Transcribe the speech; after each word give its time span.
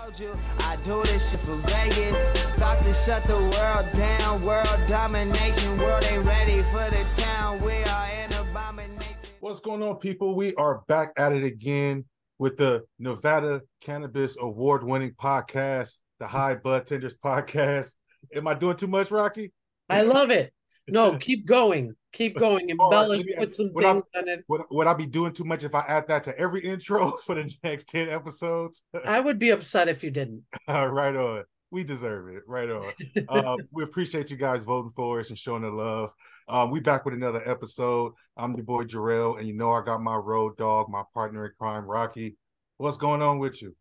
told 0.00 0.18
you 0.18 0.34
I 0.60 0.76
do 0.84 1.02
this 1.04 1.30
shit 1.30 1.40
for 1.40 1.54
Vegas. 1.68 2.56
About 2.56 2.82
to 2.82 2.92
shut 2.92 3.22
the 3.24 3.36
world 3.36 3.86
down. 3.96 4.42
World 4.42 4.80
domination. 4.86 5.78
World 5.78 6.04
ain't 6.10 6.24
ready 6.24 6.62
for 6.64 6.88
the 6.90 7.04
town. 7.16 7.60
We 7.60 7.72
are 7.72 8.06
an 8.06 8.32
abomination. 8.32 9.16
What's 9.40 9.60
going 9.60 9.82
on, 9.82 9.96
people? 9.96 10.34
We 10.34 10.54
are 10.54 10.82
back 10.88 11.12
at 11.16 11.32
it 11.32 11.44
again 11.44 12.04
with 12.38 12.56
the 12.56 12.84
Nevada 12.98 13.62
Cannabis 13.80 14.36
Award 14.40 14.84
winning 14.84 15.12
podcast, 15.12 16.00
the 16.18 16.26
High 16.26 16.54
Bud 16.54 16.86
Tenders 16.86 17.16
podcast. 17.16 17.94
Am 18.34 18.46
I 18.46 18.54
doing 18.54 18.76
too 18.76 18.86
much, 18.86 19.10
Rocky? 19.10 19.52
I 19.88 20.02
love 20.02 20.30
it. 20.30 20.52
No, 20.88 21.16
keep 21.18 21.46
going. 21.46 21.94
Keep 22.12 22.36
going. 22.38 22.70
Embellish, 22.70 23.24
let 23.28 23.38
put 23.38 23.54
some 23.54 23.72
would 23.74 23.84
I- 23.84 23.92
things 23.92 24.04
on 24.16 24.28
it. 24.28 24.44
Would, 24.48 24.62
would 24.70 24.86
I 24.86 24.94
be 24.94 25.06
doing 25.06 25.32
too 25.32 25.44
much 25.44 25.64
if 25.64 25.74
I 25.74 25.80
add 25.80 26.08
that 26.08 26.24
to 26.24 26.38
every 26.38 26.60
intro 26.64 27.12
for 27.24 27.34
the 27.34 27.52
next 27.62 27.88
10 27.88 28.08
episodes? 28.08 28.82
I 29.04 29.20
would 29.20 29.38
be 29.38 29.50
upset 29.50 29.88
if 29.88 30.02
you 30.02 30.10
didn't. 30.10 30.42
right 30.68 31.14
on. 31.16 31.44
We 31.72 31.84
deserve 31.84 32.28
it. 32.34 32.42
Right 32.48 32.68
on. 32.68 32.92
uh, 33.28 33.56
we 33.70 33.84
appreciate 33.84 34.28
you 34.30 34.36
guys 34.36 34.60
voting 34.60 34.90
for 34.96 35.20
us 35.20 35.28
and 35.28 35.38
showing 35.38 35.62
the 35.62 35.70
love. 35.70 36.10
Um, 36.48 36.72
we 36.72 36.80
back 36.80 37.04
with 37.04 37.14
another 37.14 37.48
episode. 37.48 38.12
I'm 38.36 38.54
your 38.56 38.64
boy 38.64 38.82
Jarrell, 38.84 39.38
and 39.38 39.46
you 39.46 39.54
know 39.54 39.70
I 39.70 39.84
got 39.84 40.02
my 40.02 40.16
road 40.16 40.56
dog, 40.56 40.88
my 40.90 41.04
partner 41.14 41.46
in 41.46 41.52
crime, 41.60 41.84
Rocky. 41.84 42.36
What's 42.78 42.96
going 42.96 43.22
on 43.22 43.38
with 43.38 43.62
you? 43.62 43.76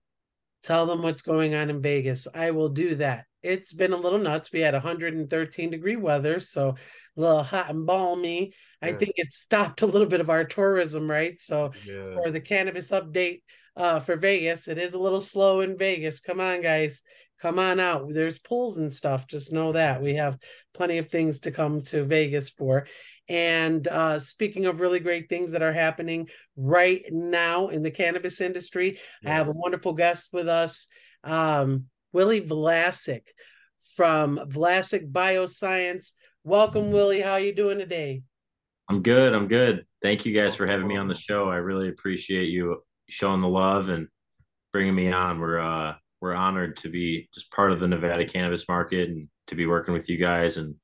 Tell 0.63 0.85
them 0.85 1.01
what's 1.01 1.21
going 1.21 1.55
on 1.55 1.69
in 1.69 1.81
Vegas. 1.81 2.27
I 2.33 2.51
will 2.51 2.69
do 2.69 2.95
that. 2.95 3.25
It's 3.41 3.71
been 3.71 3.93
a 3.93 3.97
little 3.97 4.19
nuts. 4.19 4.51
We 4.51 4.59
had 4.59 4.73
113 4.73 5.69
degree 5.69 5.95
weather, 5.95 6.39
so 6.39 6.69
a 6.69 6.75
little 7.21 7.43
hot 7.43 7.69
and 7.69 7.85
balmy. 7.85 8.53
I 8.81 8.91
think 8.93 9.13
it 9.15 9.31
stopped 9.31 9.81
a 9.81 9.85
little 9.85 10.07
bit 10.07 10.21
of 10.21 10.29
our 10.29 10.43
tourism, 10.45 11.09
right? 11.09 11.39
So 11.39 11.71
Yeah. 11.85 12.13
for 12.15 12.31
the 12.31 12.41
cannabis 12.41 12.91
update 12.91 13.41
uh, 13.75 14.01
for 14.01 14.15
Vegas, 14.17 14.67
it 14.67 14.77
is 14.77 14.93
a 14.93 14.99
little 14.99 15.21
slow 15.21 15.61
in 15.61 15.77
Vegas. 15.77 16.19
Come 16.19 16.39
on, 16.41 16.61
guys. 16.61 17.01
Come 17.41 17.59
on 17.59 17.79
out. 17.79 18.09
There's 18.09 18.39
pools 18.39 18.77
and 18.77 18.91
stuff. 18.91 19.25
Just 19.27 19.53
know 19.53 19.71
that 19.71 20.01
we 20.01 20.15
have 20.15 20.37
plenty 20.73 20.97
of 20.97 21.09
things 21.09 21.39
to 21.41 21.51
come 21.51 21.81
to 21.83 22.03
Vegas 22.03 22.49
for. 22.49 22.85
And 23.29 23.87
uh, 23.87 24.19
speaking 24.19 24.65
of 24.65 24.79
really 24.79 24.99
great 24.99 25.29
things 25.29 25.51
that 25.51 25.61
are 25.61 25.71
happening 25.71 26.29
right 26.57 27.03
now 27.11 27.67
in 27.69 27.83
the 27.83 27.91
cannabis 27.91 28.41
industry, 28.41 28.99
I 29.23 29.29
have 29.29 29.47
a 29.47 29.53
wonderful 29.53 29.93
guest 29.93 30.29
with 30.33 30.47
us, 30.47 30.87
um, 31.23 31.85
Willie 32.11 32.41
Vlasic 32.41 33.21
from 33.95 34.39
Vlasic 34.47 35.11
Bioscience. 35.11 36.13
Welcome, 36.43 36.91
Willie. 36.91 37.21
How 37.21 37.35
you 37.35 37.53
doing 37.53 37.77
today? 37.77 38.23
I'm 38.89 39.03
good. 39.03 39.35
I'm 39.35 39.47
good. 39.47 39.85
Thank 40.01 40.25
you 40.25 40.33
guys 40.33 40.55
for 40.55 40.65
having 40.65 40.87
me 40.87 40.97
on 40.97 41.07
the 41.07 41.13
show. 41.13 41.49
I 41.49 41.57
really 41.57 41.89
appreciate 41.89 42.49
you 42.49 42.81
showing 43.07 43.41
the 43.41 43.47
love 43.47 43.89
and 43.89 44.07
bringing 44.73 44.95
me 44.95 45.11
on. 45.11 45.39
We're 45.39 45.59
uh 45.59 45.93
we're 46.21 46.33
honored 46.33 46.77
to 46.77 46.89
be 46.89 47.29
just 47.33 47.51
part 47.51 47.71
of 47.71 47.79
the 47.79 47.87
Nevada 47.87 48.25
cannabis 48.25 48.67
market 48.67 49.09
and 49.09 49.27
to 49.47 49.55
be 49.55 49.67
working 49.67 49.93
with 49.93 50.09
you 50.09 50.17
guys 50.17 50.57
and 50.57 50.75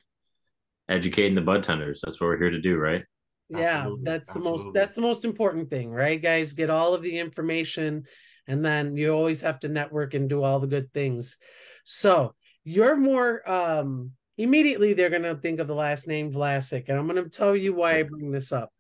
educating 0.90 1.36
the 1.36 1.42
bud 1.42 1.64
tenders. 1.64 2.02
That's 2.04 2.20
what 2.20 2.28
we're 2.28 2.38
here 2.38 2.52
to 2.52 2.62
do, 2.62 2.78
right? 2.78 3.04
Yeah, 3.50 3.80
Absolutely, 3.80 4.04
that's 4.06 4.34
the 4.34 4.40
most 4.40 4.74
that's 4.74 4.96
the 4.96 5.02
most 5.02 5.26
important 5.26 5.70
thing, 5.70 5.92
right? 5.92 6.22
Guys, 6.22 6.54
get 6.54 6.70
all 6.70 6.94
of 6.94 7.04
the 7.04 7.20
information 7.20 8.06
and 8.48 8.64
then 8.64 8.96
you 8.96 9.12
always 9.12 9.42
have 9.42 9.60
to 9.62 9.68
network 9.68 10.14
and 10.14 10.30
do 10.30 10.44
all 10.44 10.60
the 10.60 10.68
good 10.68 10.92
things. 10.94 11.38
So, 11.84 12.34
you're 12.64 12.96
more 12.96 13.48
um 13.50 14.12
immediately 14.38 14.94
they're 14.94 15.10
going 15.10 15.22
to 15.22 15.36
think 15.36 15.60
of 15.60 15.68
the 15.68 15.76
last 15.76 16.08
name 16.08 16.34
Vlasic 16.34 16.90
and 16.90 16.98
I'm 16.98 17.08
going 17.08 17.24
to 17.24 17.30
tell 17.30 17.56
you 17.56 17.74
why 17.74 18.00
I 18.00 18.04
bring 18.04 18.32
this 18.32 18.52
up. 18.52 18.72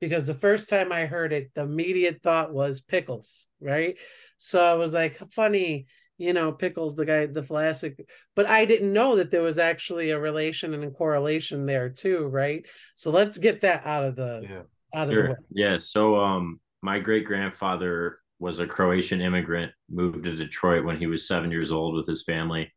Because 0.00 0.26
the 0.26 0.34
first 0.34 0.68
time 0.68 0.92
I 0.92 1.06
heard 1.06 1.32
it, 1.32 1.50
the 1.54 1.62
immediate 1.62 2.22
thought 2.22 2.52
was 2.52 2.80
pickles, 2.80 3.48
right? 3.60 3.96
So 4.38 4.64
I 4.64 4.74
was 4.74 4.92
like, 4.92 5.20
funny, 5.32 5.86
you 6.18 6.32
know, 6.32 6.52
pickles, 6.52 6.96
the 6.96 7.06
guy, 7.06 7.26
the 7.26 7.42
Vlasic, 7.42 8.04
but 8.34 8.46
I 8.46 8.64
didn't 8.64 8.92
know 8.92 9.16
that 9.16 9.30
there 9.30 9.42
was 9.42 9.58
actually 9.58 10.10
a 10.10 10.18
relation 10.18 10.74
and 10.74 10.84
a 10.84 10.90
correlation 10.90 11.64
there 11.66 11.88
too, 11.88 12.26
right? 12.26 12.66
So 12.96 13.10
let's 13.10 13.38
get 13.38 13.60
that 13.62 13.86
out 13.86 14.04
of 14.04 14.16
the 14.16 14.46
Yeah. 14.48 14.62
out 14.94 15.08
of 15.08 15.14
the 15.16 15.22
way. 15.22 15.36
Yeah. 15.50 15.78
So 15.78 16.16
um 16.16 16.60
my 16.82 16.98
great 16.98 17.24
grandfather 17.24 18.18
was 18.38 18.60
a 18.60 18.66
Croatian 18.66 19.20
immigrant, 19.20 19.72
moved 19.90 20.24
to 20.24 20.36
Detroit 20.36 20.84
when 20.84 20.96
he 20.96 21.06
was 21.06 21.26
seven 21.26 21.50
years 21.50 21.72
old 21.72 21.94
with 21.96 22.06
his 22.06 22.22
family. 22.24 22.72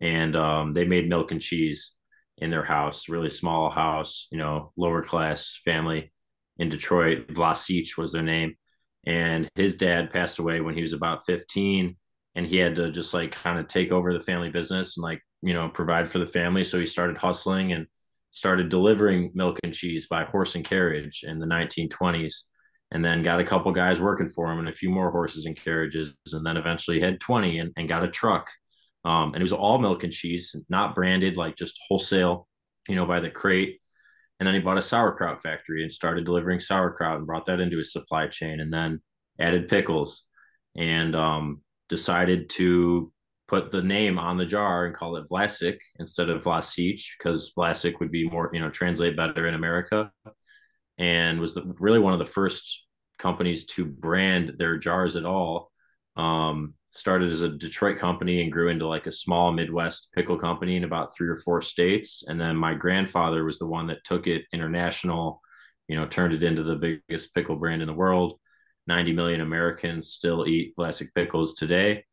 And 0.00 0.36
um 0.36 0.72
they 0.72 0.84
made 0.84 1.08
milk 1.08 1.30
and 1.32 1.40
cheese 1.40 1.92
in 2.38 2.50
their 2.50 2.64
house, 2.64 3.08
really 3.08 3.30
small 3.30 3.70
house, 3.70 4.28
you 4.30 4.38
know, 4.38 4.72
lower 4.76 5.02
class 5.02 5.58
family 5.64 6.12
in 6.58 6.68
Detroit. 6.68 7.28
Vlasic 7.28 7.96
was 7.96 8.12
their 8.12 8.22
name. 8.22 8.54
And 9.06 9.48
his 9.54 9.76
dad 9.76 10.10
passed 10.12 10.38
away 10.38 10.60
when 10.60 10.74
he 10.74 10.82
was 10.82 10.92
about 10.92 11.24
15 11.24 11.96
and 12.36 12.46
he 12.46 12.56
had 12.58 12.76
to 12.76 12.92
just 12.92 13.12
like 13.14 13.32
kind 13.32 13.58
of 13.58 13.66
take 13.66 13.90
over 13.90 14.12
the 14.12 14.20
family 14.20 14.50
business 14.50 14.96
and 14.96 15.02
like, 15.02 15.20
you 15.42 15.54
know, 15.54 15.68
provide 15.68 16.08
for 16.08 16.18
the 16.18 16.26
family. 16.26 16.62
So 16.62 16.78
he 16.78 16.86
started 16.86 17.16
hustling 17.16 17.72
and 17.72 17.86
started 18.30 18.68
delivering 18.68 19.32
milk 19.34 19.58
and 19.64 19.72
cheese 19.72 20.06
by 20.06 20.24
horse 20.24 20.54
and 20.54 20.64
carriage 20.64 21.24
in 21.26 21.38
the 21.38 21.46
1920s 21.46 22.42
and 22.92 23.04
then 23.04 23.22
got 23.22 23.40
a 23.40 23.44
couple 23.44 23.72
guys 23.72 24.00
working 24.00 24.28
for 24.28 24.52
him 24.52 24.58
and 24.60 24.68
a 24.68 24.72
few 24.72 24.90
more 24.90 25.10
horses 25.10 25.46
and 25.46 25.56
carriages 25.56 26.14
and 26.32 26.46
then 26.46 26.56
eventually 26.56 27.00
had 27.00 27.18
20 27.18 27.58
and, 27.58 27.72
and 27.76 27.88
got 27.88 28.04
a 28.04 28.08
truck. 28.08 28.46
Um, 29.04 29.32
and 29.32 29.36
it 29.36 29.42
was 29.42 29.52
all 29.52 29.78
milk 29.78 30.04
and 30.04 30.12
cheese 30.12 30.54
not 30.68 30.94
branded 30.94 31.36
like 31.36 31.56
just 31.56 31.78
wholesale 31.88 32.46
you 32.88 32.94
know 32.94 33.06
by 33.06 33.20
the 33.20 33.30
crate. 33.30 33.80
And 34.38 34.46
then 34.46 34.54
he 34.54 34.60
bought 34.60 34.78
a 34.78 34.82
sauerkraut 34.82 35.42
factory 35.42 35.82
and 35.82 35.90
started 35.90 36.26
delivering 36.26 36.60
sauerkraut 36.60 37.16
and 37.16 37.26
brought 37.26 37.46
that 37.46 37.60
into 37.60 37.78
his 37.78 37.92
supply 37.92 38.26
chain 38.26 38.60
and 38.60 38.70
then 38.70 39.00
added 39.40 39.68
pickles. 39.68 40.24
And 40.76 41.16
um, 41.16 41.62
decided 41.88 42.48
to 42.50 43.12
put 43.48 43.70
the 43.70 43.82
name 43.82 44.18
on 44.18 44.36
the 44.36 44.44
jar 44.44 44.86
and 44.86 44.94
call 44.94 45.16
it 45.16 45.28
Vlasic 45.28 45.78
instead 45.98 46.30
of 46.30 46.42
Vlasic 46.42 47.00
because 47.18 47.52
Vlasic 47.56 48.00
would 48.00 48.10
be 48.10 48.28
more, 48.28 48.50
you 48.52 48.60
know, 48.60 48.70
translate 48.70 49.16
better 49.16 49.46
in 49.46 49.54
America. 49.54 50.10
And 50.98 51.40
was 51.40 51.54
the, 51.54 51.62
really 51.78 51.98
one 51.98 52.12
of 52.12 52.18
the 52.18 52.24
first 52.24 52.86
companies 53.18 53.64
to 53.66 53.84
brand 53.84 54.54
their 54.58 54.78
jars 54.78 55.16
at 55.16 55.24
all. 55.24 55.70
Um, 56.16 56.74
started 56.88 57.30
as 57.30 57.42
a 57.42 57.50
Detroit 57.50 57.98
company 57.98 58.42
and 58.42 58.50
grew 58.50 58.68
into 58.68 58.86
like 58.86 59.06
a 59.06 59.12
small 59.12 59.52
Midwest 59.52 60.08
pickle 60.14 60.38
company 60.38 60.76
in 60.76 60.84
about 60.84 61.14
three 61.14 61.28
or 61.28 61.36
four 61.36 61.60
states. 61.60 62.24
And 62.26 62.40
then 62.40 62.56
my 62.56 62.74
grandfather 62.74 63.44
was 63.44 63.58
the 63.58 63.66
one 63.66 63.86
that 63.88 64.02
took 64.04 64.26
it 64.26 64.44
international, 64.52 65.42
you 65.88 65.96
know, 65.96 66.06
turned 66.06 66.32
it 66.32 66.42
into 66.42 66.62
the 66.62 67.00
biggest 67.08 67.34
pickle 67.34 67.56
brand 67.56 67.82
in 67.82 67.88
the 67.88 67.94
world. 67.94 68.40
90 68.86 69.12
million 69.12 69.40
Americans 69.40 70.12
still 70.12 70.46
eat 70.46 70.74
Vlasic 70.78 71.08
pickles 71.14 71.54
today. 71.54 72.04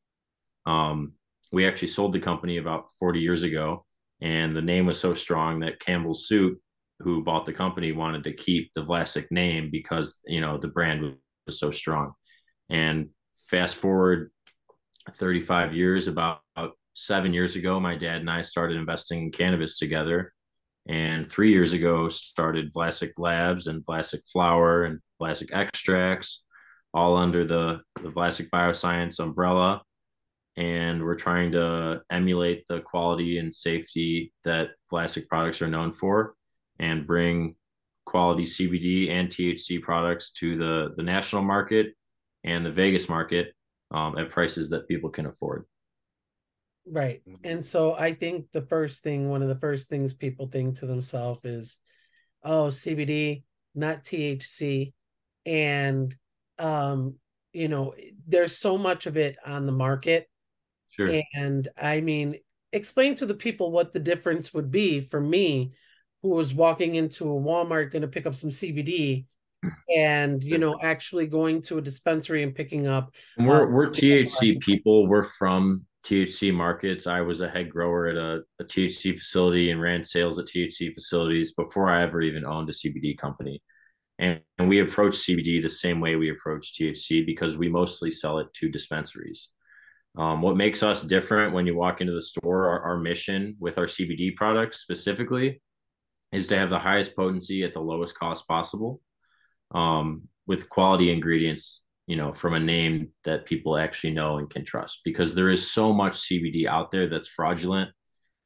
Um, 0.66 1.14
we 1.52 1.68
actually 1.68 1.90
sold 1.90 2.14
the 2.14 2.20
company 2.20 2.58
about 2.58 2.86
40 3.00 3.20
years 3.20 3.44
ago, 3.44 3.86
and 4.22 4.56
the 4.56 4.62
name 4.62 4.86
was 4.86 5.00
so 5.00 5.14
strong 5.14 5.60
that 5.60 5.80
Campbell's 5.80 6.28
Soup, 6.28 6.58
who 7.00 7.24
bought 7.24 7.46
the 7.46 7.54
company, 7.54 7.92
wanted 7.92 8.24
to 8.24 8.34
keep 8.34 8.72
the 8.74 8.86
Vlasic 8.86 9.28
name 9.30 9.70
because 9.72 10.20
you 10.26 10.42
know 10.42 10.58
the 10.58 10.68
brand 10.68 11.16
was 11.46 11.60
so 11.60 11.72
strong. 11.72 12.14
And 12.70 13.10
fast 13.50 13.76
forward 13.76 14.32
35 15.12 15.76
years, 15.76 16.08
about, 16.08 16.40
about 16.56 16.72
seven 16.94 17.34
years 17.34 17.56
ago, 17.56 17.80
my 17.80 17.96
dad 17.96 18.22
and 18.22 18.30
I 18.30 18.42
started 18.42 18.78
investing 18.78 19.24
in 19.24 19.32
cannabis 19.32 19.78
together. 19.78 20.34
And 20.88 21.30
three 21.30 21.52
years 21.52 21.74
ago, 21.74 22.10
started 22.10 22.74
Vlasic 22.74 23.12
Labs 23.18 23.68
and 23.68 23.86
Vlasic 23.86 24.30
Flower 24.32 24.84
and 24.84 25.00
Vlasic 25.22 25.54
Extracts, 25.54 26.43
all 26.94 27.18
under 27.18 27.46
the, 27.46 27.82
the 28.02 28.10
Vlasic 28.10 28.50
Bioscience 28.50 29.20
umbrella 29.20 29.82
and 30.56 31.02
we're 31.04 31.16
trying 31.16 31.52
to 31.52 32.02
emulate 32.12 32.66
the 32.68 32.80
quality 32.82 33.40
and 33.40 33.54
safety 33.54 34.32
that 34.44 34.70
Vlasic 34.92 35.28
products 35.28 35.62
are 35.62 35.68
known 35.68 35.92
for 35.92 36.36
and 36.80 37.08
bring 37.08 37.56
quality 38.06 38.44
CBD 38.44 39.10
and 39.10 39.30
THC 39.30 39.82
products 39.82 40.32
to 40.34 40.58
the, 40.58 40.94
the 40.96 41.04
national 41.04 41.42
market 41.42 41.88
and 42.44 42.66
the 42.66 42.72
Vegas 42.72 43.10
market 43.10 43.54
um, 43.92 44.18
at 44.18 44.30
prices 44.30 44.70
that 44.70 44.88
people 44.88 45.10
can 45.10 45.26
afford. 45.26 45.66
Right. 46.86 47.22
Mhm. 47.28 47.40
And 47.44 47.66
so 47.66 47.94
I 47.94 48.14
think 48.14 48.48
the 48.52 48.64
first 48.64 49.02
thing, 49.02 49.30
one 49.30 49.42
of 49.42 49.48
the 49.48 49.60
first 49.60 49.90
things 49.90 50.14
people 50.14 50.48
think 50.48 50.80
to 50.80 50.86
themselves 50.86 51.40
is, 51.46 51.80
oh, 52.44 52.68
CBD, 52.68 53.44
not 53.74 54.04
THC. 54.04 54.94
And, 55.46 56.14
um, 56.60 57.16
you 57.54 57.68
know, 57.68 57.94
there's 58.28 58.58
so 58.58 58.78
much 58.78 59.06
of 59.06 59.18
it 59.18 59.38
on 59.46 59.66
the 59.66 59.72
market. 59.72 60.28
Sure. 60.92 61.22
And 61.34 61.68
I 61.78 62.02
mean, 62.02 62.36
explain 62.72 63.16
to 63.16 63.26
the 63.26 63.34
people 63.34 63.72
what 63.72 63.94
the 63.94 64.00
difference 64.00 64.54
would 64.54 64.72
be 64.72 65.02
for 65.02 65.22
me, 65.22 65.72
who 66.22 66.30
was 66.30 66.54
walking 66.54 66.96
into 66.96 67.26
a 67.26 67.40
Walmart 67.40 67.92
going 67.92 68.02
to 68.02 68.08
pick 68.08 68.26
up 68.26 68.36
some 68.36 68.50
CBD 68.50 69.26
and, 69.96 70.44
you 70.44 70.58
know, 70.58 70.78
actually 70.82 71.28
going 71.28 71.62
to 71.64 71.78
a 71.78 71.82
dispensary 71.82 72.44
and 72.44 72.56
picking 72.56 72.88
up. 72.88 73.12
And 73.38 73.48
we're 73.48 73.66
Um, 73.66 73.74
we're 73.74 73.92
THC 73.92 74.60
people. 74.60 75.08
We're 75.08 75.24
from 75.24 75.86
THC 76.06 76.54
markets. 76.54 77.08
I 77.08 77.22
was 77.22 77.42
a 77.42 77.50
head 77.50 77.70
grower 77.70 78.08
at 78.08 78.18
a, 78.18 78.42
a 78.60 78.64
THC 78.66 79.18
facility 79.18 79.72
and 79.72 79.82
ran 79.82 80.04
sales 80.04 80.38
at 80.38 80.46
THC 80.46 80.94
facilities 80.94 81.54
before 81.54 81.90
I 81.90 82.04
ever 82.04 82.22
even 82.22 82.46
owned 82.46 82.70
a 82.70 82.74
CBD 82.74 83.18
company. 83.18 83.62
And, 84.20 84.42
and 84.60 84.70
we 84.70 84.80
approach 84.80 85.16
CBD 85.16 85.62
the 85.62 85.70
same 85.70 86.00
way 86.00 86.16
we 86.16 86.30
approach 86.30 86.74
THC 86.74 87.26
because 87.26 87.58
we 87.58 87.70
mostly 87.70 88.12
sell 88.12 88.40
it 88.40 88.54
to 88.54 88.70
dispensaries. 88.70 89.50
Um, 90.18 90.42
what 90.42 90.56
makes 90.56 90.84
us 90.84 91.02
different 91.02 91.54
when 91.54 91.66
you 91.66 91.76
walk 91.76 92.00
into 92.00 92.14
the 92.14 92.22
store, 92.22 92.68
our, 92.68 92.82
our 92.82 92.98
mission 92.98 93.56
with 93.60 93.78
our 93.78 93.86
CBD 93.86 94.36
products 94.36 94.82
specifically, 94.82 95.62
is 96.32 96.48
to 96.48 96.58
have 96.58 96.70
the 96.70 96.80
highest 96.80 97.16
potency 97.16 97.64
at 97.64 97.74
the 97.74 97.80
lowest 97.80 98.18
cost 98.18 98.48
possible, 98.48 99.02
um, 99.74 100.28
with 100.46 100.70
quality 100.70 101.12
ingredients. 101.12 101.82
You 102.06 102.18
know, 102.18 102.34
from 102.34 102.54
a 102.54 102.60
name 102.60 103.14
that 103.24 103.46
people 103.46 103.78
actually 103.78 104.12
know 104.12 104.38
and 104.38 104.50
can 104.50 104.66
trust, 104.66 105.00
because 105.06 105.34
there 105.34 105.50
is 105.50 105.72
so 105.72 105.94
much 105.94 106.20
CBD 106.20 106.68
out 106.68 106.92
there 106.92 107.08
that's 107.08 107.30
fraudulent. 107.30 107.92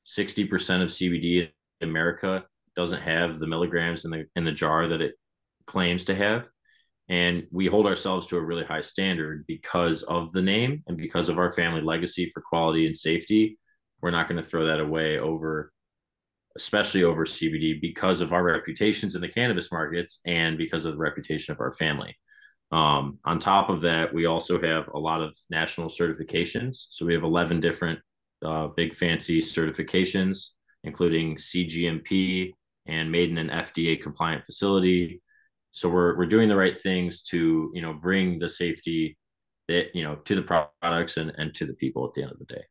Sixty 0.03 0.45
percent 0.45 0.83
of 0.83 0.89
CBD 0.89 1.49
in 1.81 1.89
America 1.89 2.45
doesn't 2.75 3.01
have 3.01 3.39
the 3.39 3.47
milligrams 3.47 4.05
in 4.05 4.11
the 4.11 4.25
in 4.35 4.45
the 4.45 4.51
jar 4.51 4.87
that 4.87 5.01
it 5.01 5.15
claims 5.67 6.05
to 6.05 6.15
have. 6.15 6.49
And 7.09 7.47
we 7.51 7.67
hold 7.67 7.85
ourselves 7.85 8.25
to 8.27 8.37
a 8.37 8.41
really 8.41 8.65
high 8.65 8.81
standard 8.81 9.45
because 9.47 10.03
of 10.03 10.31
the 10.33 10.41
name 10.41 10.83
and 10.87 10.97
because 10.97 11.29
of 11.29 11.37
our 11.37 11.51
family 11.51 11.81
legacy 11.81 12.29
for 12.33 12.41
quality 12.41 12.85
and 12.85 12.97
safety. 12.97 13.57
We're 14.01 14.11
not 14.11 14.27
going 14.27 14.41
to 14.41 14.47
throw 14.47 14.65
that 14.65 14.79
away 14.79 15.19
over 15.19 15.71
especially 16.57 17.03
over 17.03 17.23
cbd 17.23 17.79
because 17.79 18.19
of 18.19 18.33
our 18.33 18.43
reputations 18.43 19.13
in 19.15 19.21
the 19.21 19.27
cannabis 19.29 19.71
markets 19.71 20.19
and 20.25 20.57
because 20.57 20.85
of 20.85 20.93
the 20.93 20.97
reputation 20.97 21.51
of 21.51 21.59
our 21.61 21.71
family. 21.71 22.15
Um, 22.71 23.19
on 23.25 23.39
top 23.39 23.69
of 23.69 23.81
that 23.81 24.11
we 24.11 24.25
also 24.25 24.59
have 24.59 24.89
a 24.93 24.99
lot 24.99 25.21
of 25.21 25.37
national 25.49 25.87
certifications. 25.87 26.87
So 26.89 27.05
we 27.05 27.13
have 27.13 27.23
11 27.23 27.61
different 27.61 27.99
uh, 28.43 28.67
big 28.75 28.95
fancy 28.95 29.39
certifications 29.39 30.49
including 30.83 31.35
cgmp 31.37 32.53
and 32.85 33.11
made 33.11 33.29
in 33.29 33.37
an 33.37 33.49
fda 33.49 34.01
compliant 34.01 34.45
facility 34.45 35.21
so 35.71 35.89
we're 35.89 36.17
we're 36.17 36.25
doing 36.25 36.49
the 36.49 36.55
right 36.55 36.79
things 36.81 37.21
to 37.23 37.71
you 37.73 37.81
know 37.81 37.93
bring 37.93 38.39
the 38.39 38.49
safety 38.49 39.17
that 39.67 39.87
you 39.93 40.03
know 40.03 40.15
to 40.15 40.35
the 40.35 40.41
products 40.41 41.17
and 41.17 41.31
and 41.37 41.53
to 41.55 41.65
the 41.65 41.73
people 41.73 42.05
at 42.05 42.13
the 42.13 42.23
end 42.23 42.31
of 42.31 42.39
the 42.39 42.45
day. 42.45 42.63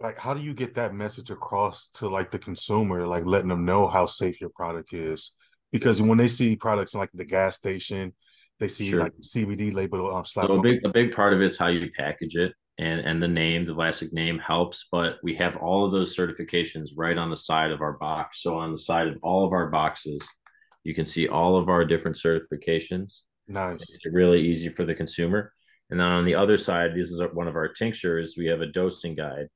Like 0.00 0.18
how 0.18 0.34
do 0.34 0.42
you 0.42 0.54
get 0.54 0.74
that 0.74 0.94
message 0.94 1.30
across 1.30 1.88
to 1.94 2.08
like 2.08 2.30
the 2.30 2.38
consumer 2.38 3.06
like 3.06 3.24
letting 3.24 3.48
them 3.48 3.64
know 3.64 3.86
how 3.86 4.06
safe 4.06 4.40
your 4.40 4.50
product 4.50 4.92
is? 4.92 5.32
Because 5.70 6.02
when 6.02 6.18
they 6.18 6.28
see 6.28 6.56
products 6.56 6.94
like 6.94 7.10
the 7.14 7.24
gas 7.24 7.56
station 7.56 8.12
they 8.60 8.68
see 8.68 8.90
sure. 8.90 9.00
like 9.00 9.12
cbd 9.22 9.74
label 9.74 10.14
um, 10.14 10.24
so 10.24 10.40
a 10.42 10.62
big, 10.62 10.78
a 10.84 10.88
big 10.88 11.12
part 11.12 11.32
of 11.32 11.40
it's 11.40 11.58
how 11.58 11.66
you 11.66 11.90
package 11.96 12.36
it 12.36 12.52
and 12.78 13.00
and 13.00 13.20
the 13.20 13.26
name 13.26 13.66
the 13.66 13.74
Vlasic 13.74 14.12
name 14.12 14.38
helps 14.38 14.86
but 14.92 15.16
we 15.22 15.34
have 15.34 15.56
all 15.56 15.84
of 15.84 15.92
those 15.92 16.16
certifications 16.16 16.90
right 16.96 17.18
on 17.18 17.28
the 17.28 17.36
side 17.36 17.70
of 17.70 17.80
our 17.80 17.94
box. 17.94 18.42
So 18.42 18.56
on 18.56 18.72
the 18.72 18.78
side 18.78 19.08
of 19.08 19.18
all 19.22 19.44
of 19.44 19.52
our 19.52 19.68
boxes 19.68 20.26
you 20.84 20.94
can 20.94 21.04
see 21.04 21.28
all 21.28 21.56
of 21.56 21.68
our 21.68 21.84
different 21.84 22.16
certifications. 22.16 23.20
Nice. 23.48 23.82
It's 23.82 24.06
really 24.10 24.40
easy 24.40 24.68
for 24.68 24.84
the 24.84 24.94
consumer. 24.94 25.52
And 25.90 26.00
then 26.00 26.06
on 26.06 26.24
the 26.24 26.34
other 26.34 26.56
side, 26.56 26.92
this 26.94 27.08
is 27.08 27.20
one 27.32 27.48
of 27.48 27.56
our 27.56 27.68
tinctures. 27.68 28.34
We 28.36 28.46
have 28.46 28.60
a 28.60 28.66
dosing 28.66 29.14
guide. 29.14 29.48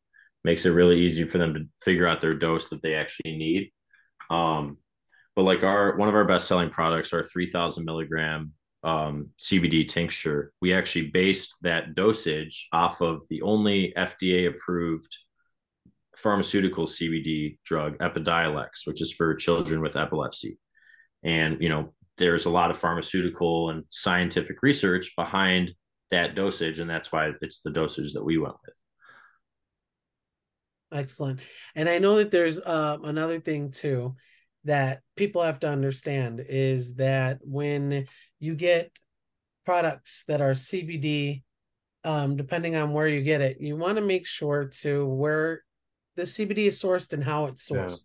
Makes 0.45 0.67
it 0.67 0.71
really 0.71 1.01
easy 1.01 1.27
for 1.27 1.39
them 1.39 1.55
to 1.55 1.61
figure 1.83 2.07
out 2.07 2.21
their 2.21 2.35
dose 2.35 2.69
that 2.71 2.83
they 2.83 2.95
actually 2.95 3.37
need. 3.37 3.73
Um, 4.31 4.79
but 5.35 5.43
like 5.43 5.65
our 5.65 5.97
one 5.97 6.09
of 6.09 6.15
our 6.15 6.25
best 6.25 6.47
selling 6.47 6.71
products, 6.71 7.13
our 7.13 7.25
3000 7.25 7.85
milligram 7.85 8.53
um, 8.83 9.31
CBD 9.39 9.89
tincture, 9.89 10.53
we 10.61 10.73
actually 10.73 11.09
based 11.09 11.57
that 11.63 11.95
dosage 11.95 12.69
off 12.73 13.01
of 13.01 13.23
the 13.29 13.43
only 13.43 13.93
FDA 13.97 14.49
approved 14.49 15.17
pharmaceutical 16.17 16.87
CBD 16.87 17.59
drug, 17.65 17.99
Epidiolex, 17.99 18.87
which 18.87 19.03
is 19.03 19.13
for 19.13 19.35
children 19.35 19.81
with 19.81 19.97
epilepsy. 19.97 20.59
And, 21.23 21.61
you 21.61 21.69
know, 21.69 21.93
there's 22.19 22.47
a 22.47 22.51
lot 22.51 22.71
of 22.71 22.79
pharmaceutical 22.79 23.71
and 23.71 23.85
scientific 23.89 24.63
research 24.63 25.13
behind 25.17 25.73
that 26.11 26.35
dosage. 26.35 26.79
And 26.79 26.89
that's 26.89 27.13
why 27.13 27.33
it's 27.41 27.61
the 27.61 27.71
dosage 27.71 28.15
that 28.15 28.25
we 28.25 28.39
went 28.39 28.55
with. 28.65 28.75
Excellent. 30.93 31.41
And 31.75 31.89
I 31.89 31.99
know 31.99 32.17
that 32.17 32.31
there's 32.31 32.61
uh, 32.61 32.99
another 33.03 33.41
thing 33.41 33.71
too 33.71 34.15
that 34.65 35.01
people 35.17 35.43
have 35.43 35.61
to 35.61 35.69
understand 35.69 36.45
is 36.49 36.95
that 36.95 37.39
when 37.43 38.07
you 38.41 38.55
get 38.55 38.91
products 39.65 40.25
that 40.27 40.41
are 40.41 40.53
CBD, 40.53 41.43
um, 42.05 42.37
depending 42.37 42.77
on 42.77 42.93
where 42.93 43.09
you 43.09 43.23
get 43.23 43.41
it, 43.41 43.61
you 43.61 43.77
want 43.77 43.97
to 43.97 44.03
make 44.03 44.27
sure 44.27 44.67
to 44.81 45.07
where 45.07 45.63
the 46.17 46.23
CBD 46.23 46.67
is 46.67 46.81
sourced 46.81 47.13
and 47.13 47.23
how 47.23 47.47
it's 47.47 47.69
sourced 47.69 47.99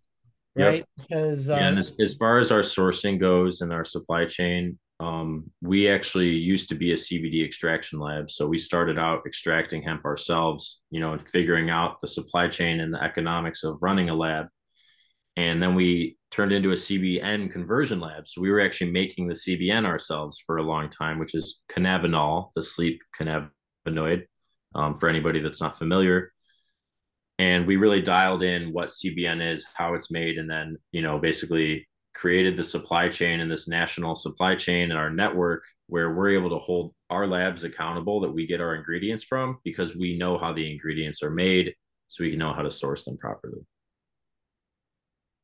right? 0.56 0.84
Yep. 0.96 1.08
Because 1.08 1.48
yeah, 1.48 1.56
and 1.56 1.78
um, 1.78 1.84
as, 1.84 1.92
as, 2.00 2.14
far 2.14 2.38
as 2.38 2.50
our 2.50 2.60
sourcing 2.60 3.18
goes 3.18 3.60
and 3.60 3.72
our 3.72 3.84
supply 3.84 4.26
chain, 4.26 4.78
um, 5.00 5.50
we 5.60 5.88
actually 5.88 6.30
used 6.30 6.68
to 6.68 6.74
be 6.74 6.92
a 6.92 6.96
CBD 6.96 7.44
extraction 7.44 7.98
lab. 7.98 8.30
So 8.30 8.46
we 8.46 8.58
started 8.58 8.98
out 8.98 9.22
extracting 9.26 9.82
hemp 9.82 10.04
ourselves, 10.04 10.80
you 10.90 11.00
know, 11.00 11.12
and 11.12 11.28
figuring 11.28 11.70
out 11.70 12.00
the 12.00 12.06
supply 12.06 12.48
chain 12.48 12.80
and 12.80 12.92
the 12.92 13.02
economics 13.02 13.64
of 13.64 13.78
running 13.80 14.10
a 14.10 14.14
lab. 14.14 14.46
And 15.36 15.62
then 15.62 15.74
we 15.74 16.18
turned 16.30 16.52
into 16.52 16.70
a 16.70 16.76
CBN 16.76 17.50
conversion 17.50 18.00
lab. 18.00 18.28
So 18.28 18.40
we 18.40 18.50
were 18.50 18.60
actually 18.60 18.92
making 18.92 19.26
the 19.26 19.34
CBN 19.34 19.86
ourselves 19.86 20.42
for 20.46 20.58
a 20.58 20.62
long 20.62 20.88
time, 20.88 21.18
which 21.18 21.34
is 21.34 21.60
cannabinol, 21.70 22.50
the 22.54 22.62
sleep 22.62 23.00
cannabinoid. 23.18 24.24
Um, 24.74 24.96
for 24.96 25.08
anybody 25.08 25.40
that's 25.40 25.60
not 25.60 25.76
familiar, 25.76 26.32
and 27.42 27.66
we 27.66 27.74
really 27.74 28.00
dialed 28.00 28.44
in 28.44 28.72
what 28.72 28.90
CBN 28.90 29.52
is, 29.52 29.66
how 29.74 29.94
it's 29.94 30.12
made, 30.12 30.38
and 30.38 30.48
then 30.48 30.76
you 30.92 31.02
know 31.02 31.18
basically 31.18 31.88
created 32.14 32.56
the 32.56 32.62
supply 32.62 33.08
chain 33.08 33.40
and 33.40 33.50
this 33.50 33.66
national 33.66 34.14
supply 34.14 34.54
chain 34.54 34.90
and 34.90 34.98
our 34.98 35.10
network 35.10 35.64
where 35.88 36.12
we're 36.14 36.28
able 36.28 36.50
to 36.50 36.58
hold 36.58 36.94
our 37.10 37.26
labs 37.26 37.64
accountable 37.64 38.20
that 38.20 38.30
we 38.30 38.46
get 38.46 38.60
our 38.60 38.76
ingredients 38.76 39.24
from 39.24 39.58
because 39.64 39.96
we 39.96 40.16
know 40.16 40.38
how 40.38 40.52
the 40.52 40.70
ingredients 40.70 41.22
are 41.22 41.30
made 41.30 41.74
so 42.06 42.22
we 42.22 42.30
can 42.30 42.38
know 42.38 42.52
how 42.52 42.62
to 42.62 42.70
source 42.70 43.06
them 43.06 43.16
properly. 43.16 43.62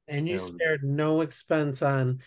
And 0.06 0.28
you 0.28 0.38
spared 0.38 0.84
no 0.84 1.22
expense 1.22 1.82
on 1.82 2.20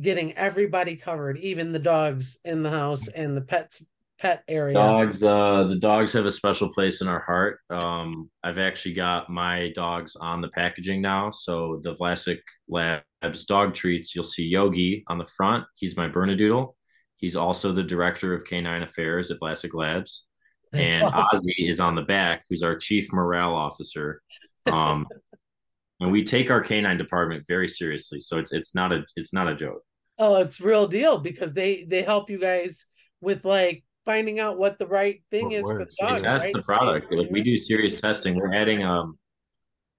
getting 0.00 0.32
everybody 0.32 0.96
covered 0.96 1.38
even 1.38 1.70
the 1.70 1.78
dogs 1.78 2.38
in 2.44 2.62
the 2.62 2.70
house 2.70 3.06
and 3.08 3.36
the 3.36 3.42
pets 3.42 3.84
pet 4.22 4.44
area? 4.46 4.74
Dogs, 4.74 5.24
uh, 5.24 5.64
the 5.64 5.76
dogs 5.76 6.12
have 6.12 6.24
a 6.24 6.30
special 6.30 6.68
place 6.72 7.00
in 7.02 7.08
our 7.08 7.20
heart. 7.20 7.58
Um, 7.70 8.30
I've 8.44 8.58
actually 8.58 8.94
got 8.94 9.28
my 9.28 9.72
dogs 9.74 10.14
on 10.14 10.40
the 10.40 10.48
packaging 10.48 11.02
now. 11.02 11.30
So 11.30 11.80
the 11.82 11.96
Vlasic 11.96 12.38
Labs 12.68 13.44
dog 13.44 13.74
treats, 13.74 14.14
you'll 14.14 14.24
see 14.24 14.44
Yogi 14.44 15.02
on 15.08 15.18
the 15.18 15.26
front. 15.26 15.64
He's 15.74 15.96
my 15.96 16.08
Bernedoodle. 16.08 16.72
He's 17.16 17.34
also 17.34 17.72
the 17.72 17.82
director 17.82 18.32
of 18.32 18.44
canine 18.44 18.82
affairs 18.82 19.32
at 19.32 19.40
Vlasic 19.40 19.74
Labs. 19.74 20.24
That's 20.70 20.94
and 20.94 21.04
awesome. 21.04 21.44
Ozzy 21.44 21.70
is 21.70 21.80
on 21.80 21.96
the 21.96 22.02
back, 22.02 22.44
who's 22.48 22.62
our 22.62 22.76
chief 22.76 23.12
morale 23.12 23.54
officer. 23.54 24.22
Um, 24.66 25.06
and 26.00 26.12
we 26.12 26.24
take 26.24 26.50
our 26.50 26.60
canine 26.60 26.96
department 26.96 27.44
very 27.48 27.68
seriously. 27.68 28.20
So 28.20 28.38
it's 28.38 28.52
it's 28.52 28.74
not 28.74 28.92
a 28.92 29.02
it's 29.16 29.32
not 29.32 29.48
a 29.48 29.54
joke. 29.54 29.82
Oh, 30.18 30.36
it's 30.36 30.60
real 30.60 30.86
deal 30.86 31.18
because 31.18 31.54
they 31.54 31.84
they 31.88 32.02
help 32.02 32.30
you 32.30 32.38
guys 32.38 32.86
with 33.20 33.44
like 33.44 33.84
finding 34.04 34.40
out 34.40 34.58
what 34.58 34.78
the 34.78 34.86
right 34.86 35.22
thing 35.30 35.46
what 35.46 35.54
is 35.54 35.62
works. 35.62 35.96
for 35.98 36.06
the 36.06 36.10
dog. 36.10 36.22
Test 36.22 36.44
right? 36.44 36.52
the 36.52 36.62
product. 36.62 37.12
Like 37.12 37.30
we 37.30 37.42
do 37.42 37.56
serious 37.56 38.00
testing. 38.00 38.36
We're 38.36 38.54
adding 38.54 38.82
um 38.82 39.18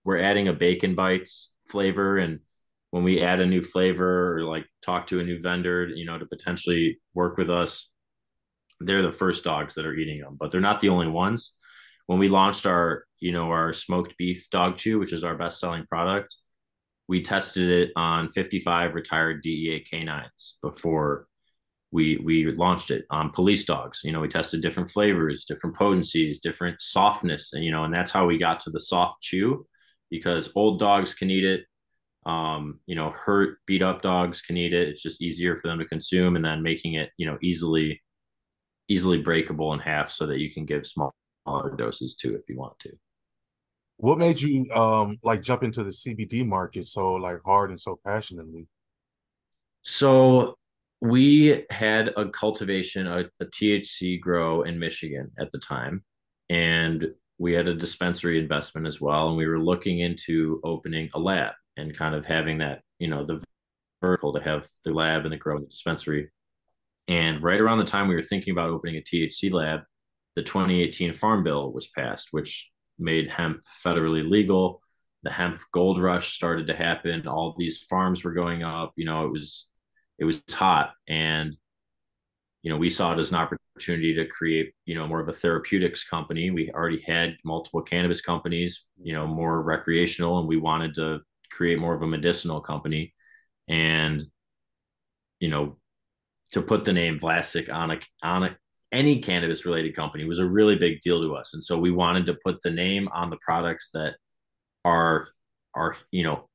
we're 0.03 0.19
adding 0.19 0.47
a 0.47 0.53
bacon 0.53 0.95
bites 0.95 1.51
flavor 1.69 2.17
and 2.17 2.39
when 2.93 3.03
we 3.03 3.21
add 3.21 3.39
a 3.39 3.45
new 3.45 3.63
flavor 3.63 4.37
or 4.37 4.43
like 4.43 4.67
talk 4.83 5.07
to 5.07 5.19
a 5.19 5.23
new 5.23 5.41
vendor, 5.41 5.87
you 5.87 6.05
know, 6.05 6.19
to 6.19 6.27
potentially 6.27 6.99
work 7.15 7.37
with 7.37 7.49
us, 7.49 7.89
they're 8.79 9.01
the 9.01 9.11
first 9.11 9.43
dogs 9.43 9.73
that 9.73 9.87
are 9.87 9.95
eating 9.95 10.21
them, 10.21 10.37
but 10.39 10.51
they're 10.51 10.61
not 10.61 10.79
the 10.79 10.89
only 10.89 11.07
ones. 11.07 11.53
When 12.05 12.19
we 12.19 12.29
launched 12.29 12.67
our, 12.67 13.05
you 13.19 13.31
know, 13.31 13.49
our 13.49 13.73
smoked 13.73 14.15
beef 14.17 14.47
dog 14.51 14.77
chew, 14.77 14.99
which 14.99 15.11
is 15.11 15.23
our 15.23 15.35
best 15.35 15.59
selling 15.59 15.87
product, 15.87 16.35
we 17.07 17.23
tested 17.23 17.67
it 17.67 17.91
on 17.95 18.29
55 18.29 18.93
retired 18.93 19.41
DEA 19.41 19.83
canines 19.89 20.57
before 20.61 21.27
we 21.93 22.19
we 22.25 22.51
launched 22.51 22.89
it 22.89 23.05
on 23.11 23.29
police 23.29 23.63
dogs. 23.63 24.01
You 24.03 24.11
know 24.11 24.19
we 24.19 24.27
tested 24.27 24.61
different 24.61 24.89
flavors 24.89 25.45
different 25.45 25.77
potencies 25.77 26.39
different 26.39 26.81
softness 26.81 27.53
and 27.53 27.63
you 27.63 27.71
know 27.71 27.83
and 27.83 27.93
that's 27.93 28.11
how 28.11 28.25
we 28.25 28.37
got 28.37 28.59
to 28.61 28.71
the 28.71 28.79
soft 28.79 29.21
chew 29.21 29.65
because 30.09 30.49
old 30.55 30.79
dogs 30.79 31.13
can 31.13 31.29
eat 31.29 31.45
it. 31.45 31.65
Um 32.25 32.79
you 32.87 32.95
know 32.95 33.11
hurt 33.11 33.59
beat 33.67 33.83
up 33.83 34.01
dogs 34.01 34.41
can 34.41 34.57
eat 34.57 34.73
it. 34.73 34.89
It's 34.89 35.03
just 35.03 35.21
easier 35.21 35.55
for 35.55 35.67
them 35.67 35.79
to 35.79 35.85
consume 35.85 36.35
and 36.35 36.43
then 36.43 36.63
making 36.63 36.95
it 36.95 37.11
you 37.17 37.27
know 37.27 37.37
easily 37.41 38.01
easily 38.89 39.19
breakable 39.19 39.71
in 39.73 39.79
half 39.79 40.11
so 40.11 40.25
that 40.25 40.39
you 40.39 40.51
can 40.51 40.65
give 40.65 40.85
smaller 40.87 41.13
doses 41.77 42.15
too 42.15 42.35
if 42.35 42.41
you 42.49 42.57
want 42.57 42.77
to. 42.79 42.91
What 43.97 44.17
made 44.17 44.41
you 44.41 44.69
um 44.73 45.19
like 45.21 45.43
jump 45.43 45.61
into 45.61 45.83
the 45.83 45.91
cbd 45.91 46.45
market 46.45 46.87
so 46.87 47.13
like 47.13 47.41
hard 47.45 47.69
and 47.69 47.79
so 47.79 47.99
passionately? 48.03 48.67
So 49.83 50.57
we 51.03 51.65
had 51.69 52.13
a 52.15 52.29
cultivation, 52.29 53.07
a, 53.07 53.25
a, 53.41 53.45
THC 53.45 54.21
grow 54.21 54.61
in 54.61 54.79
Michigan 54.79 55.29
at 55.37 55.51
the 55.51 55.59
time, 55.59 56.01
and 56.49 57.07
we 57.37 57.51
had 57.51 57.67
a 57.67 57.75
dispensary 57.75 58.39
investment 58.39 58.87
as 58.87 59.01
well. 59.01 59.27
And 59.27 59.35
we 59.35 59.45
were 59.45 59.59
looking 59.59 59.99
into 59.99 60.61
opening 60.63 61.09
a 61.13 61.19
lab 61.19 61.51
and 61.75 61.97
kind 61.97 62.15
of 62.15 62.23
having 62.23 62.59
that, 62.59 62.83
you 62.99 63.09
know, 63.09 63.25
the 63.25 63.43
vertical 63.99 64.31
to 64.33 64.41
have 64.41 64.65
the 64.85 64.93
lab 64.93 65.25
and 65.25 65.33
the 65.33 65.37
grow 65.37 65.57
and 65.57 65.65
the 65.65 65.69
dispensary. 65.69 66.29
And 67.09 67.43
right 67.43 67.59
around 67.59 67.79
the 67.79 67.83
time 67.83 68.07
we 68.07 68.15
were 68.15 68.23
thinking 68.23 68.53
about 68.53 68.69
opening 68.69 68.95
a 68.95 69.01
THC 69.01 69.51
lab, 69.51 69.81
the 70.37 70.43
2018 70.43 71.15
Farm 71.15 71.43
Bill 71.43 71.73
was 71.73 71.89
passed, 71.97 72.29
which 72.31 72.69
made 72.97 73.27
hemp 73.27 73.59
federally 73.85 74.25
legal. 74.25 74.79
The 75.23 75.31
hemp 75.31 75.59
gold 75.73 76.01
rush 76.01 76.33
started 76.33 76.67
to 76.67 76.75
happen. 76.75 77.27
All 77.27 77.55
these 77.57 77.83
farms 77.89 78.23
were 78.23 78.31
going 78.31 78.63
up. 78.63 78.93
You 78.95 79.03
know, 79.03 79.25
it 79.25 79.31
was 79.33 79.67
it 80.19 80.25
was 80.25 80.41
hot, 80.51 80.91
and 81.07 81.55
you 82.61 82.71
know 82.71 82.77
we 82.77 82.89
saw 82.89 83.13
it 83.13 83.19
as 83.19 83.31
an 83.31 83.37
opportunity 83.37 84.13
to 84.13 84.25
create 84.25 84.73
you 84.85 84.95
know 84.95 85.07
more 85.07 85.19
of 85.19 85.29
a 85.29 85.33
therapeutics 85.33 86.03
company. 86.03 86.49
We 86.49 86.71
already 86.71 87.01
had 87.01 87.35
multiple 87.43 87.81
cannabis 87.81 88.21
companies, 88.21 88.85
you 89.01 89.13
know, 89.13 89.27
more 89.27 89.61
recreational, 89.61 90.39
and 90.39 90.47
we 90.47 90.57
wanted 90.57 90.95
to 90.95 91.19
create 91.51 91.79
more 91.79 91.93
of 91.93 92.01
a 92.01 92.07
medicinal 92.07 92.61
company. 92.61 93.13
And 93.67 94.25
you 95.39 95.49
know, 95.49 95.77
to 96.51 96.61
put 96.61 96.85
the 96.85 96.93
name 96.93 97.19
Vlasic 97.19 97.71
on 97.73 97.91
a 97.91 97.99
on 98.23 98.43
a 98.43 98.57
any 98.93 99.19
cannabis 99.19 99.65
related 99.65 99.95
company 99.95 100.23
was 100.23 100.39
a 100.39 100.45
really 100.45 100.75
big 100.75 101.01
deal 101.01 101.19
to 101.21 101.35
us. 101.35 101.53
And 101.53 101.63
so 101.63 101.77
we 101.77 101.91
wanted 101.91 102.27
to 102.27 102.37
put 102.45 102.61
the 102.61 102.69
name 102.69 103.09
on 103.13 103.29
the 103.29 103.39
products 103.41 103.89
that 103.93 104.13
are 104.85 105.27
are, 105.75 105.95
you 106.11 106.23
know, 106.23 106.47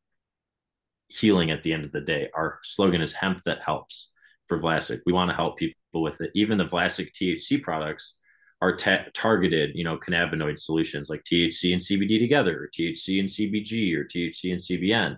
healing 1.08 1.50
at 1.50 1.62
the 1.62 1.72
end 1.72 1.84
of 1.84 1.92
the 1.92 2.00
day. 2.00 2.28
Our 2.34 2.58
slogan 2.62 3.00
is 3.00 3.12
hemp 3.12 3.42
that 3.44 3.62
helps 3.64 4.08
for 4.46 4.60
Vlasic. 4.60 5.00
We 5.06 5.12
want 5.12 5.30
to 5.30 5.36
help 5.36 5.58
people 5.58 6.02
with 6.02 6.20
it. 6.20 6.30
Even 6.34 6.58
the 6.58 6.64
Vlasic 6.64 7.10
THC 7.12 7.62
products 7.62 8.14
are 8.60 8.76
ta- 8.76 9.04
targeted, 9.14 9.70
you 9.74 9.84
know, 9.84 9.98
cannabinoid 9.98 10.58
solutions 10.58 11.08
like 11.08 11.22
THC 11.24 11.72
and 11.72 11.80
CBD 11.80 12.18
together, 12.18 12.64
or 12.64 12.68
THC 12.68 13.20
and 13.20 13.28
CBG, 13.28 13.94
or 13.94 14.04
THC 14.04 14.52
and 14.52 14.60
CBN. 14.60 15.16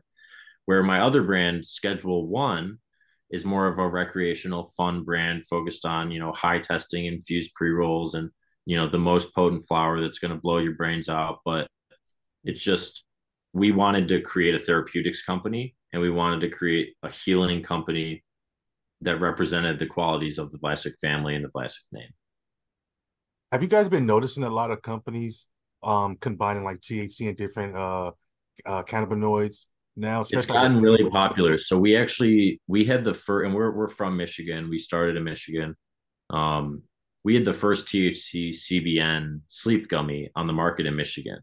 Where 0.66 0.82
my 0.82 1.00
other 1.00 1.23
brand, 1.23 1.66
Schedule 1.66 2.26
One, 2.28 2.78
is 3.30 3.44
more 3.44 3.66
of 3.66 3.78
a 3.78 3.88
recreational 3.88 4.73
fun 4.76 5.04
brand 5.04 5.47
focused 5.47 5.87
on 5.87 6.11
you 6.11 6.18
know 6.18 6.32
high 6.32 6.59
testing 6.59 7.06
infused 7.06 7.54
pre-rolls 7.54 8.14
and 8.14 8.30
you 8.66 8.76
know 8.76 8.88
the 8.88 8.99
most 8.99 9.35
potent 9.35 9.64
flower 9.66 10.00
that's 10.00 10.18
going 10.18 10.32
to 10.32 10.40
blow 10.40 10.59
your 10.59 10.75
brains 10.75 11.09
out 11.09 11.38
but 11.44 11.66
it's 12.44 12.62
just 12.62 13.04
we 13.52 13.73
wanted 13.73 14.09
to 14.09 14.20
create 14.20 14.54
a 14.54 14.59
therapeutics 14.59 15.23
company 15.23 15.75
and 15.92 16.00
we 16.02 16.11
wanted 16.11 16.40
to 16.40 16.50
create 16.50 16.94
a 17.02 17.11
healing 17.11 17.62
company 17.62 18.25
that 19.00 19.20
represented 19.20 19.78
the 19.78 19.87
qualities 19.87 20.38
of 20.38 20.50
the 20.50 20.59
Vlasic 20.59 20.92
family 21.00 21.35
and 21.35 21.44
the 21.44 21.49
Vlasic 21.49 21.78
name. 21.92 22.11
Have 23.50 23.62
you 23.62 23.68
guys 23.68 23.88
been 23.88 24.06
noticing 24.06 24.44
a 24.44 24.50
lot 24.50 24.70
of 24.70 24.82
companies 24.82 25.47
um 25.82 26.16
combining 26.16 26.64
like 26.64 26.80
THC 26.80 27.28
and 27.28 27.37
different 27.37 27.75
uh, 27.76 28.12
uh 28.66 28.82
cannabinoids 28.82 29.66
now 29.97 30.20
it's 30.20 30.47
gotten 30.47 30.80
really 30.80 31.09
popular. 31.11 31.61
So 31.61 31.78
we 31.78 31.97
actually 31.97 32.61
we 32.66 32.85
had 32.85 33.04
the 33.04 33.14
first 33.14 33.47
and 33.47 33.54
we're, 33.54 33.70
we're 33.70 33.88
from 33.88 34.16
michigan. 34.16 34.70
We 34.70 34.78
started 34.78 35.16
in 35.16 35.25
michigan. 35.25 35.76
Um, 36.30 36.82
we 37.23 37.35
had 37.35 37.44
the 37.44 37.52
first 37.52 37.87
thc 37.87 38.50
cbn 38.50 39.40
sleep 39.49 39.88
gummy 39.88 40.30
on 40.37 40.47
the 40.47 40.52
market 40.52 40.87
in 40.87 40.97
michigan. 40.97 41.38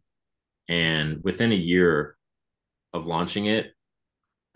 And 0.70 1.24
within 1.24 1.52
a 1.52 1.56
year 1.56 2.18
of 2.94 3.06
launching 3.06 3.46
it 3.46 3.74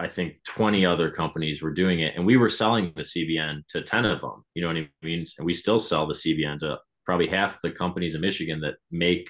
i 0.02 0.08
think 0.08 0.36
20 0.48 0.86
other 0.86 1.10
companies 1.10 1.62
were 1.62 1.74
doing 1.74 2.02
it 2.02 2.16
and 2.16 2.26
we 2.26 2.38
were 2.38 2.50
selling 2.50 2.92
the 2.96 3.02
cbn 3.02 3.62
to 3.68 3.82
10 3.82 4.06
of 4.06 4.22
them 4.22 4.44
you 4.54 4.62
know 4.62 4.68
what 4.68 4.78
i 4.78 4.88
mean 5.04 5.26
and 5.38 5.46
we 5.46 5.54
still 5.54 5.80
sell 5.80 6.08
the 6.08 6.14
cbn 6.14 6.58
to 6.60 6.78
probably 7.06 7.28
half 7.28 7.62
the 7.62 7.72
companies 7.72 8.16
in 8.16 8.22
michigan 8.22 8.60
that 8.60 8.76
make 8.92 9.28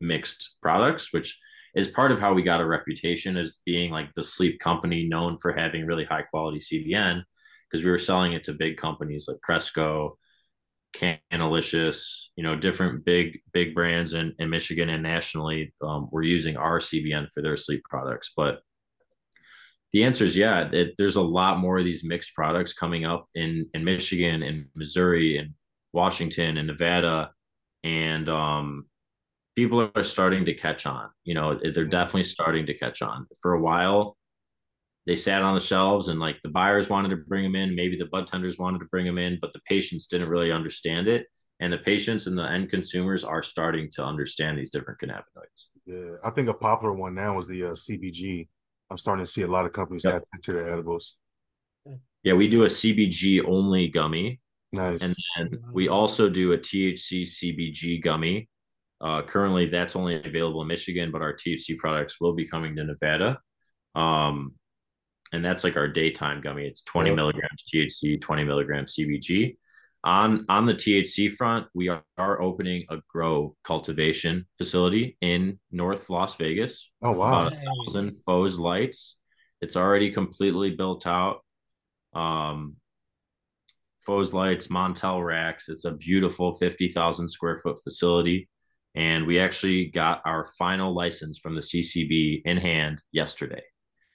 mixed 0.00 0.54
products 0.62 1.12
which 1.12 1.38
is 1.74 1.88
part 1.88 2.12
of 2.12 2.20
how 2.20 2.34
we 2.34 2.42
got 2.42 2.60
a 2.60 2.66
reputation 2.66 3.36
as 3.36 3.60
being 3.64 3.90
like 3.90 4.12
the 4.14 4.22
sleep 4.22 4.60
company 4.60 5.08
known 5.08 5.38
for 5.38 5.52
having 5.52 5.86
really 5.86 6.04
high 6.04 6.22
quality 6.22 6.58
CBN 6.58 7.22
because 7.70 7.84
we 7.84 7.90
were 7.90 7.98
selling 7.98 8.34
it 8.34 8.44
to 8.44 8.52
big 8.52 8.76
companies 8.76 9.26
like 9.28 9.40
Cresco, 9.42 10.18
Canalicious, 10.94 12.26
you 12.36 12.42
know, 12.42 12.54
different 12.54 13.04
big 13.04 13.40
big 13.54 13.74
brands 13.74 14.12
in, 14.12 14.34
in 14.38 14.50
Michigan 14.50 14.90
and 14.90 15.02
nationally 15.02 15.72
um, 15.80 16.08
were 16.12 16.22
using 16.22 16.56
our 16.56 16.78
CBN 16.78 17.28
for 17.32 17.42
their 17.42 17.56
sleep 17.56 17.82
products. 17.88 18.32
But 18.36 18.60
the 19.92 20.04
answer 20.04 20.24
is 20.24 20.36
yeah, 20.36 20.68
it, 20.72 20.94
there's 20.98 21.16
a 21.16 21.22
lot 21.22 21.58
more 21.58 21.78
of 21.78 21.84
these 21.84 22.04
mixed 22.04 22.34
products 22.34 22.72
coming 22.72 23.04
up 23.04 23.26
in 23.34 23.68
in 23.74 23.84
Michigan 23.84 24.42
and 24.42 24.66
Missouri 24.74 25.38
and 25.38 25.54
Washington 25.92 26.56
and 26.56 26.66
Nevada, 26.66 27.30
and 27.84 28.28
um, 28.28 28.86
people 29.54 29.90
are 29.94 30.04
starting 30.04 30.44
to 30.46 30.54
catch 30.54 30.86
on. 30.86 31.10
You 31.24 31.34
know, 31.34 31.58
they're 31.62 31.84
definitely 31.84 32.24
starting 32.24 32.66
to 32.66 32.74
catch 32.74 33.02
on. 33.02 33.26
For 33.40 33.54
a 33.54 33.60
while, 33.60 34.16
they 35.06 35.16
sat 35.16 35.42
on 35.42 35.54
the 35.54 35.60
shelves 35.60 36.08
and 36.08 36.20
like 36.20 36.40
the 36.42 36.48
buyers 36.48 36.88
wanted 36.88 37.10
to 37.10 37.16
bring 37.16 37.44
them 37.44 37.56
in, 37.56 37.74
maybe 37.74 37.98
the 37.98 38.06
bud 38.06 38.26
tenders 38.26 38.58
wanted 38.58 38.78
to 38.78 38.86
bring 38.86 39.04
them 39.04 39.18
in, 39.18 39.38
but 39.40 39.52
the 39.52 39.60
patients 39.66 40.06
didn't 40.06 40.28
really 40.28 40.52
understand 40.52 41.08
it. 41.08 41.26
And 41.60 41.72
the 41.72 41.78
patients 41.78 42.26
and 42.26 42.36
the 42.36 42.42
end 42.42 42.70
consumers 42.70 43.24
are 43.24 43.42
starting 43.42 43.88
to 43.92 44.04
understand 44.04 44.58
these 44.58 44.70
different 44.70 45.00
cannabinoids. 45.00 45.66
Yeah, 45.86 46.16
I 46.24 46.30
think 46.30 46.48
a 46.48 46.54
popular 46.54 46.92
one 46.92 47.14
now 47.14 47.38
is 47.38 47.46
the 47.46 47.64
uh, 47.64 47.70
CBG. 47.70 48.48
I'm 48.92 48.98
starting 48.98 49.24
to 49.24 49.30
see 49.30 49.42
a 49.42 49.48
lot 49.48 49.66
of 49.66 49.72
companies 49.72 50.04
yep. 50.04 50.22
add 50.34 50.42
to 50.44 50.52
their 50.52 50.72
edibles. 50.72 51.16
Yeah, 52.22 52.34
we 52.34 52.46
do 52.46 52.62
a 52.62 52.66
CBG 52.66 53.42
only 53.48 53.88
gummy. 53.88 54.40
Nice. 54.72 55.00
And 55.02 55.14
then 55.36 55.60
we 55.72 55.88
also 55.88 56.28
do 56.28 56.52
a 56.52 56.58
THC 56.58 57.22
CBG 57.22 58.02
gummy 58.02 58.48
uh, 59.02 59.20
currently, 59.22 59.66
that's 59.66 59.96
only 59.96 60.22
available 60.24 60.62
in 60.62 60.68
Michigan, 60.68 61.10
but 61.10 61.22
our 61.22 61.34
THC 61.34 61.76
products 61.76 62.20
will 62.20 62.34
be 62.34 62.46
coming 62.46 62.76
to 62.76 62.84
Nevada. 62.84 63.38
Um, 63.96 64.52
and 65.32 65.44
that's 65.44 65.64
like 65.64 65.76
our 65.76 65.88
daytime 65.88 66.40
gummy. 66.40 66.66
It's 66.66 66.82
20 66.82 67.10
yep. 67.10 67.16
milligrams 67.16 67.64
THC, 67.74 68.20
20 68.20 68.44
milligrams 68.44 68.94
CBG. 68.94 69.56
On 70.04 70.44
on 70.48 70.66
the 70.66 70.74
THC 70.74 71.34
front, 71.34 71.66
we 71.74 71.88
are, 71.88 72.02
are 72.18 72.42
opening 72.42 72.84
a 72.90 72.98
grow 73.08 73.54
cultivation 73.62 74.46
facility 74.58 75.16
in 75.20 75.58
North 75.70 76.10
Las 76.10 76.34
Vegas. 76.36 76.90
Oh 77.02 77.12
wow! 77.12 77.46
About 77.46 77.52
a 77.52 77.84
thousand 77.84 78.16
Fohse 78.26 78.58
lights. 78.58 79.16
It's 79.60 79.76
already 79.76 80.10
completely 80.10 80.70
built 80.70 81.06
out. 81.06 81.44
Um, 82.14 82.76
Fohse 84.06 84.32
lights, 84.32 84.66
Montel 84.66 85.24
racks. 85.24 85.68
It's 85.68 85.84
a 85.84 85.92
beautiful 85.92 86.54
50,000 86.54 87.28
square 87.28 87.58
foot 87.58 87.78
facility 87.84 88.48
and 88.94 89.26
we 89.26 89.38
actually 89.38 89.86
got 89.86 90.20
our 90.24 90.44
final 90.58 90.94
license 90.94 91.38
from 91.38 91.54
the 91.54 91.60
CCB 91.60 92.42
in 92.44 92.56
hand 92.58 93.02
yesterday. 93.10 93.62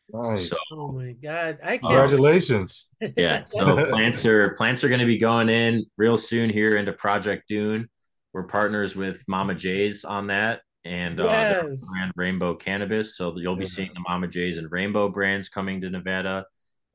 Nice. 0.09 0.49
So, 0.49 0.57
oh 0.71 0.91
my 0.91 1.11
god! 1.11 1.59
I 1.63 1.77
can't... 1.77 1.81
Congratulations. 1.81 2.89
Yeah. 3.15 3.43
So 3.45 3.85
plants 3.87 4.25
are 4.25 4.51
plants 4.55 4.83
are 4.83 4.89
going 4.89 5.01
to 5.01 5.05
be 5.05 5.17
going 5.17 5.49
in 5.49 5.85
real 5.97 6.17
soon 6.17 6.49
here 6.49 6.77
into 6.77 6.93
Project 6.93 7.47
Dune. 7.47 7.89
We're 8.33 8.47
partners 8.47 8.95
with 8.95 9.23
Mama 9.27 9.55
J's 9.55 10.05
on 10.05 10.27
that 10.27 10.61
and 10.85 11.19
yes. 11.19 11.83
uh, 11.83 11.91
brand 11.91 12.11
Rainbow 12.15 12.55
Cannabis. 12.55 13.17
So 13.17 13.37
you'll 13.37 13.55
be 13.55 13.63
yeah. 13.63 13.69
seeing 13.69 13.91
the 13.93 14.03
Mama 14.07 14.27
J's 14.27 14.57
and 14.57 14.71
Rainbow 14.71 15.09
brands 15.09 15.49
coming 15.49 15.81
to 15.81 15.89
Nevada, 15.89 16.45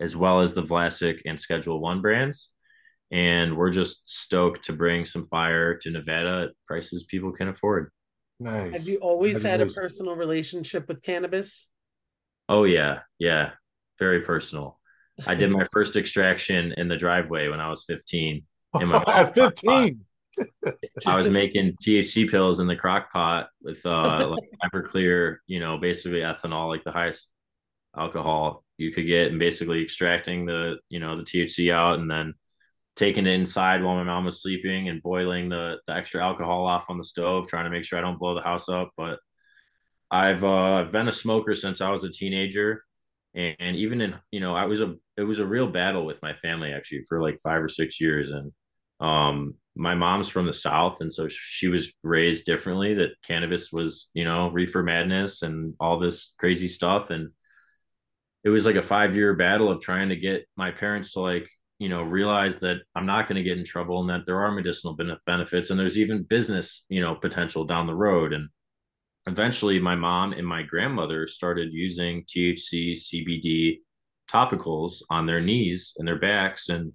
as 0.01 0.17
well 0.17 0.41
as 0.41 0.55
the 0.55 0.63
Vlasic 0.63 1.21
and 1.27 1.39
Schedule 1.39 1.81
One 1.81 2.01
brands 2.01 2.51
and 3.13 3.55
we're 3.57 3.71
just 3.71 4.09
stoked 4.09 4.65
to 4.65 4.73
bring 4.73 5.05
some 5.05 5.27
fire 5.27 5.77
to 5.77 5.91
Nevada 5.91 6.49
at 6.49 6.51
prices 6.67 7.05
people 7.05 7.31
can 7.31 7.49
afford. 7.49 7.93
Nice. 8.41 8.73
Have 8.73 8.89
you 8.89 8.97
always 8.99 9.43
had 9.43 9.61
a 9.61 9.67
personal 9.67 10.17
relationship 10.17 10.89
with 10.89 11.03
cannabis? 11.03 11.71
Oh 12.49 12.65
yeah, 12.65 13.01
yeah, 13.19 13.51
very 13.99 14.21
personal. 14.21 14.79
I 15.27 15.35
did 15.35 15.51
my 15.51 15.67
first 15.73 15.97
extraction 15.97 16.73
in 16.77 16.89
the 16.89 16.97
driveway 16.97 17.49
when 17.49 17.61
I 17.61 17.69
was 17.69 17.85
15. 17.85 18.45
In 18.81 18.89
my 18.89 19.05
At 19.09 19.35
15. 19.35 20.05
I 21.07 21.17
was 21.17 21.29
making 21.31 21.77
THC 21.83 22.31
pills 22.31 22.61
in 22.61 22.67
the 22.67 22.77
crock 22.77 23.13
pot 23.13 23.49
with 23.63 23.85
uh 23.85 24.29
like 24.29 24.51
Everclear, 24.65 25.37
you 25.47 25.61
know, 25.61 25.79
basically 25.79 26.21
ethanol, 26.21 26.69
like 26.69 26.85
the 26.85 26.93
highest 26.93 27.29
alcohol 27.97 28.65
you 28.79 28.93
could 28.93 29.07
get, 29.07 29.29
and 29.29 29.39
basically 29.39 29.83
extracting 29.83 30.47
the, 30.47 30.77
you 30.89 30.99
know, 30.99 31.17
the 31.17 31.25
THC 31.25 31.73
out 31.73 31.99
and 31.99 32.11
then 32.11 32.35
taking 32.97 33.27
it 33.27 33.35
inside 33.35 33.83
while 33.83 33.97
my 33.97 34.03
mom 34.03 34.25
was 34.25 34.43
sleeping 34.43 34.89
and 34.89 35.03
boiling 35.03 35.49
the, 35.49 35.77
the 35.87 35.95
extra 35.95 36.23
alcohol 36.23 36.67
off 36.67 36.91
on 36.91 36.99
the 36.99 37.05
stove, 37.05 37.47
trying 37.47 37.65
to 37.65 37.71
make 37.71 37.85
sure 37.85 37.99
I 37.99 38.03
don't 38.03 38.19
blow 38.19 38.35
the 38.35 38.43
house 38.43 38.69
up. 38.69 38.91
But 38.97 39.19
I've 40.13 40.45
uh, 40.45 40.85
been 40.93 41.09
a 41.09 41.13
smoker 41.13 41.57
since 41.57 41.81
I 41.81 41.91
was 41.91 42.05
a 42.05 42.11
teenager, 42.13 42.85
and, 43.35 43.57
and, 43.59 43.77
even 43.77 44.03
in 44.03 44.15
you 44.31 44.41
know 44.41 44.55
I 44.55 44.67
was 44.67 44.83
a 44.83 44.95
it 45.17 45.23
was 45.23 45.39
a 45.39 45.47
real 45.47 45.67
battle 45.67 46.05
with 46.05 46.21
my 46.23 46.35
family 46.35 46.73
actually 46.73 47.05
for 47.09 47.23
like 47.23 47.41
five 47.43 47.63
or 47.63 47.69
six 47.69 48.01
years, 48.01 48.31
and 48.31 48.53
um 49.01 49.55
my 49.75 49.95
mom's 49.95 50.29
from 50.29 50.47
the 50.47 50.53
south, 50.53 51.01
and 51.01 51.11
so 51.11 51.29
she 51.29 51.69
was 51.69 51.93
raised 52.03 52.45
differently. 52.45 52.95
That 52.95 53.13
cannabis 53.25 53.73
was 53.73 54.11
you 54.13 54.25
know 54.25 54.51
reefer 54.51 54.83
madness 54.83 55.43
and 55.43 55.75
all 55.81 55.99
this 55.99 56.35
crazy 56.39 56.69
stuff, 56.69 57.11
and 57.11 57.31
it 58.45 58.51
was 58.51 58.67
like 58.67 58.77
a 58.77 58.83
five 58.83 59.17
year 59.17 59.35
battle 59.35 59.71
of 59.71 59.81
trying 59.81 60.11
to 60.11 60.17
get 60.17 60.47
my 60.57 60.71
parents 60.71 61.13
to 61.13 61.21
like 61.21 61.49
you 61.79 61.89
know 61.89 62.03
realize 62.03 62.59
that 62.59 62.77
i'm 62.95 63.07
not 63.07 63.27
going 63.27 63.37
to 63.37 63.43
get 63.43 63.59
in 63.59 63.65
trouble 63.65 64.01
and 64.01 64.11
that 64.11 64.25
there 64.27 64.41
are 64.41 64.53
medicinal 64.53 64.97
benefits 65.27 65.71
and 65.71 65.81
there's 65.81 65.99
even 65.99 66.23
business 66.23 66.85
you 66.89 67.01
know 67.01 67.15
potential 67.15 67.65
down 67.65 67.87
the 67.87 67.95
road 67.95 68.33
and 68.33 68.49
eventually 69.27 69.79
my 69.79 69.95
mom 69.95 70.33
and 70.33 70.47
my 70.47 70.63
grandmother 70.63 71.27
started 71.27 71.73
using 71.73 72.25
thc 72.25 72.93
cbd 72.93 73.79
topicals 74.31 75.03
on 75.11 75.27
their 75.27 75.41
knees 75.41 75.95
and 75.99 76.09
their 76.09 76.19
backs 76.19 76.69
and 76.69 76.93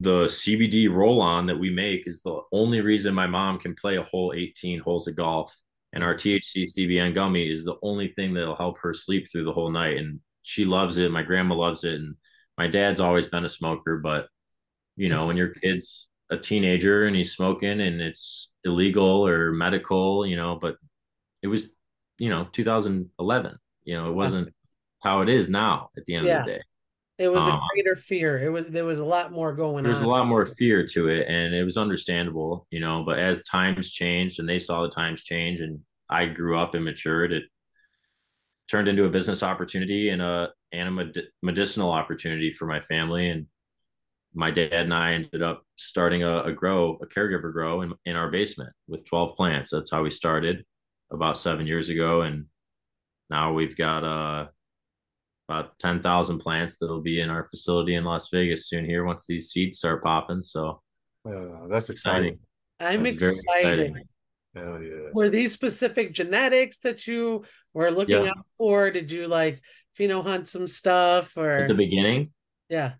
the 0.00 0.24
CBD 0.24 0.90
roll 0.92 1.20
on 1.20 1.46
that 1.46 1.58
we 1.58 1.70
make 1.70 2.06
is 2.06 2.20
the 2.20 2.40
only 2.52 2.80
reason 2.80 3.14
my 3.14 3.26
mom 3.26 3.58
can 3.58 3.74
play 3.74 3.96
a 3.96 4.02
whole 4.02 4.34
18 4.36 4.80
holes 4.80 5.08
of 5.08 5.16
golf. 5.16 5.54
And 5.92 6.02
our 6.02 6.14
THC 6.14 6.64
CBN 6.64 7.14
gummy 7.14 7.48
is 7.48 7.64
the 7.64 7.76
only 7.82 8.08
thing 8.08 8.34
that'll 8.34 8.56
help 8.56 8.78
her 8.80 8.92
sleep 8.92 9.30
through 9.30 9.44
the 9.44 9.52
whole 9.52 9.70
night. 9.70 9.96
And 9.96 10.20
she 10.42 10.64
loves 10.64 10.98
it. 10.98 11.12
My 11.12 11.22
grandma 11.22 11.54
loves 11.54 11.84
it. 11.84 11.94
And 11.94 12.16
my 12.58 12.66
dad's 12.66 13.00
always 13.00 13.28
been 13.28 13.44
a 13.44 13.48
smoker, 13.48 13.98
but 13.98 14.28
you 14.96 15.08
know, 15.08 15.26
when 15.26 15.36
your 15.36 15.48
kid's 15.48 16.08
a 16.30 16.36
teenager 16.36 17.06
and 17.06 17.16
he's 17.16 17.32
smoking 17.32 17.80
and 17.80 18.00
it's 18.00 18.50
illegal 18.64 19.26
or 19.26 19.52
medical, 19.52 20.26
you 20.26 20.36
know, 20.36 20.58
but 20.60 20.76
it 21.44 21.48
was, 21.48 21.68
you 22.18 22.30
know, 22.30 22.48
2011, 22.52 23.56
you 23.84 23.94
know, 23.94 24.08
it 24.08 24.14
wasn't 24.14 24.48
how 25.02 25.20
it 25.20 25.28
is 25.28 25.50
now 25.50 25.90
at 25.96 26.04
the 26.06 26.14
end 26.14 26.26
Yeah. 26.26 26.40
of 26.40 26.46
the 26.46 26.52
day. 26.52 26.62
It 27.18 27.28
was 27.28 27.46
a 27.46 27.52
Um, 27.52 27.60
greater 27.74 27.94
fear. 27.94 28.42
It 28.42 28.48
was 28.48 28.66
there 28.66 28.86
was 28.86 28.98
a 28.98 29.04
lot 29.04 29.30
more 29.30 29.54
going 29.54 29.84
There's 29.84 29.98
on. 29.98 30.04
a 30.06 30.08
lot 30.08 30.26
more 30.26 30.46
fear 30.46 30.84
to 30.94 31.08
it 31.08 31.28
and 31.28 31.54
it 31.54 31.62
was 31.62 31.76
understandable, 31.76 32.66
you 32.70 32.80
know, 32.80 33.04
but 33.04 33.18
as 33.18 33.44
times 33.44 33.92
changed 33.92 34.40
and 34.40 34.48
they 34.48 34.58
saw 34.58 34.82
the 34.82 34.88
times 34.88 35.22
change 35.22 35.60
and 35.60 35.78
I 36.08 36.26
grew 36.26 36.58
up 36.58 36.74
and 36.74 36.84
matured, 36.84 37.30
it 37.32 37.44
turned 38.70 38.88
into 38.88 39.04
a 39.04 39.10
business 39.10 39.42
opportunity 39.42 40.08
and 40.08 40.22
a 40.22 40.50
and 40.72 40.88
a 40.88 40.90
med- 40.90 41.28
medicinal 41.42 41.92
opportunity 41.92 42.50
for 42.52 42.66
my 42.66 42.80
family 42.80 43.28
and 43.28 43.46
my 44.34 44.50
dad 44.50 44.72
and 44.72 44.94
I 44.94 45.12
ended 45.12 45.42
up 45.42 45.62
starting 45.76 46.24
a, 46.24 46.42
a 46.44 46.52
grow, 46.52 46.98
a 47.00 47.06
caregiver 47.06 47.52
grow 47.52 47.82
in, 47.82 47.92
in 48.06 48.16
our 48.16 48.30
basement 48.30 48.72
with 48.88 49.04
12 49.06 49.36
plants. 49.36 49.70
That's 49.70 49.90
how 49.92 50.02
we 50.02 50.10
started 50.10 50.64
about 51.12 51.38
seven 51.38 51.66
years 51.66 51.88
ago. 51.88 52.22
And 52.22 52.46
now 53.30 53.52
we've 53.52 53.76
got 53.76 54.04
uh, 54.04 54.46
about 55.48 55.78
10,000 55.78 56.38
plants 56.38 56.78
that'll 56.78 57.00
be 57.02 57.20
in 57.20 57.30
our 57.30 57.44
facility 57.44 57.94
in 57.94 58.04
Las 58.04 58.28
Vegas 58.30 58.68
soon 58.68 58.84
here 58.84 59.04
once 59.04 59.26
these 59.26 59.50
seeds 59.50 59.78
start 59.78 60.02
popping. 60.02 60.42
So 60.42 60.80
Uh, 61.26 61.66
that's 61.68 61.90
exciting. 61.90 62.38
I'm 62.80 63.02
that's 63.04 63.22
excited. 63.22 63.80
exciting. 63.80 64.04
Hell 64.54 64.82
yeah. 64.82 65.10
Were 65.12 65.28
these 65.30 65.52
specific 65.52 66.12
genetics 66.12 66.78
that 66.78 67.06
you 67.06 67.44
were 67.72 67.90
looking 67.90 68.22
Yeah. 68.24 68.30
out 68.30 68.46
for? 68.58 68.90
Did 68.90 69.10
you 69.10 69.26
like 69.26 69.60
pheno 69.98 70.22
hunt 70.22 70.48
some 70.48 70.66
stuff 70.66 71.36
or 71.36 71.50
At 71.50 71.68
the 71.68 71.74
beginning. 71.74 72.32
yeah? 72.68 72.94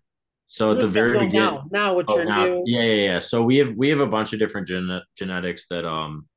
So 0.47 0.71
at 0.73 0.79
the 0.79 0.87
very 0.87 1.13
beginning. 1.13 1.33
now, 1.35 1.65
now 1.71 1.93
what 1.95 2.05
Oh, 2.09 2.15
you're 2.17 2.25
now- 2.25 2.45
new. 2.45 2.63
yeah, 2.65 2.83
yeah, 2.83 3.03
yeah. 3.13 3.19
So 3.19 3.41
we 3.43 3.57
have 3.57 3.73
we 3.75 3.89
have 3.89 3.99
a 3.99 4.05
bunch 4.07 4.31
of 4.33 4.39
different 4.39 4.67
gene- 4.67 5.01
genetics 5.17 5.67
that 5.69 5.85
um 5.85 6.27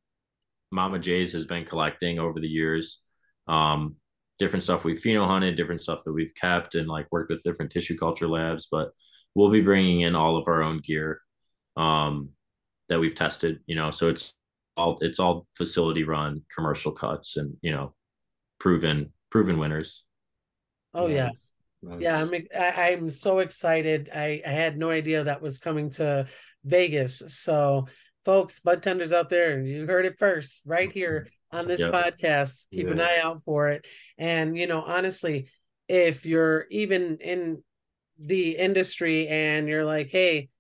Mama 0.71 0.99
Jay's 0.99 1.33
has 1.33 1.45
been 1.45 1.65
collecting 1.65 2.19
over 2.19 2.41
the 2.41 2.49
years. 2.49 3.01
Um, 3.47 3.97
different 4.39 4.63
stuff 4.63 4.85
we've 4.85 5.01
pheno 5.01 5.27
hunted, 5.27 5.57
different 5.57 5.83
stuff 5.83 6.03
that 6.05 6.13
we've 6.13 6.35
kept, 6.35 6.75
and 6.75 6.89
like 6.89 7.07
worked 7.11 7.31
with 7.31 7.43
different 7.43 7.73
tissue 7.73 7.97
culture 7.97 8.29
labs. 8.29 8.69
But 8.71 8.91
we'll 9.35 9.51
be 9.51 9.61
bringing 9.61 10.03
in 10.03 10.15
all 10.15 10.37
of 10.37 10.49
our 10.49 10.63
own 10.63 10.81
gear 10.85 11.21
um, 11.77 12.31
that 12.89 13.01
we've 13.01 13.15
tested. 13.15 13.61
You 13.67 13.77
know, 13.77 13.91
so 13.91 14.09
it's 14.09 14.33
all 14.77 14.99
it's 15.01 15.19
all 15.19 15.47
facility 15.57 16.05
run 16.05 16.43
commercial 16.55 16.93
cuts, 16.93 17.37
and 17.37 17.57
you 17.63 17.73
know, 17.73 17.95
proven 18.61 19.13
proven 19.31 19.59
winners. 19.59 20.05
Oh 20.95 21.07
yeah. 21.07 21.27
Nice. 21.27 21.51
Nice. 21.81 22.01
Yeah, 22.01 22.21
I'm 22.21 22.35
I, 22.59 22.93
I'm 22.93 23.11
so 23.11 23.39
excited. 23.39 24.11
I, 24.13 24.43
I 24.45 24.51
had 24.51 24.77
no 24.77 24.91
idea 24.91 25.25
that 25.25 25.41
was 25.41 25.61
coming 25.61 25.91
to 25.91 26.27
Vegas. 26.65 27.23
So, 27.29 27.87
folks, 28.29 28.59
bud 28.59 28.83
tenders 28.83 29.11
out 29.11 29.31
there, 29.31 29.59
you 29.59 29.87
heard 29.87 30.05
it 30.05 30.19
first 30.19 30.61
right 30.67 30.93
here 30.93 31.29
on 31.51 31.67
this 31.67 31.81
Yep. 31.81 31.95
podcast. 31.95 32.67
Keep 32.71 32.89
an 32.89 33.01
eye 33.01 33.21
out 33.23 33.43
for 33.43 33.71
it. 33.71 33.87
And 34.19 34.55
you 34.55 34.67
know, 34.67 34.83
honestly, 34.83 35.49
if 35.89 36.27
you're 36.27 36.67
even 36.71 37.17
in 37.23 37.63
the 38.19 38.51
industry 38.51 39.29
and 39.29 39.67
you're 39.67 39.87
like, 39.87 40.11
hey, 40.11 40.51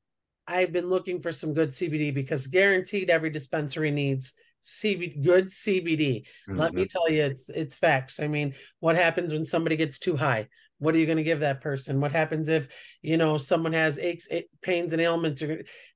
I've 0.46 0.72
been 0.72 0.88
looking 0.88 1.20
for 1.20 1.30
some 1.30 1.52
good 1.52 1.72
CBD 1.72 2.14
because 2.14 2.46
guaranteed 2.46 3.10
every 3.10 3.28
dispensary 3.28 3.90
needs 3.90 4.32
CBD, 4.64 5.22
good 5.22 5.48
CBD. 5.52 6.25
Let 6.48 6.72
me 6.72 6.87
Mhm. 6.87 6.88
tell 6.88 7.10
you, 7.10 7.25
it's 7.25 7.50
it's 7.50 7.76
facts. 7.76 8.18
I 8.18 8.28
mean, 8.28 8.54
what 8.80 8.96
happens 8.96 9.30
when 9.30 9.44
somebody 9.44 9.76
gets 9.76 9.99
too 9.99 10.16
high? 10.16 10.49
What 10.78 10.95
are 10.95 10.99
you 10.99 11.06
going 11.06 11.19
to 11.19 11.25
give 11.25 11.41
that 11.41 11.60
person? 11.60 12.00
What 12.00 12.12
happens 12.12 12.49
if 12.49 12.69
you 13.02 13.17
know 13.17 13.36
someone 13.36 13.73
has 13.73 13.99
aches, 13.99 14.28
pains, 14.62 14.93
and 14.93 15.02
ailments? 15.02 15.43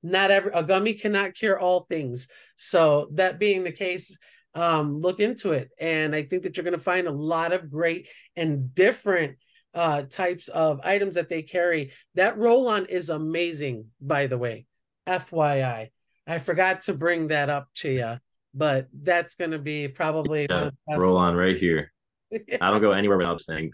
Not 0.03 0.31
every 0.31 0.51
a 0.53 0.63
gummy 0.63 0.95
cannot 0.95 1.35
cure 1.35 1.59
all 1.59 1.87
things. 1.89 2.29
So 2.57 3.09
that 3.13 3.39
being 3.39 3.63
the 3.65 3.73
case, 3.73 4.17
um, 4.55 5.01
look 5.01 5.21
into 5.21 5.53
it, 5.53 5.71
and 5.81 6.15
I 6.15 6.25
think 6.25 6.43
that 6.43 6.57
you're 6.57 6.65
going 6.65 6.79
to 6.79 6.85
find 6.85 7.07
a 7.07 7.13
lot 7.13 7.53
of 7.53 7.71
great 7.71 8.09
and 8.37 8.75
different 8.75 9.37
uh 9.75 10.03
types 10.03 10.49
of 10.49 10.81
items 10.85 11.15
that 11.15 11.29
they 11.31 11.43
carry. 11.43 11.93
That 12.17 12.37
roll 12.37 12.69
on 12.69 12.87
is 12.87 13.09
amazing, 13.09 13.87
by 14.01 14.27
the 14.27 14.37
way. 14.37 14.67
FYI, 15.07 15.89
I 16.27 16.39
forgot 16.39 16.83
to 16.83 16.95
bring 16.95 17.29
that 17.29 17.49
up 17.49 17.69
to 17.77 17.91
you, 17.91 18.19
but 18.55 18.89
that's 18.93 19.35
going 19.35 19.53
to 19.53 19.59
be 19.59 19.89
probably 19.89 20.47
Yeah, 20.51 20.65
of 20.67 20.73
the 20.73 20.77
best- 20.89 21.01
roll 21.01 21.17
on 21.17 21.35
right 21.35 21.57
here. 21.57 21.93
I 22.61 22.71
don't 22.71 22.81
go 22.81 22.93
anywhere 22.93 23.17
without 23.19 23.39
this 23.39 23.47
thing. 23.47 23.73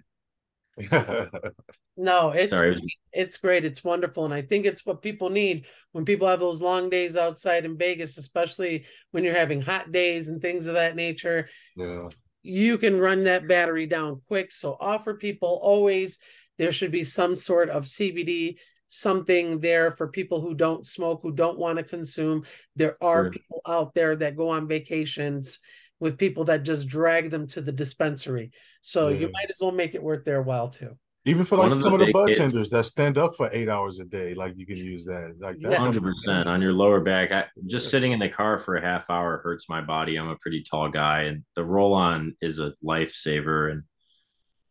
no, 1.96 2.30
it's 2.30 2.50
Sorry. 2.50 2.80
it's 3.12 3.38
great. 3.38 3.64
It's 3.64 3.82
wonderful. 3.82 4.24
And 4.24 4.34
I 4.34 4.42
think 4.42 4.66
it's 4.66 4.86
what 4.86 5.02
people 5.02 5.30
need 5.30 5.66
when 5.92 6.04
people 6.04 6.28
have 6.28 6.40
those 6.40 6.62
long 6.62 6.88
days 6.90 7.16
outside 7.16 7.64
in 7.64 7.76
Vegas, 7.76 8.18
especially 8.18 8.86
when 9.10 9.24
you're 9.24 9.34
having 9.34 9.60
hot 9.60 9.90
days 9.92 10.28
and 10.28 10.40
things 10.40 10.66
of 10.66 10.74
that 10.74 10.96
nature. 10.96 11.48
yeah. 11.76 12.08
You 12.44 12.78
can 12.78 12.98
run 12.98 13.24
that 13.24 13.48
battery 13.48 13.86
down 13.86 14.22
quick. 14.28 14.52
So 14.52 14.76
offer 14.80 15.14
people 15.14 15.58
always 15.62 16.18
there 16.56 16.72
should 16.72 16.92
be 16.92 17.04
some 17.04 17.34
sort 17.36 17.68
of 17.68 17.84
CBD, 17.84 18.56
something 18.88 19.60
there 19.60 19.90
for 19.96 20.08
people 20.08 20.40
who 20.40 20.54
don't 20.54 20.86
smoke, 20.86 21.20
who 21.22 21.32
don't 21.32 21.58
want 21.58 21.78
to 21.78 21.84
consume. 21.84 22.44
There 22.76 22.96
are 23.02 23.24
Sure. 23.24 23.30
people 23.32 23.60
out 23.66 23.92
there 23.94 24.16
that 24.16 24.36
go 24.36 24.50
on 24.50 24.68
vacations 24.68 25.58
with 26.00 26.16
people 26.16 26.44
that 26.44 26.62
just 26.62 26.86
drag 26.88 27.30
them 27.30 27.48
to 27.48 27.60
the 27.60 27.72
dispensary. 27.72 28.52
So 28.88 29.08
you 29.08 29.30
might 29.32 29.50
as 29.50 29.56
well 29.60 29.70
make 29.72 29.94
it 29.94 30.02
worth 30.02 30.24
their 30.24 30.40
while 30.42 30.68
too. 30.70 30.96
Even 31.24 31.44
for 31.44 31.58
One 31.58 31.68
like 31.68 31.76
of 31.76 31.82
some 31.82 31.92
the 31.92 31.98
of 32.00 32.06
the 32.06 32.12
bartenders 32.12 32.12
bud 32.12 32.28
hits- 32.28 32.38
tenders 32.54 32.70
that 32.70 32.84
stand 32.86 33.18
up 33.18 33.36
for 33.36 33.50
eight 33.52 33.68
hours 33.68 33.98
a 33.98 34.04
day, 34.04 34.34
like 34.34 34.54
you 34.56 34.64
can 34.64 34.78
use 34.78 35.04
that. 35.04 35.34
Like 35.38 35.56
Yeah. 35.58 35.74
Hundred 35.76 36.02
percent 36.02 36.48
on 36.48 36.62
your 36.62 36.72
lower 36.72 37.00
back. 37.00 37.30
I, 37.32 37.44
just 37.66 37.86
Yeah. 37.86 37.90
sitting 37.90 38.12
in 38.12 38.18
the 38.18 38.30
car 38.30 38.56
for 38.58 38.76
a 38.76 38.80
half 38.80 39.10
hour 39.10 39.38
hurts 39.44 39.68
my 39.68 39.82
body. 39.82 40.16
I'm 40.16 40.28
a 40.30 40.36
pretty 40.36 40.62
tall 40.62 40.88
guy, 40.88 41.22
and 41.24 41.44
the 41.54 41.64
roll 41.64 41.92
on 41.92 42.34
is 42.40 42.60
a 42.60 42.72
lifesaver. 42.82 43.70
And 43.72 43.82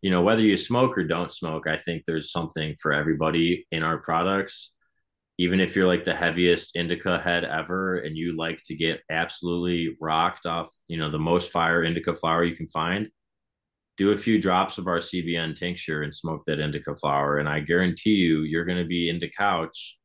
you 0.01 0.09
know, 0.09 0.23
whether 0.23 0.41
you 0.41 0.57
smoke 0.57 0.97
or 0.97 1.03
don't 1.03 1.31
smoke, 1.33 1.67
I 1.67 1.77
think 1.77 2.03
there's 2.05 2.31
something 2.31 2.75
for 2.81 2.91
everybody 2.93 3.67
in 3.71 3.83
our 3.83 3.99
products. 3.99 4.71
Even 5.37 5.59
if 5.59 5.75
you're 5.75 5.85
like 5.93 6.03
the 6.05 6.15
heaviest 6.15 6.75
indica 6.75 7.19
head 7.19 7.43
ever, 7.43 7.97
and 7.99 8.17
you 8.17 8.35
like 8.35 8.63
to 8.65 8.73
get 8.75 9.01
absolutely 9.11 9.95
rocked 10.01 10.47
off, 10.47 10.69
you 10.87 10.97
know, 10.97 11.11
the 11.11 11.19
most 11.19 11.51
fire 11.51 11.83
indica 11.83 12.15
flower 12.15 12.43
you 12.43 12.55
can 12.55 12.67
find, 12.69 13.11
do 13.97 14.11
a 14.11 14.17
few 14.17 14.39
drops 14.39 14.77
of 14.77 14.87
our 14.87 14.99
CBN 14.99 15.55
tincture 15.55 16.03
and 16.03 16.13
smoke 16.13 16.43
that 16.45 16.59
indica 16.59 16.95
flower, 16.95 17.39
and 17.39 17.49
I 17.49 17.59
guarantee 17.59 18.11
you, 18.11 18.41
you're 18.41 18.65
going 18.65 18.77
to 18.77 18.85
be 18.85 19.09
into 19.09 19.29
couch 19.29 19.97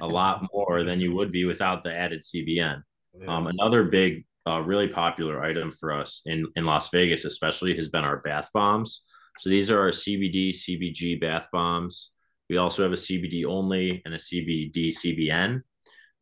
a 0.00 0.06
lot 0.06 0.46
more 0.52 0.82
than 0.82 1.00
you 1.00 1.14
would 1.14 1.30
be 1.30 1.44
without 1.44 1.84
the 1.84 1.94
added 1.94 2.22
CBN. 2.22 2.82
Yeah. 3.18 3.26
Um, 3.28 3.46
another 3.46 3.84
big, 3.84 4.24
uh, 4.46 4.60
really 4.60 4.88
popular 4.88 5.42
item 5.42 5.72
for 5.72 5.92
us 5.92 6.22
in 6.26 6.46
in 6.56 6.64
Las 6.64 6.88
Vegas, 6.90 7.24
especially, 7.24 7.76
has 7.76 7.88
been 7.88 8.04
our 8.04 8.18
bath 8.18 8.48
bombs. 8.54 9.02
So 9.38 9.50
these 9.50 9.70
are 9.70 9.78
our 9.78 9.90
CBD 9.90 10.50
CBG 10.50 11.20
bath 11.20 11.46
bombs. 11.52 12.10
We 12.48 12.56
also 12.56 12.82
have 12.82 12.92
a 12.92 12.96
CBD 12.96 13.44
only 13.44 14.02
and 14.04 14.14
a 14.14 14.18
CBD 14.18 14.94
CBN. 14.94 15.62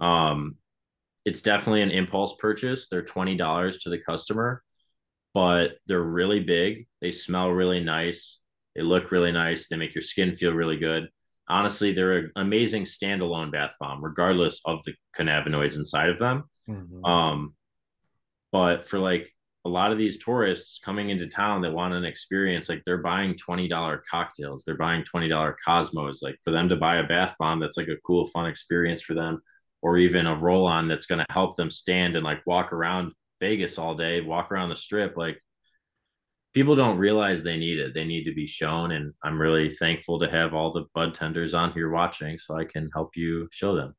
Um, 0.00 0.56
it's 1.24 1.42
definitely 1.42 1.82
an 1.82 1.90
impulse 1.90 2.34
purchase. 2.38 2.88
They're 2.88 3.02
twenty 3.04 3.36
dollars 3.36 3.78
to 3.78 3.90
the 3.90 3.98
customer, 3.98 4.62
but 5.34 5.72
they're 5.86 6.02
really 6.02 6.40
big. 6.40 6.86
They 7.00 7.12
smell 7.12 7.50
really 7.50 7.80
nice. 7.80 8.38
They 8.74 8.82
look 8.82 9.10
really 9.10 9.32
nice. 9.32 9.68
They 9.68 9.76
make 9.76 9.94
your 9.94 10.02
skin 10.02 10.34
feel 10.34 10.52
really 10.52 10.76
good. 10.76 11.08
Honestly, 11.48 11.92
they're 11.92 12.18
an 12.18 12.32
amazing 12.36 12.84
standalone 12.84 13.52
bath 13.52 13.74
bomb, 13.80 14.02
regardless 14.02 14.60
of 14.64 14.80
the 14.84 14.94
cannabinoids 15.18 15.76
inside 15.76 16.10
of 16.10 16.18
them. 16.18 16.44
Mhm. 16.68 17.06
Um, 17.06 17.54
but 18.52 18.88
for 18.88 18.98
like 18.98 19.30
a 19.64 19.68
lot 19.68 19.92
of 19.92 19.98
these 19.98 20.18
tourists 20.18 20.80
coming 20.84 21.10
into 21.10 21.26
town 21.26 21.62
that 21.62 21.72
want 21.72 21.94
an 21.94 22.04
experience, 22.04 22.68
like 22.68 22.82
they're 22.84 22.98
buying 22.98 23.36
twenty 23.36 23.68
dollar 23.68 24.02
cocktails, 24.10 24.64
they're 24.64 24.76
buying 24.76 25.04
twenty 25.04 25.28
dollar 25.28 25.56
Cosmos. 25.64 26.22
Like 26.22 26.38
for 26.42 26.50
them 26.50 26.68
to 26.68 26.76
buy 26.76 26.96
a 26.96 27.06
bath 27.06 27.34
bomb, 27.38 27.60
that's 27.60 27.76
like 27.76 27.88
a 27.88 27.96
cool, 28.06 28.26
fun 28.26 28.46
experience 28.46 29.02
for 29.02 29.14
them, 29.14 29.40
or 29.82 29.98
even 29.98 30.26
a 30.26 30.36
roll 30.36 30.66
on 30.66 30.88
that's 30.88 31.06
going 31.06 31.20
to 31.20 31.32
help 31.32 31.56
them 31.56 31.70
stand 31.70 32.16
and 32.16 32.24
like 32.24 32.46
walk 32.46 32.72
around 32.72 33.12
Vegas 33.42 33.76
all 33.76 33.96
day, 33.96 34.20
walk 34.20 34.52
around 34.52 34.68
the 34.68 34.76
strip. 34.76 35.16
Like 35.16 35.36
people 36.54 36.76
don't 36.76 36.96
realize 36.96 37.42
they 37.42 37.56
need 37.56 37.80
it; 37.80 37.92
they 37.92 38.04
need 38.04 38.24
to 38.24 38.34
be 38.34 38.46
shown. 38.46 38.92
And 38.92 39.12
I'm 39.22 39.40
really 39.40 39.68
thankful 39.68 40.20
to 40.20 40.30
have 40.30 40.54
all 40.54 40.72
the 40.72 40.84
bud 40.94 41.12
tenders 41.14 41.52
on 41.52 41.72
here 41.72 41.90
watching, 41.90 42.38
so 42.38 42.56
I 42.56 42.64
can 42.64 42.88
help 42.94 43.16
you 43.16 43.48
show 43.50 43.74
them. 43.74 43.94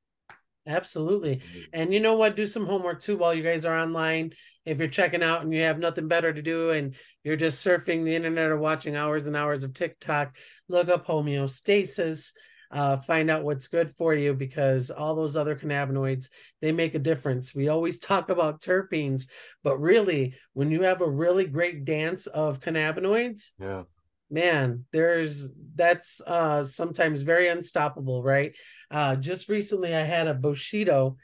Absolutely. 0.66 1.36
Mm-hmm. 1.36 1.60
And 1.74 1.94
you 1.94 2.00
know 2.00 2.14
what? 2.14 2.38
Do 2.38 2.48
some 2.48 2.66
homework 2.66 3.02
too 3.02 3.18
while 3.18 3.34
you 3.34 3.44
guys 3.44 3.66
are 3.66 3.78
online. 3.78 4.32
If 4.66 4.80
you're 4.80 4.88
checking 4.88 5.22
out 5.22 5.42
and 5.42 5.54
you 5.54 5.64
have 5.64 5.78
nothing 5.78 6.08
better 6.08 6.32
to 6.32 6.42
do 6.42 6.70
and 6.70 6.96
you're 7.26 7.36
just 7.36 7.66
surfing 7.66 8.06
the 8.06 8.16
internet 8.16 8.50
or 8.50 8.58
watching 8.58 8.96
hours 8.96 9.26
and 9.28 9.36
hours 9.36 9.66
of 9.66 9.74
TikTok, 9.74 10.38
look 10.70 10.88
up 10.88 11.06
homeostasis. 11.06 12.32
Uh, 12.74 12.98
find 12.98 13.30
out 13.30 13.44
what's 13.44 13.68
good 13.68 13.94
for 13.98 14.16
you 14.16 14.34
because 14.34 14.90
all 14.90 15.16
those 15.16 15.38
other 15.38 15.56
cannabinoids 15.56 16.30
they 16.60 16.72
make 16.72 16.96
a 16.96 17.00
difference. 17.00 17.54
We 17.54 17.70
always 17.70 18.00
talk 18.12 18.30
about 18.30 18.62
terpenes, 18.62 19.28
but 19.64 19.80
really, 19.80 20.36
when 20.54 20.72
you 20.72 20.82
have 20.82 21.02
a 21.02 21.10
really 21.10 21.46
great 21.46 21.86
dance 21.86 22.26
of 22.28 22.60
cannabinoids, 22.60 23.52
Yeah. 23.60 23.84
man, 24.30 24.86
there's 24.92 25.50
that's 25.76 26.20
uh, 26.26 26.64
sometimes 26.64 27.22
very 27.22 27.48
unstoppable, 27.48 28.24
right? 28.24 28.56
Uh, 28.90 29.16
just 29.16 29.50
recently, 29.50 29.96
I 29.96 30.02
had 30.02 30.28
a 30.28 30.34
Bushido 30.34 31.18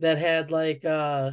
that 0.00 0.18
had 0.18 0.50
like 0.50 0.84
uh, 0.84 1.32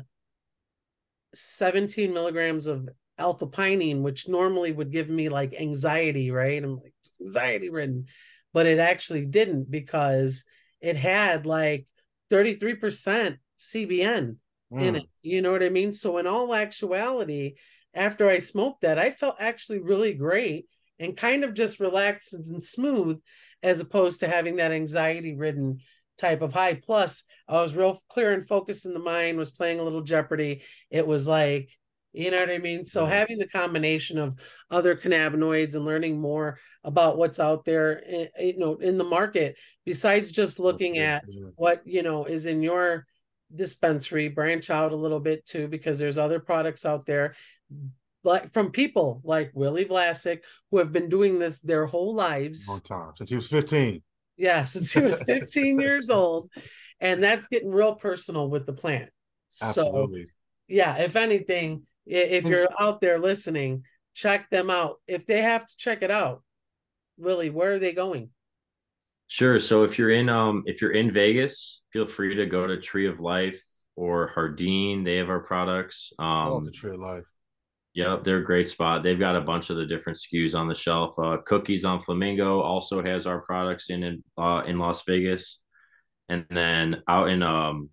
17 1.33 2.13
milligrams 2.13 2.67
of 2.67 2.87
alpha 3.17 3.47
pinene, 3.47 4.01
which 4.01 4.27
normally 4.27 4.71
would 4.71 4.91
give 4.91 5.09
me 5.09 5.29
like 5.29 5.53
anxiety, 5.53 6.31
right? 6.31 6.63
I'm 6.63 6.75
like 6.77 6.93
anxiety 7.21 7.69
ridden, 7.69 8.05
but 8.53 8.65
it 8.65 8.79
actually 8.79 9.25
didn't 9.25 9.69
because 9.69 10.43
it 10.81 10.95
had 10.95 11.45
like 11.45 11.87
33% 12.29 13.37
CBN 13.59 14.37
in 14.71 14.93
Mm. 14.93 14.97
it. 14.97 15.03
You 15.21 15.41
know 15.41 15.51
what 15.51 15.63
I 15.63 15.69
mean? 15.69 15.93
So, 15.93 16.17
in 16.17 16.27
all 16.27 16.53
actuality, 16.55 17.55
after 17.93 18.27
I 18.27 18.39
smoked 18.39 18.81
that, 18.81 18.97
I 18.97 19.11
felt 19.11 19.35
actually 19.39 19.79
really 19.79 20.13
great 20.13 20.67
and 20.99 21.15
kind 21.15 21.43
of 21.43 21.53
just 21.53 21.79
relaxed 21.79 22.33
and 22.33 22.61
smooth 22.61 23.21
as 23.61 23.79
opposed 23.79 24.19
to 24.19 24.27
having 24.27 24.55
that 24.57 24.71
anxiety 24.71 25.35
ridden 25.35 25.79
type 26.17 26.41
of 26.41 26.53
high. 26.53 26.73
Plus, 26.73 27.23
I 27.47 27.61
was 27.61 27.75
real 27.75 28.01
clear 28.09 28.33
and 28.33 28.47
focused 28.47 28.85
in 28.85 28.93
the 28.93 28.99
mind, 28.99 29.37
was 29.37 29.51
playing 29.51 29.79
a 29.79 29.83
little 29.83 30.01
Jeopardy. 30.01 30.63
It 30.89 31.05
was 31.05 31.27
like, 31.27 31.69
you 32.13 32.31
know 32.31 32.39
what 32.39 32.49
I 32.51 32.59
mean? 32.59 32.85
So, 32.85 33.05
Mhm. 33.05 33.09
having 33.09 33.37
the 33.39 33.47
combination 33.47 34.17
of 34.17 34.37
other 34.69 34.95
cannabinoids 34.95 35.75
and 35.75 35.83
learning 35.83 36.21
more 36.21 36.59
about 36.83 37.17
what's 37.17 37.39
out 37.39 37.65
there, 37.65 38.03
eh, 38.05 38.27
eh, 38.37 38.43
you 38.45 38.57
know, 38.59 38.75
in 38.77 38.97
the 38.97 39.03
market, 39.03 39.57
besides 39.85 40.31
just 40.31 40.59
looking 40.59 40.97
at 40.99 41.23
what 41.55 41.81
you 41.85 42.03
know 42.03 42.25
is 42.25 42.45
in 42.45 42.61
your 42.61 43.05
dispensary 43.53 44.29
branch 44.29 44.69
out 44.69 44.91
a 44.91 44.95
little 44.95 45.19
bit 45.19 45.45
too 45.45 45.67
because 45.67 45.99
there's 45.99 46.17
other 46.17 46.39
products 46.39 46.85
out 46.85 47.05
there 47.05 47.35
like 48.23 48.51
from 48.51 48.71
people 48.71 49.21
like 49.23 49.51
willie 49.53 49.85
vlasic 49.85 50.39
who 50.71 50.79
have 50.79 50.91
been 50.91 51.07
doing 51.07 51.37
this 51.37 51.59
their 51.59 51.85
whole 51.85 52.15
lives 52.15 52.67
Long 52.67 52.81
time 52.81 53.11
since 53.15 53.29
he 53.29 53.35
was 53.35 53.47
15. 53.47 54.01
yeah 54.37 54.63
since 54.63 54.91
he 54.91 55.01
was 55.01 55.21
15 55.23 55.79
years 55.79 56.09
old 56.09 56.49
and 56.99 57.21
that's 57.21 57.45
getting 57.47 57.69
real 57.71 57.93
personal 57.93 58.49
with 58.49 58.65
the 58.65 58.73
plant 58.73 59.11
so 59.51 59.67
Absolutely. 59.67 60.25
yeah 60.67 60.97
if 60.97 61.15
anything 61.15 61.83
if 62.05 62.43
Hmm. 62.43 62.49
you're 62.49 62.69
out 62.79 63.01
there 63.01 63.19
listening 63.19 63.83
check 64.13 64.49
them 64.49 64.69
out 64.69 64.97
if 65.07 65.25
they 65.25 65.41
have 65.41 65.65
to 65.65 65.73
check 65.77 66.01
it 66.03 66.11
out 66.11 66.43
willie 67.17 67.49
where 67.49 67.73
are 67.73 67.79
they 67.79 67.93
going 67.93 68.29
Sure. 69.27 69.59
So 69.59 69.83
if 69.83 69.97
you're 69.97 70.11
in 70.11 70.29
um 70.29 70.63
if 70.65 70.81
you're 70.81 70.91
in 70.91 71.09
Vegas, 71.09 71.81
feel 71.91 72.05
free 72.05 72.35
to 72.35 72.45
go 72.45 72.67
to 72.67 72.79
Tree 72.79 73.07
of 73.07 73.19
Life 73.19 73.61
or 73.95 74.27
Hardin. 74.27 75.03
They 75.03 75.15
have 75.17 75.29
our 75.29 75.39
products. 75.39 76.13
Oh, 76.19 76.57
Um 76.57 76.65
the 76.65 76.71
tree 76.71 76.93
of 76.93 76.99
life. 76.99 77.23
Yep, 77.95 78.23
they're 78.23 78.39
a 78.39 78.43
great 78.43 78.67
spot. 78.69 79.03
They've 79.03 79.19
got 79.19 79.35
a 79.35 79.41
bunch 79.41 79.69
of 79.69 79.77
the 79.77 79.85
different 79.85 80.17
SKUs 80.17 80.55
on 80.55 80.67
the 80.67 80.75
shelf. 80.75 81.17
Uh, 81.17 81.37
Cookies 81.45 81.85
on 81.85 81.99
Flamingo 81.99 82.59
also 82.59 83.03
has 83.03 83.27
our 83.27 83.41
products 83.41 83.89
in 83.89 84.03
in, 84.03 84.23
uh, 84.37 84.63
in 84.65 84.79
Las 84.79 85.03
Vegas, 85.07 85.59
and 86.29 86.45
then 86.49 87.03
out 87.07 87.29
in 87.29 87.43
um, 87.43 87.89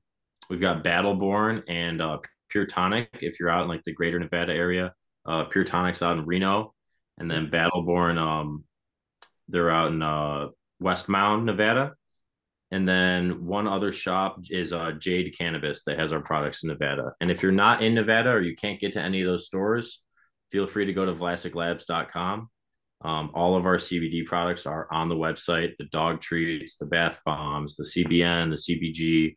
we've 0.49 0.61
got 0.61 0.85
Battleborn 0.85 1.63
and 1.69 2.01
uh, 2.01 2.19
Pure 2.51 2.67
Tonic. 2.67 3.09
If 3.21 3.41
you're 3.41 3.51
out 3.51 3.63
in 3.63 3.69
like 3.69 3.85
the 3.85 3.93
Greater 3.93 4.19
Nevada 4.19 4.53
area, 4.53 4.93
uh, 5.27 5.45
Pure 5.45 5.65
Tonic's 5.65 6.03
out 6.03 6.19
in 6.19 6.27
Reno, 6.27 6.75
and 7.19 7.31
then 7.31 7.51
Battleborn, 7.51 8.19
um, 8.19 8.65
they're 9.49 9.71
out 9.71 9.93
in 9.93 10.03
uh, 10.03 10.49
Westmount, 10.83 11.45
Nevada. 11.45 11.95
And 12.73 12.89
then 12.89 13.47
one 13.47 13.67
other 13.67 13.93
shop 13.93 14.39
is 14.49 14.73
uh, 14.73 14.93
Jade 14.93 15.35
Cannabis 15.37 15.83
that 15.85 15.99
has 15.99 16.13
our 16.13 16.21
products 16.21 16.63
in 16.63 16.69
Nevada. 16.69 17.13
And 17.21 17.31
if 17.31 17.43
you're 17.43 17.51
not 17.51 17.83
in 17.83 17.95
Nevada 17.95 18.31
or 18.31 18.41
you 18.41 18.55
can't 18.55 18.79
get 18.79 18.93
to 18.93 19.03
any 19.03 19.23
of 19.23 19.27
those 19.27 19.47
stores, 19.47 20.01
feel 20.53 20.67
free 20.67 20.85
to 20.85 20.93
go 20.93 21.05
to 21.05 21.13
VlasicLabs.com. 21.13 22.49
Um, 23.03 23.31
all 23.35 23.57
of 23.57 23.67
our 23.67 23.79
CBD 23.79 24.27
products 24.27 24.67
are 24.67 24.87
on 24.93 25.09
the 25.09 25.15
website 25.15 25.77
the 25.79 25.87
dog 25.87 26.21
treats, 26.21 26.77
the 26.77 26.87
bath 26.87 27.19
bombs, 27.25 27.77
the 27.77 27.85
CBN, 27.85 28.51
the 28.51 28.75
CBG, 28.75 29.35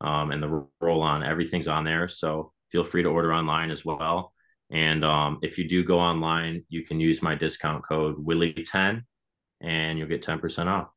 um, 0.00 0.30
and 0.30 0.42
the 0.42 0.66
roll 0.80 1.02
on. 1.02 1.22
Everything's 1.22 1.68
on 1.68 1.84
there. 1.84 2.08
So 2.08 2.52
feel 2.70 2.84
free 2.84 3.02
to 3.02 3.08
order 3.08 3.32
online 3.32 3.70
as 3.70 3.84
well. 3.84 4.32
And 4.70 5.04
um, 5.04 5.38
if 5.42 5.58
you 5.58 5.68
do 5.68 5.82
go 5.82 5.98
online, 5.98 6.64
you 6.68 6.84
can 6.84 7.00
use 7.00 7.22
my 7.22 7.34
discount 7.34 7.84
code 7.84 8.24
Willie10 8.24 9.02
and 9.60 9.98
you'll 9.98 10.08
get 10.08 10.24
10% 10.24 10.66
off. 10.66 10.88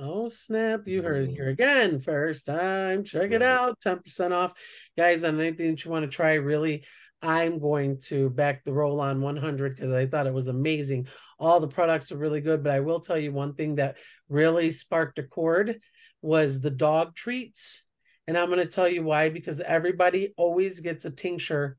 Oh 0.00 0.28
snap! 0.28 0.86
You 0.86 1.02
heard 1.02 1.28
it 1.28 1.32
here 1.32 1.48
again. 1.48 1.98
First 1.98 2.46
time, 2.46 3.02
check 3.02 3.32
it 3.32 3.42
out. 3.42 3.80
Ten 3.80 3.98
percent 3.98 4.32
off, 4.32 4.52
guys. 4.96 5.24
On 5.24 5.40
anything 5.40 5.72
that 5.72 5.84
you 5.84 5.90
want 5.90 6.04
to 6.04 6.08
try, 6.08 6.34
really, 6.34 6.84
I'm 7.20 7.58
going 7.58 7.98
to 8.06 8.30
back 8.30 8.64
the 8.64 8.72
roll 8.72 9.00
on 9.00 9.20
100 9.20 9.74
because 9.74 9.92
I 9.92 10.06
thought 10.06 10.28
it 10.28 10.34
was 10.34 10.46
amazing. 10.46 11.08
All 11.40 11.58
the 11.58 11.66
products 11.66 12.12
are 12.12 12.16
really 12.16 12.40
good, 12.40 12.62
but 12.62 12.72
I 12.72 12.80
will 12.80 13.00
tell 13.00 13.18
you 13.18 13.32
one 13.32 13.54
thing 13.54 13.76
that 13.76 13.96
really 14.28 14.70
sparked 14.70 15.18
a 15.18 15.24
chord 15.24 15.80
was 16.22 16.60
the 16.60 16.70
dog 16.70 17.16
treats, 17.16 17.84
and 18.28 18.36
I'm 18.36 18.50
going 18.50 18.58
to 18.60 18.66
tell 18.66 18.86
you 18.86 19.02
why. 19.02 19.30
Because 19.30 19.58
everybody 19.60 20.34
always 20.36 20.80
gets 20.80 21.06
a 21.06 21.10
tincture. 21.10 21.78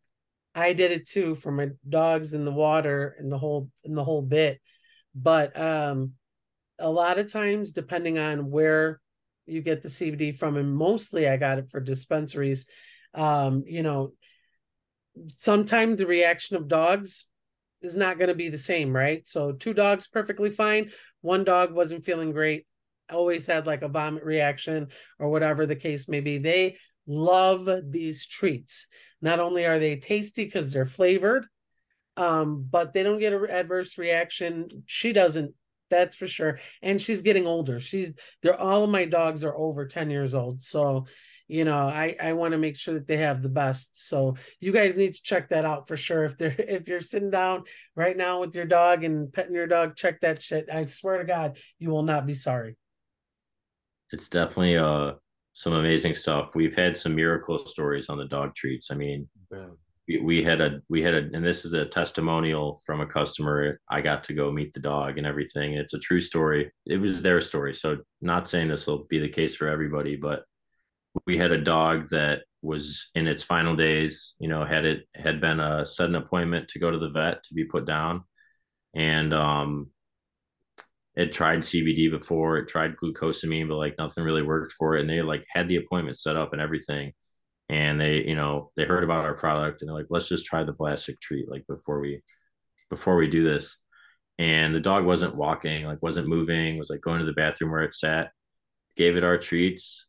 I 0.55 0.73
did 0.73 0.91
it 0.91 1.07
too 1.07 1.35
for 1.35 1.51
my 1.51 1.69
dogs 1.87 2.33
in 2.33 2.43
the 2.43 2.51
water 2.51 3.15
and 3.19 3.31
the 3.31 3.37
whole 3.37 3.69
and 3.85 3.95
the 3.95 4.03
whole 4.03 4.23
bit, 4.23 4.59
but 5.13 5.57
um 5.57 6.13
a 6.79 6.89
lot 6.89 7.19
of 7.19 7.31
times 7.31 7.71
depending 7.71 8.17
on 8.17 8.49
where 8.49 8.99
you 9.45 9.61
get 9.61 9.83
the 9.83 9.89
CBD 9.89 10.37
from 10.37 10.57
and 10.57 10.75
mostly 10.75 11.27
I 11.27 11.37
got 11.37 11.59
it 11.59 11.69
for 11.69 11.79
dispensaries 11.79 12.65
um 13.13 13.63
you 13.67 13.83
know 13.83 14.13
sometimes 15.27 15.97
the 15.97 16.07
reaction 16.07 16.55
of 16.55 16.67
dogs 16.67 17.25
is 17.81 17.95
not 17.95 18.17
going 18.17 18.29
to 18.29 18.35
be 18.35 18.49
the 18.49 18.57
same 18.57 18.95
right 18.95 19.27
so 19.27 19.51
two 19.51 19.73
dogs 19.73 20.07
perfectly 20.07 20.49
fine 20.49 20.91
one 21.21 21.43
dog 21.43 21.73
wasn't 21.73 22.05
feeling 22.05 22.31
great 22.31 22.65
always 23.11 23.45
had 23.45 23.67
like 23.67 23.81
a 23.81 23.87
vomit 23.87 24.23
reaction 24.23 24.87
or 25.17 25.29
whatever 25.29 25.65
the 25.65 25.75
case 25.75 26.07
may 26.07 26.19
be. 26.19 26.37
They 26.37 26.77
love 27.07 27.69
these 27.89 28.25
treats. 28.25 28.87
Not 29.21 29.39
only 29.39 29.65
are 29.65 29.79
they 29.79 29.95
tasty 29.97 30.45
because 30.45 30.71
they're 30.71 30.85
flavored 30.85 31.45
um 32.17 32.67
but 32.69 32.93
they 32.93 33.01
don't 33.01 33.19
get 33.19 33.33
an 33.33 33.49
adverse 33.49 33.97
reaction. 33.97 34.83
She 34.85 35.13
doesn't 35.13 35.53
that's 35.89 36.15
for 36.15 36.27
sure. 36.27 36.59
And 36.83 37.01
she's 37.01 37.21
getting 37.21 37.47
older. 37.47 37.79
She's 37.79 38.13
they're 38.43 38.59
all 38.59 38.83
of 38.83 38.89
my 38.89 39.05
dogs 39.05 39.43
are 39.43 39.57
over 39.57 39.87
10 39.87 40.09
years 40.09 40.35
old. 40.35 40.61
So 40.61 41.07
you 41.51 41.65
know 41.65 41.89
i 41.89 42.15
i 42.21 42.33
want 42.33 42.51
to 42.51 42.59
make 42.59 42.77
sure 42.77 42.93
that 42.93 43.07
they 43.07 43.17
have 43.17 43.41
the 43.41 43.49
best. 43.49 43.89
So 43.93 44.35
you 44.59 44.71
guys 44.71 44.97
need 44.97 45.15
to 45.15 45.23
check 45.23 45.49
that 45.49 45.65
out 45.65 45.87
for 45.87 45.97
sure. 45.97 46.25
If 46.25 46.37
they're 46.37 46.55
if 46.59 46.87
you're 46.87 46.99
sitting 46.99 47.31
down 47.31 47.63
right 47.95 48.15
now 48.15 48.41
with 48.41 48.53
your 48.55 48.65
dog 48.65 49.03
and 49.03 49.31
petting 49.31 49.55
your 49.55 49.67
dog 49.67 49.95
check 49.95 50.21
that 50.21 50.41
shit. 50.43 50.67
I 50.71 50.85
swear 50.85 51.17
to 51.17 51.23
god 51.23 51.57
you 51.79 51.89
will 51.89 52.03
not 52.03 52.27
be 52.27 52.33
sorry 52.33 52.75
It's 54.11 54.29
definitely 54.29 54.77
uh 54.77 55.13
some 55.53 55.73
amazing 55.73 56.15
stuff. 56.15 56.55
We've 56.55 56.75
had 56.75 56.95
some 56.95 57.15
miracle 57.15 57.57
stories 57.57 58.07
on 58.09 58.17
the 58.17 58.25
dog 58.25 58.55
treats. 58.55 58.91
I 58.91 58.95
mean, 58.95 59.27
we, 60.07 60.19
we 60.19 60.43
had 60.43 60.61
a 60.61 60.81
we 60.89 61.01
had 61.01 61.13
a 61.13 61.17
and 61.33 61.45
this 61.45 61.65
is 61.65 61.73
a 61.73 61.85
testimonial 61.85 62.81
from 62.85 63.01
a 63.01 63.05
customer. 63.05 63.79
I 63.89 64.01
got 64.01 64.23
to 64.25 64.33
go 64.33 64.51
meet 64.51 64.73
the 64.73 64.79
dog 64.79 65.17
and 65.17 65.27
everything. 65.27 65.73
It's 65.73 65.93
a 65.93 65.99
true 65.99 66.21
story. 66.21 66.71
It 66.85 66.97
was 66.97 67.21
their 67.21 67.41
story. 67.41 67.73
So 67.73 67.97
not 68.21 68.49
saying 68.49 68.69
this 68.69 68.87
will 68.87 69.05
be 69.09 69.19
the 69.19 69.29
case 69.29 69.55
for 69.55 69.67
everybody 69.67 70.15
but 70.15 70.43
we 71.25 71.37
had 71.37 71.51
a 71.51 71.61
dog 71.61 72.09
that 72.09 72.41
was 72.61 73.09
in 73.15 73.27
its 73.27 73.41
final 73.41 73.75
days 73.75 74.35
you 74.39 74.47
know 74.47 74.65
had 74.65 74.85
it 74.85 75.07
had 75.15 75.39
been 75.41 75.59
a 75.59 75.85
an 75.99 76.15
appointment 76.15 76.67
to 76.67 76.79
go 76.79 76.91
to 76.91 76.99
the 76.99 77.09
vet 77.09 77.43
to 77.43 77.53
be 77.53 77.65
put 77.65 77.85
down. 77.85 78.23
And 78.95 79.33
um 79.33 79.89
it 81.19 81.33
tried 81.33 81.59
cbd 81.59 82.09
before 82.09 82.57
it 82.57 82.67
tried 82.67 82.95
glucosamine 82.95 83.67
but 83.67 83.75
like 83.75 83.95
nothing 83.97 84.23
really 84.23 84.41
worked 84.41 84.71
for 84.73 84.95
it 84.95 85.01
and 85.01 85.09
they 85.09 85.21
like 85.21 85.45
had 85.49 85.67
the 85.67 85.75
appointment 85.75 86.17
set 86.17 86.37
up 86.37 86.53
and 86.53 86.61
everything 86.61 87.11
and 87.67 87.99
they 87.99 88.23
you 88.25 88.35
know 88.35 88.71
they 88.77 88.85
heard 88.85 89.03
about 89.03 89.25
our 89.25 89.35
product 89.35 89.81
and 89.81 89.89
they're 89.89 89.95
like 89.97 90.07
let's 90.09 90.29
just 90.29 90.45
try 90.45 90.63
the 90.63 90.73
Vlasic 90.73 91.19
treat 91.19 91.49
like 91.49 91.65
before 91.67 91.99
we 91.99 92.21
before 92.89 93.17
we 93.17 93.29
do 93.29 93.43
this 93.43 93.77
and 94.39 94.73
the 94.73 94.79
dog 94.79 95.05
wasn't 95.05 95.35
walking 95.35 95.85
like 95.85 96.01
wasn't 96.01 96.27
moving 96.27 96.77
was 96.77 96.89
like 96.89 97.01
going 97.01 97.19
to 97.19 97.25
the 97.25 97.33
bathroom 97.33 97.71
where 97.71 97.83
it 97.83 97.93
sat 97.93 98.31
gave 98.95 99.15
it 99.15 99.23
our 99.23 99.37
treats. 99.37 100.07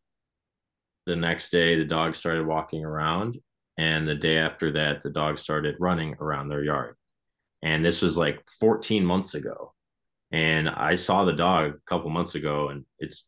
The 1.06 1.16
next 1.16 1.50
day 1.50 1.76
the 1.76 1.84
dog 1.84 2.14
started 2.14 2.46
walking 2.46 2.84
around 2.84 3.38
and 3.78 4.06
the 4.06 4.14
day 4.14 4.36
after 4.36 4.72
that 4.72 5.00
the 5.00 5.10
dog 5.10 5.38
started 5.38 5.76
running 5.80 6.14
around 6.20 6.48
their 6.48 6.62
yard 6.62 6.96
and 7.62 7.84
this 7.84 8.00
was 8.00 8.16
like 8.16 8.42
14 8.60 9.04
months 9.04 9.34
ago 9.34 9.72
and 10.32 10.68
i 10.68 10.94
saw 10.94 11.24
the 11.24 11.32
dog 11.32 11.72
a 11.72 11.78
couple 11.86 12.10
months 12.10 12.34
ago 12.34 12.68
and 12.68 12.84
it's 12.98 13.26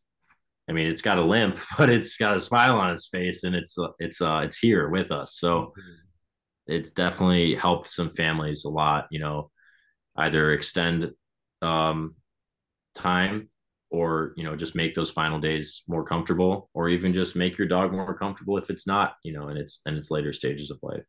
I 0.69 0.73
mean, 0.73 0.87
it's 0.87 1.03
got 1.03 1.19
a 1.19 1.23
limp, 1.23 1.59
but 1.77 1.91
it's 1.91 2.17
got 2.17 2.37
a 2.37 2.41
smile 2.41 2.77
on 2.79 2.93
its 2.93 3.09
face, 3.09 3.45
and 3.45 3.55
it's 3.55 3.77
it's 3.99 4.21
uh 4.21 4.43
it's 4.45 4.57
here 4.59 4.89
with 4.89 5.11
us. 5.11 5.37
So 5.37 5.73
it's 6.67 6.93
definitely 6.93 7.55
helped 7.57 7.89
some 7.89 8.11
families 8.11 8.65
a 8.65 8.69
lot. 8.69 9.07
You 9.11 9.21
know, 9.21 9.51
either 10.17 10.53
extend 10.53 11.11
um 11.63 12.15
time 12.95 13.49
or 13.91 14.33
you 14.37 14.45
know 14.45 14.57
just 14.57 14.75
make 14.75 14.95
those 14.95 15.11
final 15.11 15.39
days 15.39 15.83
more 15.89 16.05
comfortable 16.05 16.71
or 16.75 16.89
even 16.89 17.13
just 17.13 17.37
make 17.37 17.57
your 17.59 17.69
dog 17.69 17.93
more 17.93 18.15
comfortable 18.17 18.59
if 18.59 18.69
it's 18.69 18.87
not 18.87 19.15
you 19.23 19.33
know 19.33 19.49
and 19.49 19.59
it's 19.59 19.81
in 19.87 19.95
its 19.95 20.11
later 20.11 20.33
stages 20.33 20.71
of 20.71 20.79
life 20.83 21.05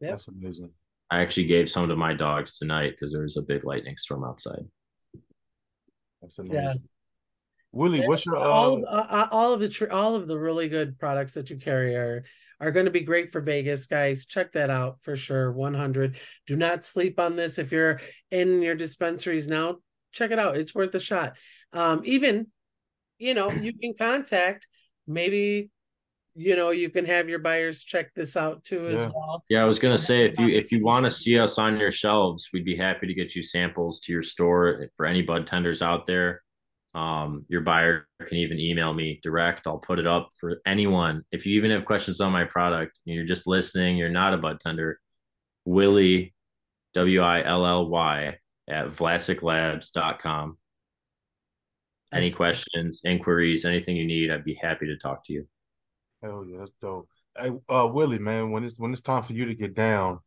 Yep. 0.00 0.10
That's 0.10 0.28
amazing. 0.28 0.70
i 1.10 1.20
actually 1.20 1.46
gave 1.46 1.68
some 1.68 1.88
to 1.88 1.96
my 1.96 2.14
dogs 2.14 2.56
tonight 2.56 2.92
because 2.92 3.12
there 3.12 3.22
was 3.22 3.36
a 3.36 3.42
big 3.42 3.64
lightning 3.64 3.96
storm 3.96 4.24
outside 4.24 4.64
That's 6.20 6.38
amazing. 6.38 6.62
Yeah. 6.62 6.74
Willie, 7.72 8.06
what's 8.06 8.26
your 8.26 8.36
all 8.36 8.74
uh, 8.74 8.76
of, 8.78 8.84
uh, 8.84 9.06
uh, 9.08 9.28
all 9.30 9.52
of 9.52 9.60
the 9.60 9.68
tr- 9.68 9.92
all 9.92 10.16
of 10.16 10.26
the 10.26 10.38
really 10.38 10.68
good 10.68 10.98
products 10.98 11.34
that 11.34 11.50
you 11.50 11.56
carry 11.56 11.94
are 11.94 12.24
are 12.60 12.72
going 12.72 12.86
to 12.86 12.92
be 12.92 13.00
great 13.00 13.32
for 13.32 13.40
Vegas, 13.40 13.86
guys. 13.86 14.26
Check 14.26 14.52
that 14.52 14.70
out 14.70 14.98
for 15.02 15.16
sure. 15.16 15.50
100. 15.50 16.16
Do 16.46 16.56
not 16.56 16.84
sleep 16.84 17.18
on 17.18 17.36
this 17.36 17.58
if 17.58 17.72
you're 17.72 18.00
in 18.30 18.60
your 18.60 18.74
dispensaries 18.74 19.48
now. 19.48 19.76
Check 20.12 20.30
it 20.30 20.38
out. 20.38 20.56
It's 20.56 20.74
worth 20.74 20.94
a 20.94 21.00
shot. 21.00 21.36
Um, 21.72 22.02
even, 22.04 22.48
you 23.18 23.32
know, 23.32 23.50
you 23.50 23.72
can 23.72 23.94
contact 23.96 24.66
maybe, 25.06 25.70
you 26.34 26.56
know, 26.56 26.70
you 26.70 26.90
can 26.90 27.04
have 27.04 27.28
your 27.28 27.38
buyers 27.38 27.82
check 27.82 28.14
this 28.14 28.36
out 28.36 28.62
too 28.64 28.88
as 28.88 29.12
well. 29.12 29.44
yeah 29.48 29.62
i 29.62 29.64
was 29.64 29.78
going 29.78 29.96
to 29.96 30.02
say 30.02 30.24
if 30.24 30.38
you 30.38 30.48
if 30.48 30.70
you 30.70 30.84
want 30.84 31.04
to 31.04 31.10
see 31.10 31.38
us 31.38 31.58
on 31.58 31.78
your 31.78 31.90
shelves 31.90 32.48
we'd 32.52 32.64
be 32.64 32.76
happy 32.76 33.06
to 33.06 33.14
get 33.14 33.34
you 33.34 33.42
samples 33.42 34.00
to 34.00 34.12
your 34.12 34.22
store 34.22 34.88
for 34.96 35.06
any 35.06 35.22
bud 35.22 35.46
tenders 35.46 35.82
out 35.82 36.06
there. 36.06 36.42
Um, 36.92 37.44
your 37.48 37.60
buyer 37.60 38.08
can 38.26 38.38
even 38.38 38.58
email 38.58 38.92
me 38.92 39.20
direct. 39.22 39.68
I'll 39.68 39.78
put 39.78 40.00
it 40.00 40.08
up 40.08 40.30
for 40.40 40.60
anyone. 40.66 41.22
If 41.30 41.46
you 41.46 41.54
even 41.54 41.70
have 41.70 41.84
questions 41.84 42.20
on 42.20 42.32
my 42.32 42.42
product 42.42 42.98
and 43.06 43.14
you're 43.14 43.24
just 43.24 43.46
listening 43.46 43.96
you're 43.96 44.08
not 44.08 44.34
a 44.34 44.38
bud 44.38 44.58
tender 44.60 44.98
willie 45.64 46.34
w-i-l-l-y 46.94 48.36
at 48.68 48.88
vlasiclabs.com 48.88 50.56
any 52.12 52.30
questions 52.30 53.00
inquiries 53.04 53.64
anything 53.64 53.96
you 53.96 54.06
need 54.06 54.30
i'd 54.30 54.44
be 54.44 54.54
happy 54.54 54.86
to 54.86 54.96
talk 54.96 55.24
to 55.24 55.32
you 55.32 55.46
Hell 56.22 56.44
yeah, 56.46 56.58
that's 56.58 56.72
dope. 56.82 57.08
Hey, 57.38 57.50
uh, 57.68 57.88
Willie, 57.90 58.18
man, 58.18 58.50
when 58.50 58.64
it's 58.64 58.78
when 58.78 58.92
it's 58.92 59.00
time 59.00 59.22
for 59.22 59.32
you 59.32 59.46
to 59.46 59.54
get 59.54 59.74
down, 59.74 60.20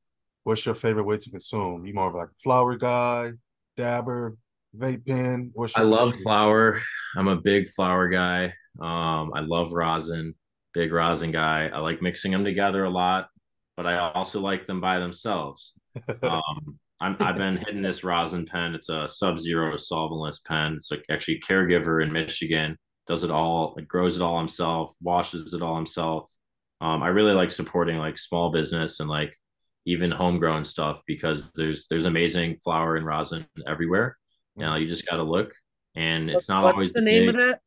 what's 0.44 0.66
your 0.66 0.76
favorite 0.76 1.04
way 1.04 1.18
to 1.18 1.30
consume? 1.30 1.86
You 1.86 1.94
more 1.94 2.08
of 2.08 2.16
like 2.16 2.30
a 2.30 2.42
flower 2.42 2.76
guy, 2.76 3.34
dabber, 3.78 4.38
vape 4.76 5.06
pen? 5.06 5.52
What's 5.54 5.78
I 5.78 5.84
love 5.84 6.12
favorite? 6.12 6.24
flower. 6.24 6.82
I'm 7.16 7.28
a 7.28 7.40
big 7.40 7.70
flower 7.70 8.08
guy. 8.08 8.46
Um, 8.82 9.32
I 9.36 9.42
love 9.42 9.72
rosin, 9.72 10.34
big 10.74 10.92
rosin 10.92 11.32
guy. 11.32 11.70
I 11.72 11.80
like 11.80 12.02
mixing 12.02 12.32
them 12.32 12.44
together 12.44 12.86
a 12.86 12.90
lot, 12.90 13.30
but 13.78 13.86
I 13.86 13.98
also 13.98 14.40
like 14.40 14.66
them 14.66 14.82
by 14.82 14.98
themselves. 14.98 15.74
Um, 16.24 16.80
I'm, 17.00 17.18
I've 17.20 17.38
been 17.38 17.58
hitting 17.58 17.84
this 17.84 18.04
rosin 18.04 18.46
pen. 18.48 18.74
It's 18.74 18.90
a 18.90 19.08
sub-zero 19.08 19.76
solventless 19.76 20.44
pen. 20.44 20.74
It's 20.78 20.90
like 20.90 21.04
actually 21.12 21.40
caregiver 21.48 22.02
in 22.02 22.12
Michigan 22.12 22.78
does 23.08 23.24
it 23.24 23.32
all, 23.32 23.74
like 23.76 23.88
grows 23.88 24.18
it 24.18 24.22
all 24.22 24.40
himself, 24.40 24.94
washes 25.02 25.54
it 25.54 25.62
all 25.62 25.76
himself. 25.76 26.32
Um, 26.82 27.04
I 27.04 27.08
really 27.08 27.34
like 27.34 27.52
supporting 27.52 27.98
like 27.98 28.18
small 28.18 28.52
business 28.52 29.00
and 29.00 29.10
like 29.10 29.34
even 29.86 30.12
homegrown 30.12 30.66
stuff 30.66 31.02
because 31.08 31.52
there's 31.54 31.88
there's 31.88 32.06
amazing 32.06 32.58
flower 32.58 32.96
and 32.96 33.06
rosin 33.06 33.46
everywhere. 33.68 34.18
Now 34.56 34.76
you 34.76 34.88
just 34.88 35.08
got 35.08 35.18
to 35.18 35.24
look, 35.24 35.54
and 35.96 36.30
it's 36.30 36.50
not 36.50 36.64
What's 36.64 36.74
always 36.74 36.94
the 36.94 37.02
name 37.02 37.28
big- 37.28 37.36
of 37.36 37.42
it. 37.50 37.60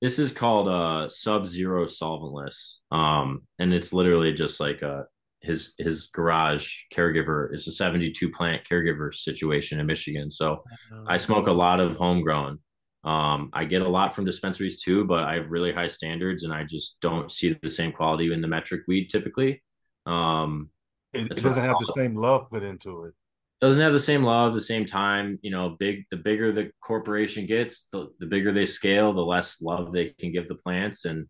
This 0.00 0.18
is 0.18 0.32
called 0.32 0.68
uh 0.68 1.08
Sub-Zero 1.08 1.86
Solventless, 1.86 2.78
um, 2.90 3.42
and 3.58 3.72
it's 3.72 3.92
literally 3.92 4.32
just 4.32 4.60
like 4.60 4.82
uh 4.82 5.02
his 5.40 5.72
his 5.78 6.06
garage 6.06 6.82
caregiver 6.92 7.54
is 7.54 7.66
a 7.68 7.72
72 7.72 8.30
plant 8.30 8.62
caregiver 8.68 9.14
situation 9.14 9.78
in 9.78 9.86
Michigan. 9.86 10.30
So 10.30 10.62
I 11.06 11.16
smoke 11.16 11.46
a 11.46 11.52
lot 11.52 11.80
of 11.80 11.96
homegrown. 11.96 12.58
Um, 13.04 13.50
I 13.52 13.64
get 13.64 13.82
a 13.82 13.88
lot 13.88 14.14
from 14.14 14.24
dispensaries 14.24 14.82
too, 14.82 15.04
but 15.04 15.24
I 15.24 15.34
have 15.34 15.50
really 15.50 15.72
high 15.72 15.88
standards, 15.88 16.44
and 16.44 16.52
I 16.52 16.64
just 16.64 16.96
don't 17.00 17.30
see 17.30 17.56
the 17.62 17.68
same 17.68 17.92
quality 17.92 18.32
in 18.32 18.40
the 18.40 18.48
metric 18.48 18.82
weed 18.88 19.08
typically. 19.08 19.62
Um, 20.06 20.70
It, 21.12 21.30
it 21.32 21.42
doesn't 21.42 21.64
have 21.64 21.78
the 21.78 21.92
same 21.92 22.16
love 22.16 22.50
put 22.50 22.62
into 22.62 23.04
it. 23.04 23.14
doesn't 23.60 23.80
have 23.80 23.92
the 23.92 24.00
same 24.00 24.24
love, 24.24 24.54
the 24.54 24.60
same 24.60 24.84
time. 24.86 25.38
You 25.42 25.50
know, 25.50 25.76
big 25.78 26.04
the 26.10 26.16
bigger 26.16 26.52
the 26.52 26.70
corporation 26.80 27.46
gets, 27.46 27.86
the 27.92 28.08
the 28.20 28.26
bigger 28.26 28.52
they 28.52 28.66
scale, 28.66 29.12
the 29.12 29.24
less 29.24 29.60
love 29.60 29.92
they 29.92 30.10
can 30.18 30.32
give 30.32 30.48
the 30.48 30.56
plants, 30.56 31.04
and 31.04 31.26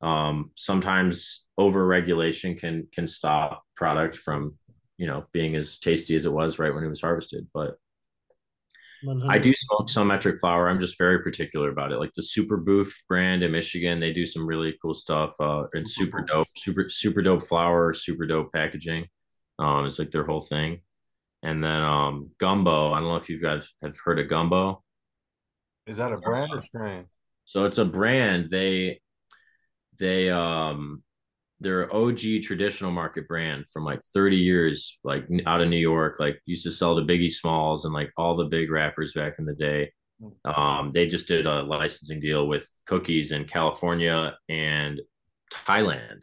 um, 0.00 0.50
sometimes 0.56 1.44
over 1.56 1.86
regulation 1.86 2.56
can 2.56 2.86
can 2.92 3.06
stop 3.06 3.62
product 3.76 4.16
from 4.16 4.56
you 4.96 5.06
know 5.06 5.26
being 5.32 5.56
as 5.56 5.78
tasty 5.78 6.14
as 6.14 6.24
it 6.26 6.32
was 6.32 6.58
right 6.58 6.74
when 6.74 6.84
it 6.84 6.88
was 6.88 7.00
harvested. 7.00 7.46
But 7.52 7.76
I 9.28 9.38
do 9.38 9.54
smoke 9.54 9.88
some 9.88 10.08
metric 10.08 10.38
flower. 10.40 10.68
I'm 10.68 10.80
just 10.80 10.98
very 10.98 11.22
particular 11.22 11.70
about 11.70 11.92
it. 11.92 11.98
Like 11.98 12.12
the 12.14 12.22
Super 12.22 12.56
Booth 12.56 12.92
brand 13.08 13.42
in 13.42 13.52
Michigan, 13.52 14.00
they 14.00 14.12
do 14.12 14.26
some 14.26 14.46
really 14.46 14.76
cool 14.82 14.94
stuff. 14.94 15.34
Uh, 15.40 15.64
and 15.72 15.88
super 15.88 16.22
dope, 16.22 16.48
super 16.56 16.90
super 16.90 17.22
dope 17.22 17.44
flower, 17.44 17.94
super 17.94 18.26
dope 18.26 18.52
packaging. 18.52 19.06
Um, 19.58 19.86
it's 19.86 19.98
like 19.98 20.10
their 20.10 20.24
whole 20.26 20.40
thing. 20.40 20.80
And 21.42 21.62
then 21.62 21.82
um, 21.82 22.30
Gumbo. 22.38 22.92
I 22.92 23.00
don't 23.00 23.08
know 23.08 23.16
if 23.16 23.28
you 23.28 23.40
guys 23.40 23.68
have 23.82 23.96
heard 23.96 24.18
of 24.18 24.28
Gumbo. 24.28 24.82
Is 25.86 25.98
that 25.98 26.12
a 26.12 26.18
brand 26.18 26.50
or 26.52 26.62
strain? 26.62 27.06
So 27.44 27.64
it's 27.64 27.78
a 27.78 27.84
brand. 27.84 28.50
They 28.50 29.00
they 29.98 30.30
um 30.30 31.02
they're 31.60 31.92
OG 31.94 32.42
traditional 32.42 32.90
market 32.90 33.26
brand 33.26 33.66
from 33.72 33.84
like 33.84 34.00
30 34.14 34.36
years, 34.36 34.98
like 35.02 35.26
out 35.46 35.60
of 35.60 35.68
New 35.68 35.78
York, 35.78 36.20
like 36.20 36.40
used 36.46 36.62
to 36.64 36.70
sell 36.70 36.94
to 36.96 37.02
Biggie 37.02 37.32
Smalls 37.32 37.84
and 37.84 37.92
like 37.92 38.10
all 38.16 38.36
the 38.36 38.44
big 38.44 38.70
rappers 38.70 39.12
back 39.12 39.38
in 39.38 39.44
the 39.44 39.54
day. 39.54 39.92
Um, 40.44 40.92
they 40.92 41.06
just 41.06 41.28
did 41.28 41.46
a 41.46 41.62
licensing 41.62 42.20
deal 42.20 42.46
with 42.46 42.68
cookies 42.86 43.32
in 43.32 43.44
California 43.44 44.36
and 44.48 45.00
Thailand. 45.52 46.22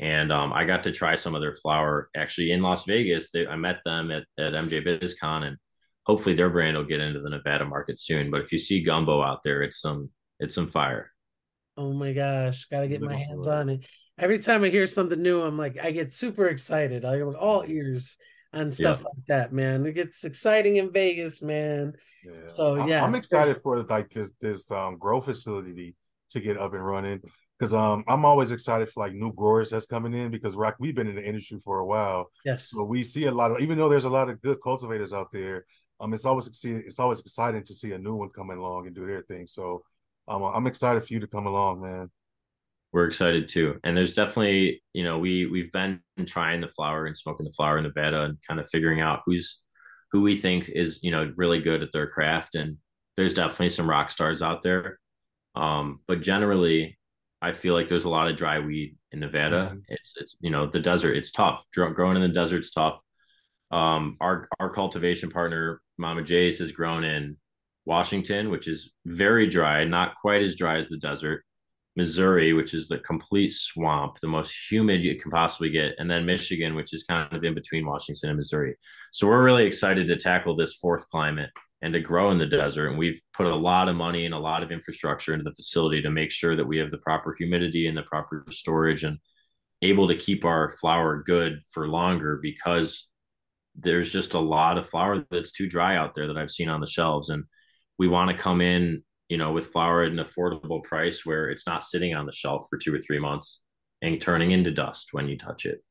And 0.00 0.32
um, 0.32 0.52
I 0.52 0.64
got 0.64 0.82
to 0.84 0.92
try 0.92 1.14
some 1.14 1.34
of 1.34 1.40
their 1.40 1.54
flower 1.54 2.10
actually 2.16 2.50
in 2.50 2.62
Las 2.62 2.84
Vegas. 2.84 3.30
They, 3.30 3.46
I 3.46 3.56
met 3.56 3.80
them 3.84 4.10
at, 4.10 4.24
at 4.38 4.52
MJ 4.52 4.84
BizCon 4.84 5.44
and 5.44 5.56
hopefully 6.04 6.34
their 6.34 6.50
brand 6.50 6.76
will 6.76 6.84
get 6.84 7.00
into 7.00 7.20
the 7.20 7.30
Nevada 7.30 7.64
market 7.64 8.00
soon. 8.00 8.30
But 8.30 8.40
if 8.40 8.52
you 8.52 8.58
see 8.58 8.82
gumbo 8.82 9.22
out 9.22 9.40
there, 9.44 9.62
it's 9.62 9.80
some 9.80 10.10
it's 10.40 10.54
some 10.54 10.68
fire. 10.68 11.10
Oh 11.76 11.92
my 11.92 12.12
gosh, 12.12 12.66
gotta 12.66 12.88
get 12.88 13.02
my 13.02 13.16
hands 13.16 13.46
on 13.46 13.68
it. 13.68 13.86
Every 14.18 14.38
time 14.38 14.62
I 14.62 14.68
hear 14.68 14.86
something 14.86 15.20
new, 15.20 15.42
I'm 15.42 15.58
like, 15.58 15.78
I 15.82 15.90
get 15.90 16.14
super 16.14 16.46
excited. 16.46 17.04
I'm 17.04 17.34
all 17.36 17.64
ears 17.66 18.16
on 18.52 18.70
stuff 18.70 19.04
like 19.04 19.26
that, 19.26 19.52
man. 19.52 19.84
It 19.86 19.92
gets 19.92 20.24
exciting 20.24 20.76
in 20.76 20.92
Vegas, 20.92 21.42
man. 21.42 21.94
Yeah. 22.24 22.48
So, 22.48 22.86
yeah. 22.86 23.04
I'm 23.04 23.14
excited 23.14 23.56
for 23.62 23.82
like 23.82 24.10
this 24.10 24.30
this 24.40 24.70
um 24.70 24.98
grow 24.98 25.20
facility 25.20 25.96
to 26.30 26.40
get 26.40 26.56
up 26.56 26.74
and 26.74 26.86
running 26.86 27.20
because 27.58 27.74
um 27.74 28.04
I'm 28.06 28.24
always 28.24 28.52
excited 28.52 28.88
for 28.88 29.00
like 29.04 29.14
new 29.14 29.32
growers 29.32 29.70
that's 29.70 29.86
coming 29.86 30.14
in 30.14 30.30
because 30.30 30.54
like 30.54 30.78
we've 30.78 30.94
been 30.94 31.08
in 31.08 31.16
the 31.16 31.24
industry 31.24 31.58
for 31.64 31.80
a 31.80 31.86
while, 31.86 32.30
Yes. 32.44 32.68
so 32.70 32.84
we 32.84 33.02
see 33.02 33.24
a 33.24 33.32
lot 33.32 33.50
of 33.50 33.60
even 33.60 33.78
though 33.78 33.88
there's 33.88 34.04
a 34.04 34.10
lot 34.10 34.28
of 34.30 34.40
good 34.40 34.58
cultivators 34.62 35.12
out 35.12 35.32
there, 35.32 35.64
um 36.00 36.14
it's 36.14 36.24
always 36.24 36.48
it's 36.64 36.98
always 37.00 37.18
exciting 37.20 37.64
to 37.64 37.74
see 37.74 37.92
a 37.92 37.98
new 37.98 38.14
one 38.14 38.28
coming 38.30 38.58
along 38.58 38.86
and 38.86 38.94
do 38.94 39.06
their 39.06 39.22
thing. 39.22 39.48
So 39.48 39.82
um 40.28 40.42
I'm 40.44 40.68
excited 40.68 41.04
for 41.04 41.12
you 41.12 41.20
to 41.20 41.26
come 41.26 41.46
along, 41.46 41.82
man. 41.82 42.10
We're 42.94 43.08
excited 43.08 43.48
too. 43.48 43.80
And 43.84 43.96
there's 43.96 44.14
definitely, 44.14 44.82
you 44.94 45.04
know, 45.04 45.18
we 45.18 45.46
we've 45.46 45.72
been 45.72 46.00
trying 46.26 46.62
the 46.62 46.68
flower 46.68 47.06
and 47.06 47.18
smoking 47.18 47.44
the 47.44 47.52
flower 47.52 47.78
in 47.78 47.84
Nevada 47.84 48.24
and 48.24 48.38
kind 48.48 48.60
of 48.60 48.70
figuring 48.70 49.02
out 49.02 49.22
who's 49.26 49.60
who 50.12 50.22
we 50.22 50.36
think 50.36 50.70
is, 50.70 51.00
you 51.02 51.10
know, 51.10 51.32
really 51.36 51.60
good 51.60 51.82
at 51.82 51.92
their 51.92 52.08
craft. 52.08 52.54
And 52.56 52.78
there's 53.16 53.34
definitely 53.34 53.70
some 53.70 53.90
rock 53.90 54.12
stars 54.12 54.42
out 54.42 54.62
there. 54.62 55.00
Um, 55.56 56.00
but 56.08 56.22
generally, 56.22 56.98
I 57.42 57.52
feel 57.52 57.74
like 57.74 57.88
there's 57.88 58.04
a 58.04 58.10
lot 58.10 58.28
of 58.30 58.36
dry 58.36 58.60
weed 58.60 58.96
in 59.12 59.20
Nevada. 59.20 59.72
Mhm. 59.74 59.82
It's 59.88 60.14
it's 60.18 60.36
you 60.40 60.50
know 60.50 60.66
the 60.68 60.80
desert. 60.80 61.16
It's 61.16 61.32
tough. 61.32 61.66
Grow- 61.74 61.92
Growing 61.92 62.16
in 62.16 62.22
the 62.22 62.28
desert's 62.28 62.70
tough. 62.70 63.02
Um, 63.72 64.16
our 64.20 64.48
our 64.60 64.70
cultivation 64.72 65.30
partner 65.30 65.82
Mama 65.98 66.22
Jay's 66.22 66.60
has 66.60 66.72
grown 66.72 67.04
in 67.04 67.36
Washington, 67.86 68.50
which 68.50 68.68
is 68.68 68.92
very 69.04 69.48
dry, 69.48 69.84
not 69.84 70.14
quite 70.16 70.42
as 70.42 70.56
dry 70.56 70.78
as 70.78 70.88
the 70.88 70.98
desert. 70.98 71.44
Missouri, 71.96 72.52
which 72.52 72.74
is 72.74 72.88
the 72.88 72.98
complete 72.98 73.52
swamp, 73.52 74.18
the 74.20 74.26
most 74.26 74.54
humid 74.70 75.04
you 75.04 75.18
can 75.18 75.30
possibly 75.30 75.70
get, 75.70 75.94
and 75.98 76.10
then 76.10 76.26
Michigan, 76.26 76.74
which 76.74 76.92
is 76.92 77.04
kind 77.04 77.32
of 77.32 77.44
in 77.44 77.54
between 77.54 77.86
Washington 77.86 78.30
and 78.30 78.36
Missouri. 78.36 78.74
So 79.12 79.26
we're 79.26 79.44
really 79.44 79.64
excited 79.64 80.08
to 80.08 80.16
tackle 80.16 80.56
this 80.56 80.74
fourth 80.74 81.08
climate 81.08 81.50
and 81.82 81.92
to 81.92 82.00
grow 82.00 82.30
in 82.30 82.38
the 82.38 82.46
desert. 82.46 82.88
And 82.88 82.98
we've 82.98 83.20
put 83.32 83.46
a 83.46 83.54
lot 83.54 83.88
of 83.88 83.94
money 83.94 84.24
and 84.24 84.34
a 84.34 84.38
lot 84.38 84.62
of 84.62 84.72
infrastructure 84.72 85.34
into 85.34 85.44
the 85.44 85.54
facility 85.54 86.02
to 86.02 86.10
make 86.10 86.30
sure 86.30 86.56
that 86.56 86.66
we 86.66 86.78
have 86.78 86.90
the 86.90 86.98
proper 86.98 87.34
humidity 87.38 87.86
and 87.86 87.96
the 87.96 88.02
proper 88.02 88.44
storage 88.50 89.04
and 89.04 89.18
able 89.82 90.08
to 90.08 90.16
keep 90.16 90.44
our 90.44 90.70
flower 90.80 91.22
good 91.24 91.60
for 91.72 91.86
longer 91.86 92.40
because 92.42 93.08
there's 93.76 94.10
just 94.10 94.34
a 94.34 94.40
lot 94.40 94.78
of 94.78 94.88
flower 94.88 95.26
that's 95.30 95.52
too 95.52 95.68
dry 95.68 95.96
out 95.96 96.14
there 96.14 96.26
that 96.26 96.38
I've 96.38 96.50
seen 96.50 96.68
on 96.68 96.80
the 96.80 96.86
shelves. 96.86 97.28
And 97.28 97.44
we 97.98 98.08
want 98.08 98.30
to 98.30 98.42
come 98.42 98.60
in, 98.60 99.02
you 99.34 99.38
know, 99.38 99.50
with 99.50 99.66
flower 99.72 100.04
at 100.04 100.12
an 100.12 100.18
affordable 100.18 100.80
price 100.84 101.26
where 101.26 101.50
it's 101.50 101.66
not 101.66 101.82
sitting 101.82 102.14
on 102.14 102.24
the 102.24 102.30
shelf 102.30 102.68
for 102.70 102.78
two 102.78 102.94
or 102.94 103.00
three 103.00 103.18
months 103.18 103.62
and 104.00 104.20
turning 104.20 104.52
into 104.52 104.70
dust 104.70 105.08
when 105.10 105.26
you 105.26 105.36
touch 105.36 105.66
it. 105.66 105.82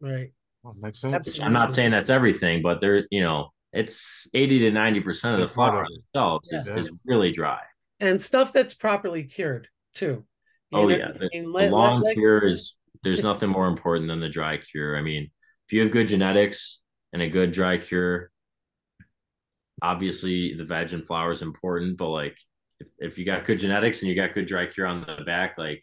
right. 0.00 0.32
Well, 0.64 0.74
makes 0.80 1.00
sense. 1.00 1.14
Absolutely. 1.14 1.44
I'm 1.44 1.52
not 1.52 1.76
saying 1.76 1.92
that's 1.92 2.10
everything, 2.10 2.60
but 2.60 2.80
there, 2.80 3.06
you 3.12 3.20
know, 3.20 3.50
it's 3.72 4.26
80 4.34 4.58
to 4.58 4.70
90% 4.72 5.34
of 5.34 5.38
the 5.38 5.46
flower 5.46 5.46
part 5.46 5.54
flower 5.54 5.80
of 5.82 5.86
on 5.86 5.92
the 5.92 6.18
shelves 6.18 6.52
is, 6.52 6.66
Yeah. 6.66 6.76
is 6.78 6.90
really 7.06 7.30
dry. 7.30 7.60
and 8.00 8.20
stuff 8.20 8.52
that's 8.52 8.74
properly 8.74 9.22
cured 9.22 9.68
too. 9.94 10.24
You 10.72 10.78
oh 10.80 10.88
yeah, 10.88 11.12
the, 11.12 11.26
I 11.26 11.28
mean? 11.32 11.52
let, 11.52 11.70
long 11.70 12.00
let, 12.02 12.14
cure 12.14 12.44
is 12.48 12.74
there's 13.04 13.22
nothing 13.30 13.48
more 13.48 13.68
important 13.68 14.08
than 14.08 14.18
the 14.18 14.28
dry 14.28 14.56
cure. 14.56 14.96
I 14.98 15.02
mean, 15.02 15.30
if 15.68 15.72
you 15.72 15.82
have 15.82 15.92
good 15.92 16.08
genetics 16.08 16.80
and 17.12 17.22
a 17.22 17.28
good 17.28 17.52
dry 17.52 17.78
cure, 17.78 18.32
obviously 19.82 20.54
the 20.54 20.64
veg 20.64 20.92
and 20.92 21.06
flower 21.06 21.30
is 21.30 21.42
important, 21.42 21.96
but 21.96 22.08
like 22.08 22.36
if, 22.80 22.86
if 22.98 23.18
you 23.18 23.24
got 23.24 23.44
good 23.44 23.58
genetics 23.58 24.00
and 24.00 24.08
you 24.08 24.14
got 24.14 24.34
good 24.34 24.46
dry 24.46 24.66
cure 24.66 24.86
on 24.86 25.00
the 25.00 25.24
back, 25.24 25.58
like 25.58 25.82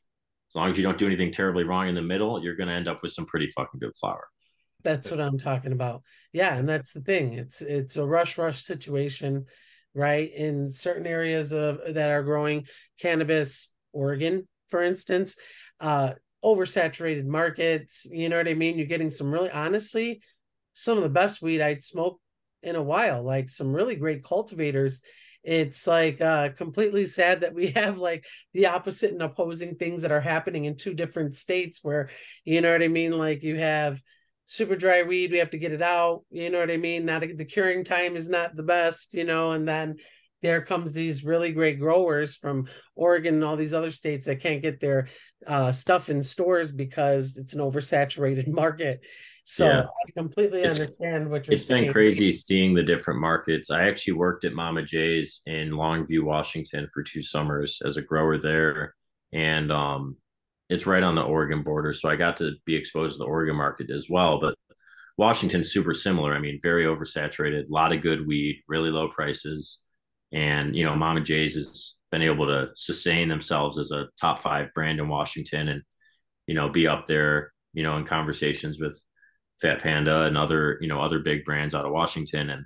as 0.50 0.56
long 0.56 0.70
as 0.70 0.78
you 0.78 0.84
don't 0.84 0.98
do 0.98 1.08
anything 1.08 1.32
terribly 1.32 1.64
wrong 1.64 1.88
in 1.88 1.96
the 1.96 2.02
middle, 2.02 2.44
you're 2.44 2.56
gonna 2.56 2.74
end 2.74 2.88
up 2.88 3.02
with 3.04 3.12
some 3.12 3.26
pretty 3.26 3.48
fucking 3.50 3.80
good 3.80 3.96
flower. 4.00 4.28
That's 4.84 5.10
what 5.10 5.20
I'm 5.20 5.38
talking 5.38 5.72
about. 5.72 6.04
Yeah, 6.32 6.56
and 6.56 6.70
that's 6.70 6.94
the 6.94 7.02
thing. 7.02 7.34
It's 7.34 7.62
it's 7.62 7.98
a 7.98 8.06
rush 8.06 8.38
rush 8.38 8.64
situation, 8.64 9.46
right? 9.94 10.32
In 10.32 10.70
certain 10.70 11.08
areas 11.08 11.52
of 11.52 11.80
that 11.90 12.10
are 12.10 12.24
growing 12.24 12.68
cannabis, 13.00 13.70
Oregon, 13.94 14.48
for 14.70 14.84
instance, 14.84 15.36
uh, 15.80 16.14
oversaturated 16.44 17.26
markets. 17.26 18.06
You 18.10 18.30
know 18.30 18.38
what 18.38 18.48
I 18.48 18.54
mean? 18.54 18.78
You're 18.78 18.88
getting 18.88 19.10
some 19.10 19.32
really, 19.32 19.50
honestly, 19.50 20.22
some 20.74 20.98
of 20.98 21.04
the 21.04 21.10
best 21.10 21.42
weed 21.42 21.62
I'd 21.62 21.84
smoked 21.84 22.22
in 22.62 22.76
a 22.76 22.84
while. 22.84 23.24
Like 23.24 23.50
some 23.50 23.74
really 23.74 23.96
great 23.96 24.24
cultivators. 24.24 25.02
It's 25.46 25.86
like 25.86 26.20
uh, 26.20 26.50
completely 26.50 27.06
sad 27.06 27.42
that 27.42 27.54
we 27.54 27.68
have 27.76 27.98
like 27.98 28.26
the 28.54 28.68
opposite 28.68 29.12
and 29.12 29.22
opposing 29.22 29.76
things 29.76 30.02
that 30.02 30.12
are 30.12 30.22
happening 30.22 30.66
in 30.66 30.76
two 30.76 30.94
different 30.94 31.36
states. 31.36 31.80
Where 31.82 32.10
you 32.44 32.62
know 32.62 32.72
what 32.72 32.84
I 32.84 32.88
mean? 32.88 33.12
Like 33.12 33.44
you 33.44 33.56
have 33.58 34.02
super 34.48 34.76
dry 34.76 35.02
weed 35.02 35.32
we 35.32 35.40
have 35.40 35.50
to 35.50 35.58
get 35.58 35.72
it 35.72 35.82
out 35.82 36.24
you 36.30 36.50
know 36.50 36.60
what 36.60 36.70
i 36.70 36.78
mean 36.78 37.06
not 37.06 37.22
the 37.22 37.46
curing 37.46 37.84
time 37.84 38.16
is 38.16 38.30
not 38.30 38.56
the 38.56 38.64
best 38.64 39.14
you 39.14 39.24
know 39.24 39.52
and 39.52 39.68
then 39.68 39.96
there 40.42 40.62
comes 40.62 40.94
these 40.94 41.24
really 41.24 41.52
great 41.52 41.80
growers 41.80 42.36
from 42.36 42.68
oregon 42.96 43.36
and 43.36 43.44
all 43.44 43.56
these 43.56 43.74
other 43.74 43.90
states 43.90 44.28
that 44.28 44.40
can't 44.40 44.62
get 44.62 44.80
their 44.80 45.08
uh, 45.48 45.72
stuff 45.72 46.10
in 46.10 46.22
stores 46.22 46.72
because 46.72 47.38
it's 47.38 47.54
an 47.54 47.60
oversaturated 47.60 48.48
market 48.54 49.00
so 49.46 49.66
yeah. 49.66 49.84
i 49.84 50.12
completely 50.12 50.64
it's, 50.64 50.80
understand 50.80 51.30
what 51.30 51.48
you're 51.48 51.56
it's 51.56 51.66
saying 51.66 51.86
been 51.86 51.94
crazy 51.94 52.32
seeing 52.32 52.74
the 52.74 52.84
different 52.84 53.20
markets 53.20 53.70
i 53.70 53.88
actually 53.88 54.14
worked 54.14 54.44
at 54.44 54.54
mama 54.54 54.84
j's 54.84 55.42
in 55.46 55.70
longview 55.72 56.22
washington 56.22 56.88
for 56.94 57.04
two 57.04 57.22
summers 57.22 57.82
as 57.86 57.96
a 57.96 58.02
grower 58.02 58.38
there 58.38 58.96
and 59.34 59.72
um 59.72 60.18
it's 60.70 60.88
right 60.88 61.04
on 61.04 61.16
the 61.16 61.22
Oregon 61.22 61.62
border, 61.62 61.94
so 61.94 62.10
I 62.10 62.16
got 62.16 62.38
to 62.38 62.54
be 62.66 62.76
exposed 62.76 63.16
to 63.16 63.20
the 63.20 63.26
Oregon 63.26 63.56
market 63.56 63.90
as 63.92 64.08
well. 64.10 64.40
But 64.40 64.56
Washington's 65.18 65.72
super 65.72 65.94
similar. 65.94 66.34
I 66.34 66.40
mean, 66.40 66.60
very 66.62 66.86
oversaturated, 66.86 67.70
a 67.70 67.74
lot 67.74 67.94
of 67.94 68.02
good 68.02 68.26
weed, 68.28 68.64
really 68.68 68.90
low 68.90 69.08
prices, 69.08 69.80
and 70.34 70.76
you 70.76 70.84
know, 70.84 70.96
Mama 70.96 71.22
J's 71.22 71.56
has 71.56 71.96
been 72.12 72.22
able 72.22 72.48
to 72.48 72.70
sustain 72.76 73.30
themselves 73.30 73.78
as 73.78 73.92
a 73.92 74.08
top 74.20 74.42
five 74.42 74.74
brand 74.74 75.00
in 75.00 75.08
Washington, 75.08 75.70
and 75.70 75.82
you 76.48 76.56
know, 76.56 76.70
be 76.70 76.88
up 76.88 77.06
there, 77.06 77.54
you 77.74 77.84
know, 77.84 77.98
in 77.98 78.06
conversations 78.06 78.80
with 78.80 79.02
Fat 79.62 79.82
Panda 79.82 80.24
and 80.24 80.38
other, 80.38 80.78
you 80.82 80.88
know, 80.88 81.02
other 81.02 81.20
big 81.20 81.46
brands 81.46 81.74
out 81.76 81.86
of 81.86 81.92
Washington, 81.92 82.50
and 82.52 82.66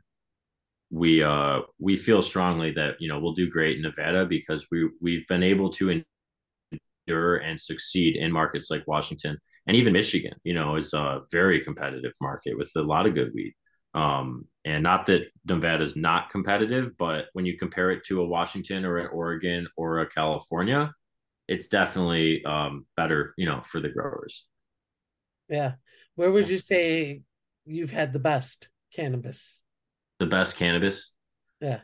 we 0.91 1.21
uh 1.23 1.59
we 1.79 1.95
feel 1.95 2.21
strongly 2.21 2.71
that 2.71 2.95
you 2.99 3.07
know 3.07 3.19
we'll 3.19 3.33
do 3.33 3.49
great 3.49 3.77
in 3.77 3.83
Nevada 3.83 4.25
because 4.25 4.65
we 4.71 4.89
we've 5.01 5.27
been 5.27 5.43
able 5.43 5.69
to 5.71 6.01
endure 7.07 7.37
and 7.37 7.59
succeed 7.59 8.15
in 8.15 8.31
markets 8.31 8.69
like 8.71 8.87
Washington 8.87 9.37
and 9.67 9.75
even 9.77 9.93
Michigan, 9.93 10.33
you 10.43 10.53
know, 10.53 10.75
is 10.75 10.93
a 10.93 11.21
very 11.31 11.61
competitive 11.61 12.13
market 12.21 12.57
with 12.57 12.71
a 12.75 12.81
lot 12.81 13.05
of 13.05 13.13
good 13.13 13.31
weed. 13.33 13.53
Um, 13.93 14.45
and 14.65 14.83
not 14.83 15.05
that 15.07 15.27
Nevada 15.45 15.83
is 15.83 15.95
not 15.95 16.29
competitive, 16.29 16.91
but 16.97 17.25
when 17.33 17.45
you 17.45 17.57
compare 17.57 17.91
it 17.91 18.03
to 18.05 18.21
a 18.21 18.27
Washington 18.27 18.85
or 18.85 18.97
an 18.97 19.09
Oregon 19.11 19.67
or 19.77 19.99
a 19.99 20.07
California, 20.09 20.91
it's 21.47 21.67
definitely 21.67 22.43
um, 22.45 22.85
better, 22.95 23.33
you 23.37 23.47
know, 23.47 23.61
for 23.63 23.79
the 23.79 23.89
growers. 23.89 24.45
Yeah. 25.49 25.73
Where 26.15 26.31
would 26.31 26.47
you 26.47 26.59
say 26.59 27.21
you've 27.65 27.91
had 27.91 28.13
the 28.13 28.19
best 28.19 28.69
cannabis? 28.93 29.61
The 30.19 30.25
best 30.25 30.55
cannabis? 30.55 31.11
Yeah. 31.59 31.79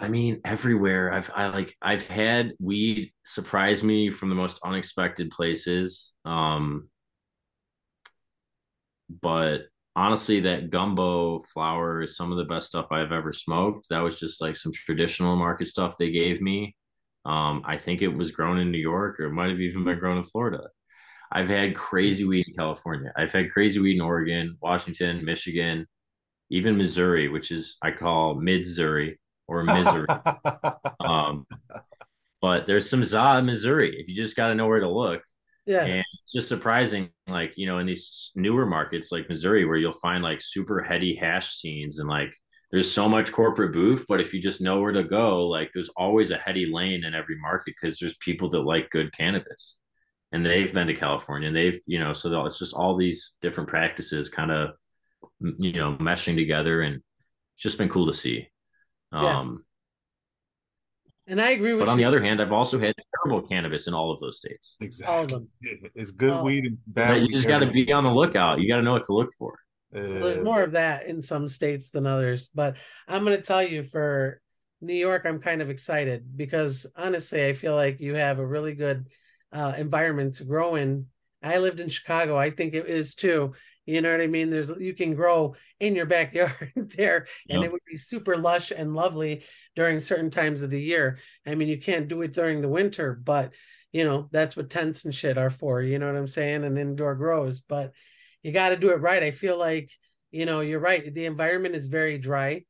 I 0.00 0.08
mean, 0.08 0.40
everywhere. 0.44 1.12
I've 1.12 1.30
I 1.34 1.48
like 1.48 1.76
I've 1.82 2.06
had 2.06 2.54
weed 2.58 3.12
surprise 3.26 3.82
me 3.82 4.10
from 4.10 4.30
the 4.30 4.34
most 4.34 4.60
unexpected 4.64 5.30
places. 5.30 6.12
Um, 6.24 6.88
but 9.20 9.62
honestly, 9.96 10.40
that 10.40 10.70
gumbo 10.70 11.40
flower 11.52 12.02
is 12.02 12.16
some 12.16 12.32
of 12.32 12.38
the 12.38 12.44
best 12.44 12.68
stuff 12.68 12.86
I've 12.90 13.12
ever 13.12 13.32
smoked. 13.32 13.88
That 13.90 14.00
was 14.00 14.18
just 14.18 14.40
like 14.40 14.56
some 14.56 14.72
traditional 14.72 15.36
market 15.36 15.68
stuff 15.68 15.96
they 15.98 16.10
gave 16.10 16.40
me. 16.40 16.76
Um, 17.26 17.62
I 17.66 17.76
think 17.76 18.00
it 18.00 18.08
was 18.08 18.30
grown 18.30 18.58
in 18.58 18.70
New 18.70 18.78
York, 18.78 19.20
or 19.20 19.24
it 19.26 19.32
might 19.32 19.50
have 19.50 19.60
even 19.60 19.84
been 19.84 19.98
grown 19.98 20.16
in 20.16 20.24
Florida. 20.24 20.68
I've 21.32 21.48
had 21.48 21.76
crazy 21.76 22.24
weed 22.24 22.46
in 22.48 22.54
California. 22.54 23.12
I've 23.16 23.32
had 23.32 23.50
crazy 23.50 23.78
weed 23.78 23.96
in 23.96 24.00
Oregon, 24.00 24.56
Washington, 24.60 25.24
Michigan, 25.24 25.86
even 26.50 26.76
Missouri, 26.76 27.28
which 27.28 27.52
is 27.52 27.76
I 27.82 27.92
call 27.92 28.34
mid 28.34 28.60
Missouri 28.60 29.20
or 29.46 29.62
Missouri. 29.62 30.06
um, 31.00 31.46
but 32.40 32.66
there's 32.66 32.88
some 32.88 33.04
za 33.04 33.38
in 33.38 33.46
Missouri 33.46 34.00
if 34.00 34.08
you 34.08 34.16
just 34.16 34.34
got 34.34 34.48
to 34.48 34.54
know 34.54 34.66
where 34.66 34.80
to 34.80 34.90
look. 34.90 35.22
Yes. 35.66 35.84
And 35.84 35.98
it's 36.00 36.32
just 36.34 36.48
surprising, 36.48 37.10
like, 37.28 37.52
you 37.56 37.66
know, 37.66 37.78
in 37.78 37.86
these 37.86 38.32
newer 38.34 38.66
markets 38.66 39.12
like 39.12 39.28
Missouri, 39.28 39.64
where 39.66 39.76
you'll 39.76 39.92
find 39.92 40.24
like 40.24 40.40
super 40.40 40.82
heady 40.82 41.14
hash 41.14 41.54
scenes 41.54 42.00
and 42.00 42.08
like 42.08 42.32
there's 42.72 42.90
so 42.90 43.08
much 43.08 43.30
corporate 43.30 43.72
booth, 43.72 44.04
but 44.08 44.20
if 44.20 44.32
you 44.34 44.40
just 44.40 44.60
know 44.60 44.80
where 44.80 44.92
to 44.92 45.04
go, 45.04 45.46
like 45.46 45.70
there's 45.72 45.90
always 45.96 46.32
a 46.32 46.38
heady 46.38 46.66
lane 46.66 47.04
in 47.04 47.14
every 47.14 47.38
market 47.38 47.74
because 47.80 47.98
there's 47.98 48.16
people 48.20 48.48
that 48.50 48.60
like 48.60 48.90
good 48.90 49.12
cannabis 49.12 49.76
and 50.32 50.44
they've 50.44 50.72
been 50.72 50.86
to 50.86 50.94
California 50.94 51.48
and 51.48 51.56
they've, 51.56 51.80
you 51.86 51.98
know, 51.98 52.12
so 52.12 52.46
it's 52.46 52.58
just 52.58 52.74
all 52.74 52.96
these 52.96 53.32
different 53.40 53.68
practices 53.68 54.28
kind 54.28 54.50
of, 54.50 54.70
you 55.40 55.72
know, 55.72 55.96
meshing 56.00 56.36
together 56.36 56.82
and 56.82 56.96
it's 56.96 57.62
just 57.62 57.78
been 57.78 57.88
cool 57.88 58.06
to 58.06 58.14
see. 58.14 58.48
Um, 59.12 59.64
and 61.26 61.40
I 61.40 61.50
agree 61.50 61.72
with 61.72 61.86
But 61.86 61.92
on 61.92 61.98
you. 61.98 62.04
the 62.04 62.08
other 62.08 62.20
hand, 62.20 62.40
I've 62.40 62.52
also 62.52 62.78
had 62.78 62.94
terrible 63.22 63.46
cannabis 63.46 63.86
in 63.86 63.94
all 63.94 64.10
of 64.12 64.18
those 64.20 64.36
states. 64.36 64.76
Exactly. 64.80 65.14
All 65.14 65.22
of 65.24 65.30
them. 65.30 65.48
It's 65.94 66.10
good 66.10 66.32
oh. 66.32 66.42
weed 66.42 66.64
and 66.64 66.78
bad. 66.86 67.22
you 67.22 67.28
just 67.28 67.46
got 67.46 67.58
to 67.58 67.70
be 67.70 67.92
on 67.92 68.04
the 68.04 68.10
lookout. 68.10 68.60
You 68.60 68.68
got 68.68 68.76
to 68.76 68.82
know 68.82 68.92
what 68.92 69.04
to 69.04 69.12
look 69.12 69.32
for. 69.38 69.58
Uh, 69.94 70.00
there's 70.02 70.40
more 70.40 70.62
of 70.62 70.72
that 70.72 71.06
in 71.06 71.20
some 71.20 71.48
states 71.48 71.90
than 71.90 72.06
others. 72.06 72.50
But 72.54 72.76
I'm 73.08 73.24
going 73.24 73.36
to 73.36 73.42
tell 73.42 73.62
you 73.62 73.84
for 73.84 74.40
New 74.80 74.94
York, 74.94 75.24
I'm 75.24 75.40
kind 75.40 75.62
of 75.62 75.70
excited 75.70 76.36
because 76.36 76.86
honestly, 76.96 77.46
I 77.46 77.52
feel 77.52 77.74
like 77.74 78.00
you 78.00 78.14
have 78.14 78.38
a 78.38 78.46
really 78.46 78.74
good 78.74 79.06
uh, 79.52 79.74
environment 79.76 80.36
to 80.36 80.44
grow 80.44 80.74
in. 80.74 81.06
I 81.42 81.58
lived 81.58 81.80
in 81.80 81.88
Chicago. 81.88 82.36
I 82.36 82.50
think 82.50 82.74
it 82.74 82.86
is 82.86 83.14
too. 83.14 83.54
You 83.86 84.00
know 84.02 84.12
what 84.12 84.20
I 84.20 84.26
mean? 84.26 84.50
There's 84.50 84.68
you 84.78 84.94
can 84.94 85.14
grow 85.14 85.56
in 85.80 85.96
your 85.96 86.06
backyard 86.18 86.72
there, 86.96 87.26
and 87.48 87.64
it 87.64 87.72
would 87.72 87.80
be 87.88 87.96
super 87.96 88.36
lush 88.36 88.70
and 88.70 88.94
lovely 88.94 89.44
during 89.74 90.00
certain 90.00 90.30
times 90.30 90.62
of 90.62 90.70
the 90.70 90.80
year. 90.80 91.18
I 91.46 91.54
mean, 91.54 91.68
you 91.68 91.80
can't 91.80 92.08
do 92.08 92.22
it 92.22 92.32
during 92.32 92.60
the 92.60 92.68
winter, 92.68 93.14
but 93.14 93.52
you 93.92 94.04
know 94.04 94.28
that's 94.30 94.56
what 94.56 94.70
tents 94.70 95.04
and 95.04 95.14
shit 95.14 95.38
are 95.38 95.50
for. 95.50 95.82
You 95.82 95.98
know 95.98 96.06
what 96.06 96.16
I'm 96.16 96.28
saying? 96.28 96.64
And 96.64 96.78
indoor 96.78 97.14
grows, 97.14 97.60
but 97.60 97.92
you 98.42 98.52
got 98.52 98.70
to 98.70 98.76
do 98.76 98.90
it 98.90 99.00
right. 99.00 99.22
I 99.22 99.30
feel 99.30 99.58
like 99.58 99.90
you 100.30 100.46
know 100.46 100.60
you're 100.60 100.78
right. 100.80 101.12
The 101.12 101.26
environment 101.26 101.74
is 101.74 101.86
very 101.86 102.18
dry. 102.18 102.64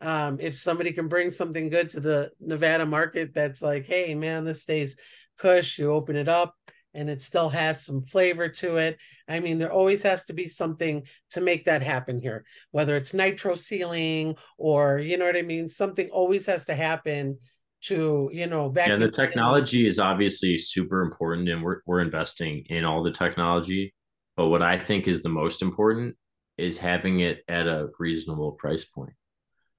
Um, 0.00 0.38
if 0.40 0.56
somebody 0.56 0.92
can 0.92 1.08
bring 1.08 1.30
something 1.30 1.70
good 1.70 1.90
to 1.90 2.00
the 2.00 2.30
Nevada 2.40 2.86
market, 2.86 3.34
that's 3.34 3.62
like, 3.62 3.86
hey 3.86 4.14
man, 4.14 4.44
this 4.44 4.62
stays 4.62 4.96
cush. 5.38 5.78
You 5.78 5.92
open 5.92 6.16
it 6.16 6.28
up 6.28 6.54
and 6.94 7.08
it 7.08 7.22
still 7.22 7.48
has 7.48 7.84
some 7.84 8.02
flavor 8.02 8.48
to 8.48 8.76
it. 8.76 8.98
I 9.28 9.40
mean, 9.40 9.58
there 9.58 9.72
always 9.72 10.02
has 10.02 10.24
to 10.26 10.32
be 10.32 10.48
something 10.48 11.04
to 11.30 11.40
make 11.40 11.66
that 11.66 11.82
happen 11.82 12.20
here, 12.20 12.44
whether 12.70 12.96
it's 12.96 13.14
nitro 13.14 13.54
sealing 13.54 14.36
or, 14.56 14.98
you 14.98 15.16
know 15.16 15.26
what 15.26 15.36
I 15.36 15.42
mean? 15.42 15.68
Something 15.68 16.08
always 16.10 16.46
has 16.46 16.64
to 16.66 16.74
happen 16.74 17.38
to, 17.82 18.30
you 18.32 18.46
know, 18.46 18.68
back. 18.68 18.88
Yeah, 18.88 18.96
the 18.96 19.10
technology 19.10 19.86
is 19.86 19.98
obviously 19.98 20.58
super 20.58 21.02
important 21.02 21.48
and 21.48 21.62
we're, 21.62 21.80
we're 21.86 22.00
investing 22.00 22.64
in 22.68 22.84
all 22.84 23.02
the 23.02 23.12
technology. 23.12 23.94
But 24.36 24.48
what 24.48 24.62
I 24.62 24.78
think 24.78 25.06
is 25.06 25.22
the 25.22 25.28
most 25.28 25.62
important 25.62 26.16
is 26.56 26.78
having 26.78 27.20
it 27.20 27.44
at 27.48 27.66
a 27.66 27.88
reasonable 27.98 28.52
price 28.52 28.84
point. 28.84 29.12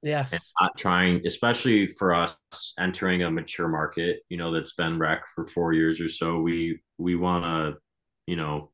Yes. 0.01 0.31
And 0.31 0.41
not 0.61 0.71
trying, 0.77 1.21
especially 1.25 1.87
for 1.87 2.13
us 2.13 2.37
entering 2.79 3.23
a 3.23 3.31
mature 3.31 3.67
market, 3.67 4.21
you 4.29 4.37
know, 4.37 4.51
that's 4.51 4.73
been 4.73 4.97
rec 4.97 5.23
for 5.35 5.43
four 5.45 5.73
years 5.73 5.99
or 5.99 6.07
so. 6.07 6.39
We 6.39 6.79
we 6.97 7.15
want 7.15 7.43
to, 7.43 7.79
you 8.25 8.35
know, 8.37 8.71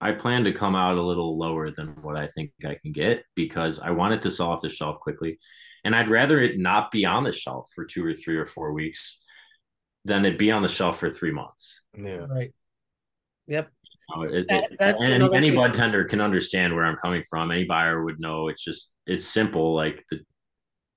I 0.00 0.12
plan 0.12 0.42
to 0.44 0.52
come 0.52 0.74
out 0.74 0.98
a 0.98 1.02
little 1.02 1.38
lower 1.38 1.70
than 1.70 1.90
what 2.02 2.16
I 2.16 2.26
think 2.26 2.50
I 2.66 2.74
can 2.74 2.90
get 2.90 3.24
because 3.36 3.78
I 3.78 3.90
want 3.90 4.14
it 4.14 4.22
to 4.22 4.30
sell 4.30 4.48
off 4.50 4.62
the 4.62 4.68
shelf 4.68 4.98
quickly. 4.98 5.38
And 5.84 5.94
I'd 5.94 6.08
rather 6.08 6.40
it 6.40 6.58
not 6.58 6.90
be 6.90 7.04
on 7.04 7.22
the 7.22 7.32
shelf 7.32 7.68
for 7.72 7.84
two 7.84 8.04
or 8.04 8.14
three 8.14 8.36
or 8.36 8.46
four 8.46 8.72
weeks 8.72 9.18
than 10.04 10.24
it 10.24 10.38
be 10.38 10.50
on 10.50 10.62
the 10.62 10.68
shelf 10.68 10.98
for 10.98 11.08
three 11.08 11.30
months. 11.30 11.82
Yeah. 11.96 12.26
Right. 12.28 12.52
Yep. 13.46 13.70
You 14.14 14.26
know, 14.26 14.34
it, 14.34 14.46
that, 14.48 14.96
it, 15.00 15.10
and 15.10 15.34
any 15.34 15.50
bud 15.50 15.74
tender 15.74 16.04
can 16.04 16.20
understand 16.20 16.74
where 16.74 16.84
I'm 16.84 16.96
coming 16.96 17.22
from. 17.28 17.50
Any 17.50 17.64
buyer 17.64 18.04
would 18.04 18.20
know 18.20 18.48
it's 18.48 18.64
just 18.64 18.90
it's 19.06 19.24
simple. 19.24 19.74
Like 19.74 20.04
the 20.10 20.20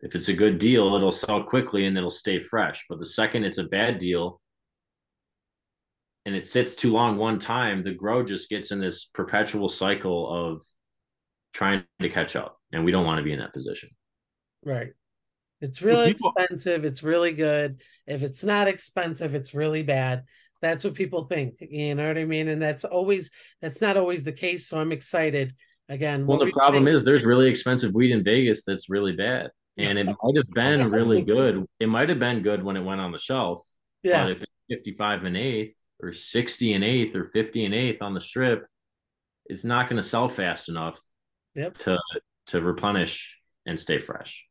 if 0.02 0.16
it's 0.16 0.28
a 0.28 0.34
good 0.34 0.60
deal, 0.60 0.96
it'll 0.96 1.12
sell 1.12 1.44
quickly 1.44 1.86
and 1.86 1.98
it'll 1.98 2.10
stay 2.12 2.40
fresh. 2.40 2.86
But 2.90 3.00
the 3.00 3.06
second 3.06 3.44
it's 3.46 3.58
a 3.58 3.64
bad 3.64 3.98
deal 3.98 4.42
and 6.26 6.36
it 6.36 6.48
sits 6.48 6.76
too 6.76 6.92
long 6.92 7.18
one 7.18 7.40
time, 7.40 7.84
the 7.84 7.94
grow 7.94 8.24
just 8.24 8.50
gets 8.50 8.72
in 8.72 8.80
this 8.80 9.06
perpetual 9.06 9.70
cycle 9.70 10.54
of 10.54 10.64
trying 11.54 11.84
to 12.02 12.10
catch 12.10 12.36
up. 12.36 12.60
And 12.72 12.84
we 12.84 12.92
don't 12.92 13.06
want 13.06 13.20
to 13.20 13.24
be 13.24 13.32
in 13.32 13.40
that 13.40 13.54
position. 13.54 13.90
Right. 14.64 14.90
It's 15.62 15.82
really 15.82 16.14
people- 16.14 16.34
expensive. 16.36 16.84
It's 16.84 17.04
really 17.04 17.32
good. 17.32 17.82
If 18.08 18.24
it's 18.24 18.44
not 18.44 18.68
expensive, 18.68 19.36
it's 19.36 19.54
really 19.54 19.84
bad. 19.84 20.24
That's 20.66 20.84
what 20.84 20.96
people 20.96 21.26
think. 21.26 21.58
You 21.62 21.94
know 21.94 22.08
what 22.08 22.18
I 22.18 22.26
mean? 22.26 22.48
And 22.48 22.60
that's 22.60 22.84
always 22.86 23.30
that's 23.62 23.82
not 23.82 23.98
always 23.98 24.24
the 24.24 24.32
case. 24.32 24.68
So 24.68 24.80
I'm 24.80 24.92
excited. 24.92 25.54
Again, 25.90 26.26
Well, 26.26 26.40
the 26.40 26.52
problem 26.52 26.88
is 26.88 27.04
there's 27.04 27.24
really 27.24 27.48
expensive 27.48 27.94
weed 27.94 28.10
in 28.12 28.24
Vegas 28.24 28.64
that's 28.66 28.90
really 28.90 29.12
bad. 29.12 29.52
And 29.78 30.00
it 30.00 30.06
might 30.08 30.36
have 30.38 30.50
been 30.50 30.90
really 31.00 31.22
good. 31.22 31.64
It 31.80 31.88
might 31.88 32.10
have 32.10 32.18
been 32.18 32.42
good 32.42 32.64
when 32.64 32.78
it 32.78 32.84
went 32.84 33.00
on 33.00 33.12
the 33.12 33.20
shelf. 33.20 33.62
yeah, 34.02 34.24
But 34.24 34.32
if 34.32 34.42
it's 34.42 34.52
55 34.70 35.26
and 35.26 35.38
eighth 35.38 35.76
or 36.02 36.12
60 36.12 36.74
and 36.74 36.84
eighth 36.84 37.16
or 37.16 37.26
50 37.26 37.66
and 37.66 37.76
eighth 37.76 38.02
on 38.02 38.16
the 38.16 38.22
strip, 38.22 38.66
it's 39.46 39.64
not 39.64 39.88
going 39.88 40.02
to 40.02 40.08
sell 40.08 40.28
fast 40.28 40.68
enough 40.70 41.00
Yep. 41.54 41.78
to 41.80 42.00
to 42.48 42.62
replenish 42.62 43.38
and 43.68 43.80
stay 43.80 44.00
fresh. 44.00 44.48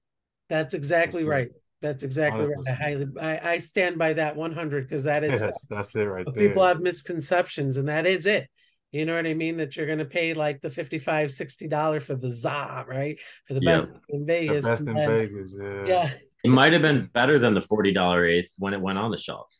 that's 0.48 0.74
exactly 0.74 1.22
That's 1.22 1.30
right. 1.30 1.48
That's 1.84 2.02
exactly 2.02 2.46
right. 2.46 2.56
I 2.66 2.70
100%. 2.72 2.78
highly 2.78 3.06
I, 3.20 3.50
I 3.52 3.58
stand 3.58 3.98
by 3.98 4.14
that 4.14 4.34
100 4.34 4.88
because 4.88 5.04
that 5.04 5.22
is 5.22 5.40
Yes, 5.40 5.66
that's 5.70 5.94
it 5.94 6.04
right 6.04 6.24
there. 6.34 6.48
people 6.48 6.64
have 6.64 6.80
misconceptions 6.80 7.76
and 7.76 7.88
that 7.88 8.06
is 8.06 8.24
it 8.26 8.48
you 8.90 9.04
know 9.04 9.14
what 9.16 9.26
i 9.26 9.34
mean 9.34 9.56
that 9.58 9.76
you're 9.76 9.86
going 9.86 9.98
to 9.98 10.04
pay 10.04 10.34
like 10.34 10.60
the 10.62 10.70
55 10.70 11.30
60 11.30 11.68
dollar 11.68 12.00
for 12.00 12.14
the 12.16 12.32
za 12.32 12.84
right 12.88 13.18
for 13.46 13.54
the 13.54 13.60
Yep. 13.62 13.80
best 13.82 13.92
in 14.08 14.26
Vegas. 14.26 14.64
the 14.64 14.70
best 14.70 14.80
in 14.88 14.94
then- 14.94 15.08
Vegas. 15.08 15.54
Yeah. 15.60 15.84
yeah 15.86 16.10
It 16.44 16.50
might 16.50 16.72
have 16.72 16.82
been 16.82 17.10
better 17.12 17.38
than 17.38 17.52
the 17.54 17.60
$40 17.60 18.28
eighth 18.30 18.52
when 18.58 18.72
it 18.74 18.80
went 18.80 18.98
on 18.98 19.10
the 19.10 19.16
shelf. 19.16 19.50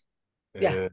Yeah. 0.59 0.89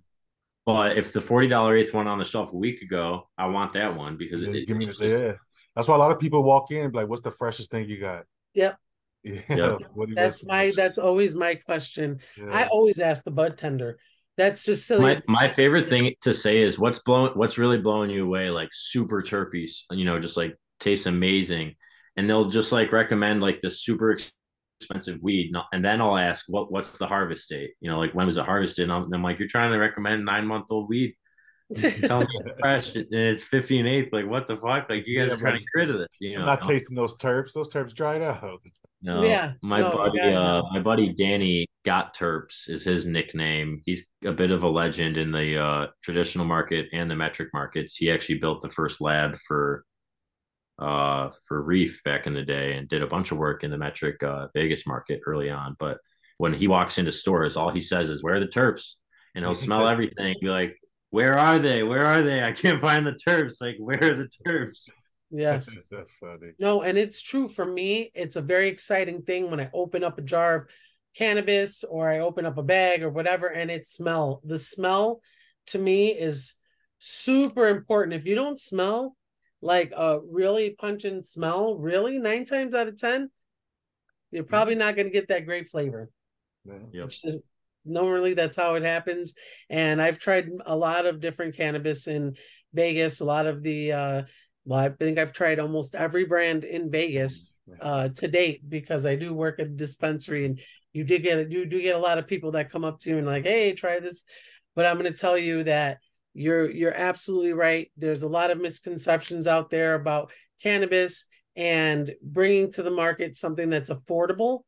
But 0.66 0.98
if 0.98 1.12
the 1.12 1.20
$40 1.22 1.80
eighth 1.80 1.94
went 1.94 2.08
on 2.10 2.18
the 2.20 2.26
shelf 2.26 2.52
a 2.54 2.56
week 2.56 2.82
ago, 2.82 3.28
I 3.38 3.48
want 3.48 3.74
that 3.74 3.96
one 3.98 4.16
because 4.18 4.42
Yeah, 4.42 4.52
it, 4.52 4.68
give 4.68 4.78
me 4.78 4.88
it's 4.88 4.98
just- 4.98 5.10
yeah. 5.10 5.34
That's 5.76 5.88
why 5.88 5.96
a 5.96 6.00
lot 6.00 6.12
of 6.12 6.20
people 6.20 6.44
walk 6.44 6.72
in 6.72 6.84
and 6.84 6.92
be 6.92 6.98
like, 7.00 7.08
"What's 7.08 7.22
the 7.22 7.32
freshest 7.32 7.72
thing 7.72 7.88
you 7.88 7.98
got?" 8.00 8.26
Yep. 8.56 8.78
Yeah. 9.24 9.42
Yep. 9.50 9.80
What 9.94 10.06
do 10.08 10.12
you- 10.12 10.16
that's 10.16 10.46
my 10.46 10.66
fresh? 10.68 10.76
that's 10.76 10.98
always 10.98 11.36
my 11.36 11.56
question 11.56 12.20
i 12.52 12.66
always 12.66 13.00
ask 13.00 13.24
the 13.24 13.32
bud 13.32 13.58
tender 13.58 14.00
that's 14.38 14.66
just 14.66 14.88
silly 14.88 15.04
my 15.04 15.22
my 15.28 15.48
favorite 15.48 15.88
thing 15.88 16.14
to 16.22 16.34
say 16.34 16.62
is 16.62 16.80
what's 16.80 17.00
blowing 17.00 17.34
what's 17.36 17.58
really 17.58 17.78
blowing 17.78 18.10
you 18.10 18.26
away 18.26 18.50
like 18.50 18.70
super 18.72 19.22
terpeys 19.22 19.82
you 19.92 20.06
know 20.06 20.20
just 20.20 20.38
like 20.38 20.56
tastes 20.80 21.06
amazing 21.06 21.76
and 22.18 22.28
they'll 22.30 22.50
just 22.50 22.72
like 22.72 22.92
recommend 22.92 23.42
like 23.42 23.60
the 23.62 23.70
super 23.70 24.18
expensive 24.80 25.20
weed 25.22 25.54
and 25.74 25.86
then 25.86 26.02
i'll 26.02 26.18
ask 26.18 26.46
what 26.48 26.72
what's 26.72 26.98
the 26.98 27.06
harvest 27.06 27.48
date 27.50 27.72
you 27.82 27.90
know 27.92 28.00
like 28.00 28.14
when 28.16 28.26
was 28.26 28.38
it 28.38 28.46
harvested 28.46 28.84
and 28.84 28.92
I'm, 28.92 29.04
and 29.04 29.14
I'm 29.14 29.24
like 29.24 29.38
you're 29.38 29.48
trying 29.48 29.72
to 29.72 29.78
recommend 29.78 30.26
nine 30.26 30.48
month 30.48 30.66
old 30.72 30.90
weed 30.90 31.14
tell 31.76 32.22
me 32.22 32.28
it's 32.46 32.60
fresh 32.60 32.96
and 32.96 33.08
it's 33.14 33.44
50 33.44 33.80
and 33.80 33.88
eighth 33.88 34.12
like 34.12 34.28
what 34.28 34.48
the 34.48 34.58
fuck 34.58 34.90
like 34.90 35.06
you 35.06 35.20
guys 35.20 35.30
Yeah, 35.30 35.36
are 35.36 35.38
trying 35.38 35.54
to 35.54 35.60
get 35.60 35.68
rid 35.76 35.90
of 35.92 36.00
this 36.00 36.18
you 36.20 36.34
I'm 36.36 36.42
know 36.42 36.46
not 36.46 36.64
no. 36.64 36.68
tasting 36.68 36.96
those 36.96 37.16
terps. 37.16 37.54
Those 37.54 37.70
terps 37.70 37.94
dried 37.94 38.22
out. 38.22 38.62
No, 39.04 39.24
Yeah, 39.24 39.54
my 39.62 39.80
no, 39.80 39.92
buddy, 39.92 40.20
God, 40.20 40.34
uh, 40.34 40.62
no. 40.62 40.70
my 40.74 40.80
buddy 40.80 41.14
Danny 41.14 41.68
Got 41.86 42.16
Terps 42.16 42.70
is 42.70 42.84
his 42.84 43.06
nickname. 43.06 43.82
He's 43.84 44.06
a 44.26 44.32
bit 44.32 44.52
of 44.52 44.64
a 44.64 44.70
legend 44.70 45.18
in 45.18 45.32
the 45.32 45.58
uh, 45.58 45.88
traditional 46.04 46.46
market 46.46 46.88
and 46.94 47.10
the 47.10 47.16
metric 47.16 47.50
markets. 47.54 47.96
He 47.96 48.12
actually 48.12 48.40
built 48.40 48.62
the 48.62 48.70
first 48.70 49.02
lab 49.02 49.38
for 49.48 49.86
uh 50.80 51.30
for 51.48 51.62
Reef 51.62 52.02
back 52.04 52.26
in 52.28 52.34
the 52.34 52.42
day 52.44 52.74
and 52.76 52.88
did 52.88 53.04
a 53.04 53.08
bunch 53.08 53.32
of 53.32 53.38
work 53.38 53.64
in 53.64 53.72
the 53.72 53.78
metric 53.78 54.22
uh, 54.24 54.48
Vegas 54.56 54.88
market 54.88 55.22
early 55.28 55.50
on. 55.50 55.76
But 55.80 55.98
when 56.38 56.54
he 56.54 56.68
walks 56.68 56.98
into 56.98 57.12
stores, 57.12 57.56
all 57.58 57.70
he 57.70 57.82
says 57.82 58.10
is, 58.10 58.24
"Where 58.24 58.36
are 58.36 58.40
the 58.40 58.48
terps?" 58.48 58.94
And 59.36 59.46
he'll 59.46 59.54
smell 59.56 59.88
everything. 59.94 60.36
Be 60.42 60.48
like, 60.48 60.78
"Where 61.12 61.38
are 61.38 61.60
they? 61.60 61.84
Where 61.84 62.06
are 62.06 62.22
they? 62.24 62.44
I 62.44 62.52
can't 62.52 62.82
find 62.82 63.06
the 63.06 63.14
terps. 63.14 63.62
Like, 63.62 63.76
where 63.80 64.04
are 64.04 64.14
the 64.16 64.30
terps?" 64.48 64.90
Yes 65.32 65.70
That's 65.92 66.12
funny. 66.20 66.52
No, 66.60 66.82
and 66.82 66.98
it's 66.98 67.22
true 67.22 67.48
for 67.48 67.66
me. 67.66 68.12
It's 68.14 68.36
a 68.36 68.42
very 68.42 68.70
exciting 68.70 69.24
thing 69.24 69.50
when 69.50 69.60
I 69.60 69.70
open 69.74 70.04
up 70.04 70.18
a 70.18 70.22
jar 70.22 70.56
of 70.56 70.68
cannabis 71.16 71.84
or 71.84 72.10
I 72.10 72.20
open 72.20 72.46
up 72.46 72.58
a 72.58 72.64
bag 72.64 73.04
or 73.04 73.10
whatever, 73.10 73.48
and 73.48 73.72
it 73.72 73.88
smell. 73.88 74.42
The 74.46 74.60
smell 74.60 75.22
to 75.68 75.80
me 75.80 76.10
is 76.10 76.56
super 77.00 77.68
important. 77.68 78.14
If 78.20 78.26
you 78.26 78.36
don't 78.36 78.60
smell 78.60 79.16
like 79.62 79.92
a 79.96 80.20
really 80.20 80.72
pungent 80.72 81.28
smell, 81.28 81.76
really 81.76 82.18
nine 82.18 82.46
times 82.46 82.74
out 82.74 82.88
of 82.88 82.98
ten, 82.98 83.30
you're 84.32 84.44
probably 84.44 84.76
not 84.76 84.96
going 84.96 85.08
to 85.08 85.14
get 85.14 85.28
that 85.28 85.46
great 85.46 85.70
flavor. 85.70 86.10
Man. 86.66 86.88
Yep. 86.94 87.06
It's 87.06 87.22
just 87.22 87.40
normally 87.86 88.34
that's 88.34 88.56
how 88.56 88.76
it 88.76 88.84
happens. 88.84 89.34
And 89.70 90.02
I've 90.02 90.20
tried 90.20 90.50
a 90.66 90.76
lot 90.76 91.06
of 91.06 91.20
different 91.20 91.56
cannabis 91.56 92.08
in 92.08 92.36
Vegas. 92.74 93.20
A 93.20 93.26
lot 93.26 93.48
of 93.48 93.64
the 93.64 93.92
uh 93.92 94.22
well, 94.66 94.80
I 94.80 94.90
think 94.90 95.18
I've 95.18 95.34
tried 95.34 95.60
almost 95.60 95.96
every 95.96 96.26
brand 96.26 96.64
in 96.64 96.92
Vegas 96.92 97.58
uh 97.80 98.10
to 98.10 98.28
date 98.28 98.68
because 98.68 99.06
I 99.06 99.16
do 99.16 99.34
work 99.34 99.60
at 99.60 99.68
a 99.68 99.70
dispensary 99.70 100.46
and 100.46 100.60
you 100.94 101.04
did 101.04 101.24
get 101.24 101.50
you 101.50 101.66
do 101.66 101.82
get 101.82 101.96
a 101.96 102.00
lot 102.00 102.18
of 102.18 102.28
people 102.28 102.52
that 102.52 102.70
come 102.70 102.84
up 102.84 103.00
to 103.00 103.10
you 103.10 103.18
and 103.18 103.28
like, 103.28 103.46
hey, 103.46 103.74
try 103.74 104.00
this. 104.00 104.24
But 104.76 104.86
I'm 104.86 104.98
gonna 104.98 105.12
tell 105.12 105.38
you 105.38 105.64
that 105.64 106.00
you're 106.34 106.70
you're 106.70 106.94
absolutely 106.94 107.54
right. 107.54 107.92
There's 107.98 108.24
a 108.24 108.30
lot 108.30 108.52
of 108.52 108.60
misconceptions 108.60 109.48
out 109.48 109.70
there 109.70 109.96
about 109.96 110.32
cannabis 110.62 111.26
and 111.56 112.12
bringing 112.22 112.72
to 112.74 112.84
the 112.84 112.92
market 112.92 113.36
something 113.36 113.70
that's 113.70 113.90
affordable 113.90 114.62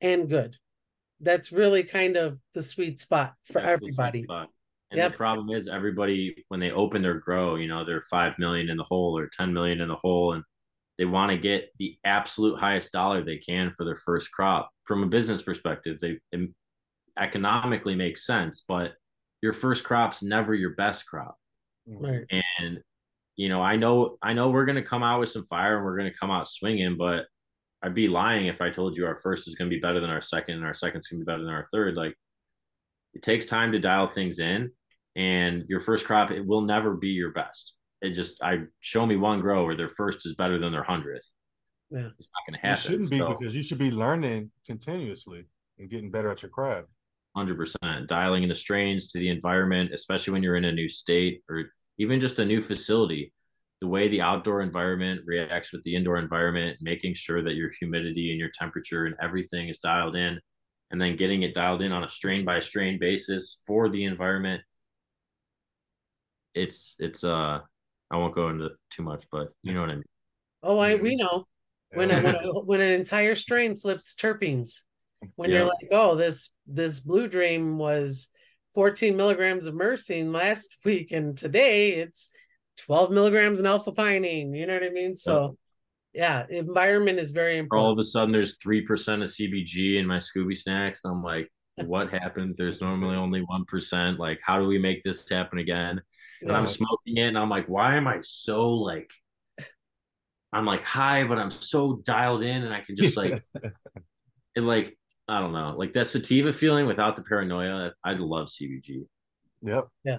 and 0.00 0.28
good. 0.28 0.56
That's 1.20 1.52
really 1.52 1.82
kind 1.82 2.16
of 2.16 2.38
the 2.54 2.62
sweet 2.62 3.00
spot 3.00 3.34
for 3.44 3.60
That's 3.60 3.72
everybody. 3.72 4.22
spot. 4.24 4.48
And 4.90 4.98
Yep. 4.98 5.12
the 5.12 5.16
problem 5.16 5.50
is 5.50 5.68
everybody 5.68 6.44
when 6.48 6.58
they 6.60 6.72
open 6.72 7.00
their 7.02 7.18
grow, 7.18 7.54
you 7.56 7.68
know, 7.68 7.84
they're 7.84 8.02
five 8.02 8.38
million 8.38 8.70
in 8.70 8.76
the 8.76 8.84
hole 8.84 9.16
or 9.16 9.28
ten 9.28 9.52
million 9.52 9.80
in 9.80 9.88
the 9.88 9.96
hole, 9.96 10.32
and 10.32 10.42
they 10.98 11.04
want 11.04 11.30
to 11.30 11.38
get 11.38 11.70
the 11.78 11.96
absolute 12.04 12.58
highest 12.58 12.92
dollar 12.92 13.22
they 13.24 13.38
can 13.38 13.72
for 13.72 13.84
their 13.84 13.96
first 13.96 14.30
crop. 14.32 14.70
From 14.84 15.02
a 15.02 15.06
business 15.06 15.42
perspective, 15.42 15.98
they 16.00 16.18
it 16.32 16.50
economically 17.18 17.94
makes 17.94 18.26
sense, 18.26 18.64
but 18.66 18.94
your 19.42 19.52
first 19.52 19.84
crop's 19.84 20.22
never 20.22 20.54
your 20.54 20.74
best 20.74 21.06
crop. 21.06 21.36
Right. 21.86 22.24
And 22.60 22.80
you 23.36 23.48
know, 23.48 23.62
I 23.62 23.76
know 23.76 24.18
I 24.22 24.32
know 24.32 24.50
we're 24.50 24.66
gonna 24.66 24.82
come 24.82 25.02
out 25.02 25.20
with 25.20 25.30
some 25.30 25.46
fire 25.46 25.76
and 25.76 25.84
we're 25.84 25.96
gonna 25.96 26.12
come 26.12 26.30
out 26.30 26.48
swinging, 26.48 26.96
but 26.96 27.26
I'd 27.82 27.94
be 27.94 28.08
lying 28.08 28.46
if 28.48 28.60
I 28.60 28.70
told 28.70 28.96
you 28.96 29.06
our 29.06 29.16
first 29.16 29.48
is 29.48 29.54
gonna 29.54 29.70
be 29.70 29.78
better 29.78 30.00
than 30.00 30.10
our 30.10 30.20
second 30.20 30.56
and 30.56 30.64
our 30.64 30.74
second's 30.74 31.06
gonna 31.08 31.20
be 31.20 31.24
better 31.24 31.42
than 31.44 31.52
our 31.54 31.66
third. 31.72 31.94
Like 31.94 32.14
it 33.14 33.22
takes 33.22 33.46
time 33.46 33.72
to 33.72 33.78
dial 33.78 34.06
things 34.06 34.38
in, 34.40 34.70
and 35.16 35.64
your 35.68 35.80
first 35.80 36.04
crop 36.04 36.30
it 36.30 36.44
will 36.46 36.62
never 36.62 36.94
be 36.96 37.08
your 37.08 37.32
best. 37.32 37.74
It 38.02 38.10
just 38.10 38.42
I 38.42 38.60
show 38.80 39.04
me 39.06 39.16
one 39.16 39.40
grower 39.40 39.74
their 39.76 39.88
first 39.88 40.24
is 40.26 40.34
better 40.34 40.58
than 40.58 40.72
their 40.72 40.82
hundredth. 40.82 41.26
Yeah. 41.90 42.08
It's 42.18 42.30
not 42.32 42.46
gonna 42.46 42.58
You 42.62 42.68
happen. 42.70 42.82
shouldn't 42.82 43.10
be 43.10 43.18
So- 43.18 43.34
because 43.36 43.54
you 43.54 43.62
should 43.62 43.78
be 43.78 43.90
learning 43.90 44.50
continuously 44.66 45.44
and 45.78 45.90
getting 45.90 46.10
better 46.10 46.30
at 46.30 46.42
your 46.42 46.50
craft. 46.50 46.88
Hundred 47.36 47.56
percent. 47.56 48.08
Dialing 48.08 48.42
in 48.42 48.48
the 48.48 48.54
strains 48.54 49.08
to 49.08 49.18
the 49.18 49.28
environment, 49.28 49.92
especially 49.92 50.32
when 50.32 50.42
you're 50.42 50.56
in 50.56 50.64
a 50.64 50.72
new 50.72 50.88
state 50.88 51.42
or 51.48 51.64
even 51.98 52.20
just 52.20 52.38
a 52.38 52.44
new 52.44 52.60
facility. 52.62 53.32
The 53.80 53.88
way 53.88 54.08
the 54.08 54.20
outdoor 54.20 54.60
environment 54.62 55.22
reacts 55.24 55.72
with 55.72 55.82
the 55.84 55.96
indoor 55.96 56.18
environment, 56.18 56.76
making 56.82 57.14
sure 57.14 57.42
that 57.42 57.54
your 57.54 57.70
humidity 57.78 58.30
and 58.30 58.38
your 58.38 58.50
temperature 58.50 59.06
and 59.06 59.14
everything 59.22 59.68
is 59.68 59.78
dialed 59.78 60.16
in, 60.16 60.38
and 60.90 61.00
then 61.00 61.16
getting 61.16 61.42
it 61.44 61.54
dialed 61.54 61.80
in 61.80 61.90
on 61.90 62.04
a 62.04 62.08
strain 62.08 62.44
by 62.44 62.60
strain 62.60 62.98
basis 62.98 63.58
for 63.66 63.88
the 63.88 64.04
environment. 64.04 64.60
It's 66.54 66.96
it's 66.98 67.24
uh 67.24 67.60
I 68.10 68.16
won't 68.16 68.34
go 68.34 68.48
into 68.48 68.70
too 68.90 69.02
much, 69.02 69.24
but 69.30 69.52
you 69.62 69.72
know 69.72 69.80
what 69.80 69.90
I 69.90 69.94
mean. 69.94 70.04
Oh, 70.62 70.78
I 70.78 70.94
we 70.96 71.16
know 71.16 71.46
when 71.94 72.10
Yeah. 72.10 72.22
when, 72.22 72.34
when 72.66 72.80
an 72.80 72.90
entire 72.90 73.34
strain 73.34 73.76
flips 73.76 74.14
terpenes. 74.14 74.80
When 75.36 75.50
you're 75.50 75.64
like, 75.64 75.88
oh, 75.92 76.16
this 76.16 76.50
this 76.66 77.00
blue 77.00 77.28
dream 77.28 77.78
was 77.78 78.28
14 78.74 79.16
milligrams 79.16 79.66
of 79.66 79.74
myrcene 79.74 80.32
last 80.32 80.76
week, 80.84 81.12
and 81.12 81.36
today 81.36 81.92
it's 81.92 82.28
12 82.78 83.10
milligrams 83.10 83.60
in 83.60 83.66
alpha 83.66 83.92
pinene. 83.92 84.56
You 84.56 84.66
know 84.66 84.74
what 84.74 84.84
I 84.84 84.90
mean? 84.90 85.16
So, 85.16 85.56
yeah, 86.12 86.46
environment 86.48 87.18
is 87.18 87.30
very 87.30 87.58
important. 87.58 87.86
All 87.86 87.92
of 87.92 87.98
a 87.98 88.04
sudden, 88.04 88.32
there's 88.32 88.56
three 88.56 88.82
percent 88.82 89.22
of 89.22 89.28
CBG 89.28 89.96
in 89.98 90.06
my 90.06 90.16
Scooby 90.18 90.56
snacks. 90.56 91.02
I'm 91.04 91.22
like, 91.22 91.50
what 91.76 92.10
happened? 92.10 92.54
There's 92.56 92.80
normally 92.80 93.16
only 93.16 93.40
one 93.40 93.64
percent. 93.64 94.18
Like, 94.18 94.40
how 94.42 94.58
do 94.58 94.66
we 94.66 94.78
make 94.78 95.02
this 95.02 95.28
happen 95.28 95.58
again? 95.58 96.00
And 96.42 96.52
I'm 96.52 96.66
smoking 96.66 97.16
it, 97.16 97.28
and 97.28 97.38
I'm 97.38 97.50
like, 97.50 97.66
why 97.66 97.96
am 97.96 98.06
I 98.06 98.18
so 98.22 98.70
like? 98.70 99.10
I'm 100.52 100.66
like 100.66 100.82
high, 100.82 101.24
but 101.24 101.38
I'm 101.38 101.50
so 101.50 102.00
dialed 102.04 102.42
in, 102.42 102.64
and 102.64 102.74
I 102.74 102.80
can 102.80 102.96
just 102.96 103.16
like, 103.16 103.42
it 104.56 104.62
like 104.62 104.96
I 105.28 105.38
don't 105.40 105.52
know, 105.52 105.74
like 105.78 105.92
that 105.92 106.06
sativa 106.08 106.52
feeling 106.52 106.86
without 106.86 107.14
the 107.16 107.22
paranoia. 107.22 107.92
I'd 108.04 108.18
love 108.18 108.48
CBG. 108.48 109.04
Yep. 109.62 109.88
Yeah. 110.04 110.18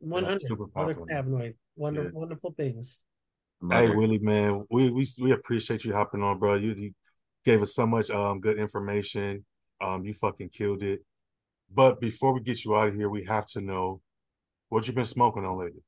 100 0.00 0.40
super 0.42 0.64
other 0.76 0.94
popular. 0.94 1.06
cannabinoid, 1.06 1.54
wonder, 1.76 2.04
Yeah. 2.04 2.10
wonderful 2.12 2.54
things. 2.56 3.04
Love 3.60 3.80
Hey. 3.80 3.94
Willy, 3.94 4.18
man, 4.18 4.64
we 4.70 4.90
we 4.90 5.06
we 5.20 5.32
appreciate 5.32 5.84
you 5.84 5.92
hopping 5.92 6.22
on, 6.22 6.38
bro. 6.38 6.54
You, 6.54 6.72
you 6.74 6.92
Gave 7.44 7.62
us 7.62 7.74
so 7.74 7.86
much 7.86 8.10
um 8.10 8.40
good 8.40 8.58
information. 8.58 9.44
Um, 9.80 10.04
you 10.04 10.12
fucking 10.12 10.50
killed 10.50 10.82
it. 10.82 11.00
But 11.72 12.00
before 12.00 12.34
we 12.34 12.40
get 12.40 12.64
you 12.64 12.76
out 12.76 12.88
of 12.88 12.94
here, 12.94 13.08
we 13.08 13.24
have 13.24 13.46
to 13.48 13.60
know 13.60 14.00
what 14.68 14.86
you've 14.86 14.96
been 14.96 15.04
smoking 15.04 15.44
on 15.44 15.58
lately. 15.58 15.82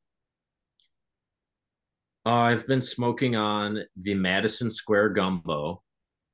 Uh, 2.26 2.30
I've 2.30 2.66
been 2.66 2.82
smoking 2.82 3.34
on 3.34 3.82
the 3.96 4.14
Madison 4.14 4.68
Square 4.68 5.10
Gumbo, 5.10 5.82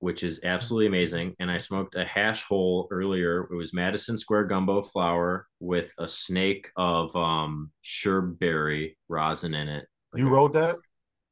which 0.01 0.24
is 0.24 0.40
absolutely 0.42 0.88
amazing. 0.88 1.32
And 1.38 1.51
I 1.51 1.59
smoked 1.59 1.94
a 1.94 2.05
hash 2.05 2.42
hole 2.44 2.88
earlier. 2.90 3.49
It 3.53 3.55
was 3.55 3.72
Madison 3.72 4.18
Square 4.18 4.44
Gumbo 4.44 4.82
flower 4.82 5.47
with 5.61 5.92
a 5.99 6.09
snake 6.09 6.68
of 6.76 7.14
um 7.14 7.70
sherbberry 7.84 8.97
rosin 9.09 9.55
in 9.55 9.68
it. 9.68 9.86
You 10.14 10.28
rolled 10.28 10.55
that? 10.55 10.76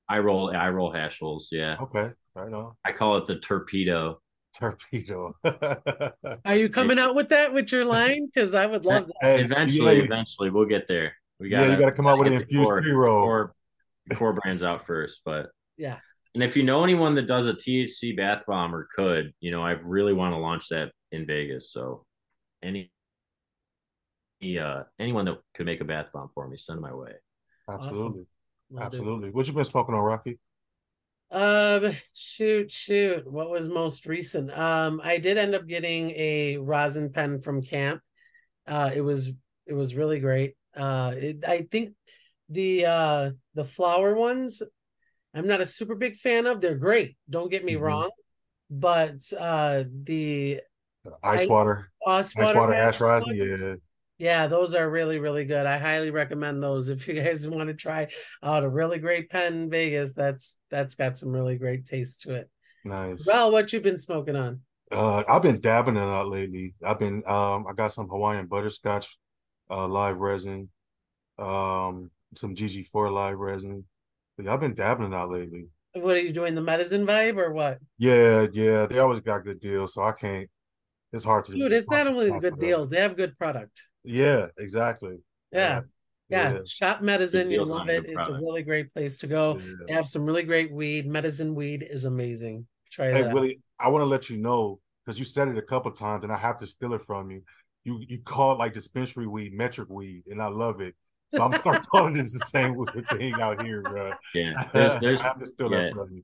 I 0.08 0.18
roll 0.20 0.54
I 0.54 0.68
roll 0.70 0.92
hash 0.92 1.18
holes, 1.18 1.48
yeah. 1.50 1.76
Okay, 1.80 2.10
right 2.34 2.52
on. 2.52 2.74
I 2.84 2.92
call 2.92 3.16
it 3.18 3.26
the 3.26 3.36
torpedo. 3.36 4.20
Torpedo. 4.58 5.34
Are 6.44 6.54
you 6.56 6.68
coming 6.68 6.98
out 6.98 7.14
with 7.14 7.28
that 7.30 7.52
with 7.52 7.72
your 7.72 7.84
line? 7.96 8.26
Because 8.26 8.54
I 8.54 8.66
would 8.66 8.84
love 8.84 9.06
that. 9.06 9.14
Hey, 9.20 9.44
eventually, 9.44 9.98
yeah, 9.98 10.04
eventually 10.04 10.50
we'll 10.50 10.64
get 10.66 10.86
there. 10.86 11.14
We 11.40 11.48
got. 11.48 11.62
yeah, 11.66 11.72
you 11.74 11.78
got 11.80 11.86
to 11.86 11.92
come 11.92 12.06
out 12.06 12.18
with 12.18 12.28
an 12.28 12.34
get 12.34 12.42
infused 12.42 12.68
core- 12.68 12.80
pre-roll. 12.82 13.24
core, 13.24 13.54
core 14.14 14.32
brands 14.34 14.62
out 14.62 14.86
first, 14.86 15.22
but 15.24 15.50
Yeah. 15.76 15.98
and 16.34 16.42
if 16.44 16.56
you 16.56 16.62
know 16.62 16.84
anyone 16.84 17.14
that 17.16 17.26
does 17.26 17.48
a 17.48 17.54
THC 17.54 18.16
bath 18.16 18.44
bomb 18.46 18.74
or 18.74 18.86
could, 18.94 19.32
you 19.40 19.50
know, 19.50 19.62
I 19.62 19.72
really 19.72 20.12
want 20.12 20.32
to 20.32 20.38
launch 20.38 20.68
that 20.68 20.92
in 21.12 21.26
Vegas. 21.26 21.72
So 21.72 22.04
any 22.62 22.90
any, 24.42 24.58
uh 24.58 24.84
anyone 24.98 25.24
that 25.24 25.38
could 25.54 25.66
make 25.66 25.80
a 25.80 25.84
bath 25.84 26.06
bomb 26.12 26.28
for 26.34 26.46
me, 26.48 26.56
send 26.56 26.80
my 26.80 26.94
way. 26.94 27.12
Absolutely, 27.68 28.26
Will 28.70 28.78
do. 28.78 28.84
absolutely. 28.84 29.30
What 29.30 29.46
you 29.46 29.52
been 29.54 29.64
smoking 29.64 29.94
on, 29.94 30.00
Rocky? 30.02 30.38
Um, 31.34 31.92
shoot, 32.12 32.70
shoot. 32.70 33.30
What 33.30 33.50
was 33.50 33.66
most 33.68 34.06
recent? 34.06 34.56
Um, 34.56 35.00
I 35.02 35.18
did 35.18 35.36
end 35.36 35.54
up 35.54 35.66
getting 35.66 36.10
a 36.12 36.58
rosin 36.58 37.10
pen 37.10 37.40
from 37.40 37.60
camp. 37.60 38.00
Uh, 38.66 38.90
it 38.94 39.00
was 39.00 39.32
it 39.66 39.74
was 39.74 39.94
really 39.96 40.20
great. 40.20 40.54
Uh, 40.76 41.12
it, 41.16 41.44
I 41.46 41.66
think 41.70 41.94
the 42.48 42.86
uh 42.86 43.30
the 43.54 43.64
flower 43.64 44.14
ones, 44.14 44.62
I'm 45.34 45.48
not 45.48 45.60
a 45.60 45.66
super 45.66 45.96
big 45.96 46.16
fan 46.18 46.46
of. 46.46 46.60
They're 46.60 46.76
great. 46.76 47.16
Don't 47.28 47.50
get 47.50 47.64
me 47.64 47.74
Mhm. 47.74 47.80
wrong, 47.80 48.10
but 48.70 49.20
uh 49.36 49.84
the 50.04 50.60
Ice 51.22 51.42
I- 51.42 51.46
water, 51.46 51.90
ice 52.06 52.32
ice 52.36 52.54
water, 52.54 52.72
hash 52.74 53.00
rosin, 53.00 53.36
ones, 53.36 53.60
Yeah, 53.60 53.74
Yeah, 54.18 54.46
those 54.46 54.74
are 54.74 54.88
really, 54.88 55.18
really 55.18 55.44
good. 55.44 55.66
I 55.66 55.78
highly 55.78 56.10
recommend 56.10 56.62
those. 56.62 56.88
If 56.88 57.08
you 57.08 57.14
guys 57.14 57.48
want 57.48 57.68
to 57.68 57.74
try 57.74 58.08
out 58.42 58.64
a 58.64 58.68
really 58.68 58.98
great 58.98 59.30
pen 59.30 59.54
in 59.54 59.70
Vegas, 59.70 60.12
that's 60.12 60.56
that's 60.70 60.94
got 60.94 61.18
some 61.18 61.30
really 61.30 61.56
great 61.56 61.84
taste 61.84 62.22
to 62.22 62.34
it. 62.34 62.50
nice. 62.84 63.26
Well, 63.26 63.50
what 63.50 63.72
you've 63.72 63.82
been 63.82 63.98
smoking 63.98 64.36
on? 64.36 64.60
Uh, 64.92 65.24
I've 65.28 65.42
been 65.42 65.60
dabbing 65.60 65.96
it 65.96 66.00
out 66.00 66.28
lately. 66.28 66.74
I've 66.84 66.98
been 66.98 67.22
um, 67.26 67.66
I 67.68 67.72
got 67.74 67.92
some 67.92 68.08
Hawaiian 68.08 68.46
butterscotch, 68.46 69.18
uh, 69.70 69.88
live 69.88 70.18
resin, 70.18 70.68
um, 71.38 72.10
some 72.36 72.54
GG4 72.54 73.12
live 73.12 73.38
resin. 73.38 73.84
But 74.36 74.46
yeah, 74.46 74.54
I've 74.54 74.60
been 74.60 74.74
dabbing 74.74 75.06
it 75.06 75.14
out 75.14 75.30
lately. 75.30 75.66
What 75.94 76.16
are 76.16 76.20
you 76.20 76.32
doing? 76.32 76.54
The 76.54 76.60
Medizin 76.60 77.04
vibe 77.04 77.38
or 77.38 77.52
what? 77.52 77.78
Yeah, 77.98 78.46
yeah, 78.52 78.86
they 78.86 78.98
always 78.98 79.20
got 79.20 79.44
good 79.44 79.60
deals, 79.60 79.94
so 79.94 80.02
I 80.02 80.12
can't. 80.12 80.48
It's 81.12 81.24
hard 81.24 81.44
to. 81.46 81.52
Dude, 81.52 81.72
it's 81.72 81.88
not 81.88 82.06
only 82.08 82.36
good 82.40 82.58
deals, 82.58 82.90
they 82.90 83.00
have 83.00 83.16
good 83.16 83.38
product. 83.38 83.80
Yeah, 84.04 84.46
exactly. 84.58 85.16
Yeah. 85.52 85.82
Yeah. 86.30 86.54
yeah, 86.54 86.58
Shop 86.66 87.00
Medizin, 87.00 87.50
you 87.50 87.58
deals 87.58 87.68
love 87.68 87.88
it. 87.88 88.04
It's 88.08 88.28
a 88.28 88.32
really 88.32 88.62
great 88.62 88.92
place 88.92 89.18
to 89.18 89.26
go. 89.26 89.58
yeah. 89.58 89.72
They 89.86 89.92
have 89.92 90.08
some 90.08 90.24
really 90.24 90.42
great 90.42 90.72
weed. 90.72 91.06
Medizin 91.06 91.54
weed 91.54 91.86
is 91.88 92.04
amazing. 92.04 92.66
Try 92.90 93.06
Hey 93.06 93.22
that. 93.22 93.28
out. 93.28 93.34
Willy, 93.34 93.60
I 93.78 93.88
want 93.88 94.02
to 94.02 94.06
let 94.06 94.30
you 94.30 94.38
know 94.38 94.80
because 95.04 95.18
you 95.18 95.24
said 95.24 95.48
it 95.48 95.58
a 95.58 95.62
couple 95.62 95.90
times, 95.92 96.24
and 96.24 96.32
I 96.32 96.36
have 96.36 96.58
to 96.58 96.66
steal 96.66 96.94
it 96.94 97.02
from 97.02 97.30
you. 97.30 97.42
You 97.84 98.02
you 98.08 98.20
call 98.20 98.52
it 98.52 98.58
like 98.58 98.72
dispensary 98.72 99.26
weed, 99.26 99.52
metric 99.52 99.90
weed, 99.90 100.24
and 100.30 100.40
I 100.40 100.46
love 100.46 100.80
it. 100.80 100.94
So 101.30 101.42
I'm 101.42 101.52
start 101.54 101.86
calling 101.90 102.16
it 102.16 102.22
the 102.24 102.28
same 102.28 102.84
thing 103.10 103.34
out 103.40 103.62
here, 103.62 103.82
bro. 103.82 104.10
Yeah. 104.34 104.64
There's 104.72 104.98
there's 105.00 105.20
I 105.20 105.24
have 105.24 105.38
to 105.40 105.46
steal 105.46 105.70
yeah. 105.70 105.84
that 105.84 105.92
from 105.94 106.12
you. 106.12 106.22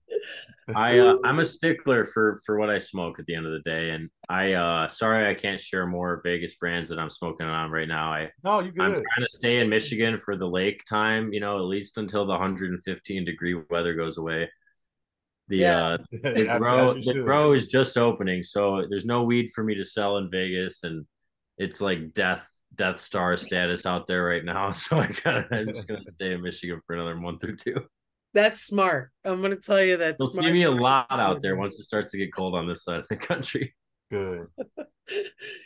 I 0.75 0.99
uh, 0.99 1.17
I'm 1.25 1.41
a 1.41 1.47
stickler 1.47 2.05
for 2.05 2.41
for 2.47 2.59
what 2.59 2.71
I 2.71 2.79
smoke 2.79 3.19
at 3.19 3.27
the 3.27 3.35
end 3.35 3.47
of 3.47 3.53
the 3.53 3.61
day, 3.71 3.91
and 3.91 4.09
I 4.29 4.53
uh 4.53 4.89
sorry 4.89 5.29
I 5.29 5.35
can't 5.35 5.61
share 5.61 5.87
more 5.87 6.21
Vegas 6.25 6.55
brands 6.57 6.89
that 6.91 6.99
I'm 6.99 7.11
smoking 7.11 7.47
on 7.47 7.71
right 7.71 7.89
now. 7.89 8.13
I 8.13 8.31
no, 8.45 8.61
you 8.61 8.71
good. 8.73 8.83
I'm 8.83 8.93
trying 8.93 9.03
to 9.27 9.29
stay 9.29 9.59
in 9.59 9.69
Michigan 9.69 10.17
for 10.19 10.37
the 10.37 10.47
lake 10.47 10.85
time, 10.85 11.33
you 11.33 11.41
know, 11.41 11.57
at 11.57 11.65
least 11.65 11.99
until 11.99 12.25
the 12.25 12.31
115 12.33 13.25
degree 13.25 13.61
weather 13.71 13.95
goes 13.95 14.17
away. 14.19 14.49
The 15.49 15.57
Yeah. 15.59 15.87
uh 15.87 15.99
the 16.23 16.49
as 16.49 16.59
grow 16.59 16.95
the 16.95 17.03
should. 17.03 17.25
grow 17.25 17.53
is 17.53 17.67
just 17.67 17.99
opening, 17.99 18.43
so 18.43 18.87
there's 18.89 19.05
no 19.07 19.25
weed 19.25 19.51
for 19.55 19.65
me 19.65 19.75
to 19.75 19.85
sell 19.85 20.19
in 20.19 20.31
Vegas, 20.31 20.85
and 20.85 21.05
it's 21.59 21.81
like 21.81 22.13
death 22.13 22.49
Death 22.81 22.99
Star 22.99 23.37
status 23.37 23.85
out 23.85 24.07
there 24.07 24.25
right 24.25 24.43
now. 24.43 24.73
So 24.81 24.99
I 24.99 25.13
gotta 25.23 25.47
I'm 25.53 25.69
just 25.69 25.87
gonna 25.87 26.01
stay 26.07 26.33
in 26.33 26.41
Michigan 26.41 26.81
for 26.87 26.95
another 26.95 27.15
month 27.15 27.45
or 27.45 27.53
two. 27.53 27.77
That's 28.33 28.63
smart. 28.63 29.11
I'm 29.23 29.43
gonna 29.43 29.57
tell 29.57 29.83
you 29.83 29.99
that. 29.99 30.17
You'll 30.19 30.29
see 30.29 30.51
me 30.51 30.63
a 30.63 30.71
lot 30.71 31.07
out 31.11 31.43
there 31.43 31.57
once 31.57 31.79
it 31.79 31.83
starts 31.83 32.11
to 32.13 32.19
get 32.19 32.33
cold 32.33 32.55
on 32.55 32.67
this 32.67 32.85
side 32.85 33.01
of 33.01 33.09
the 33.09 33.17
country. 33.17 33.75
Good. 34.11 34.47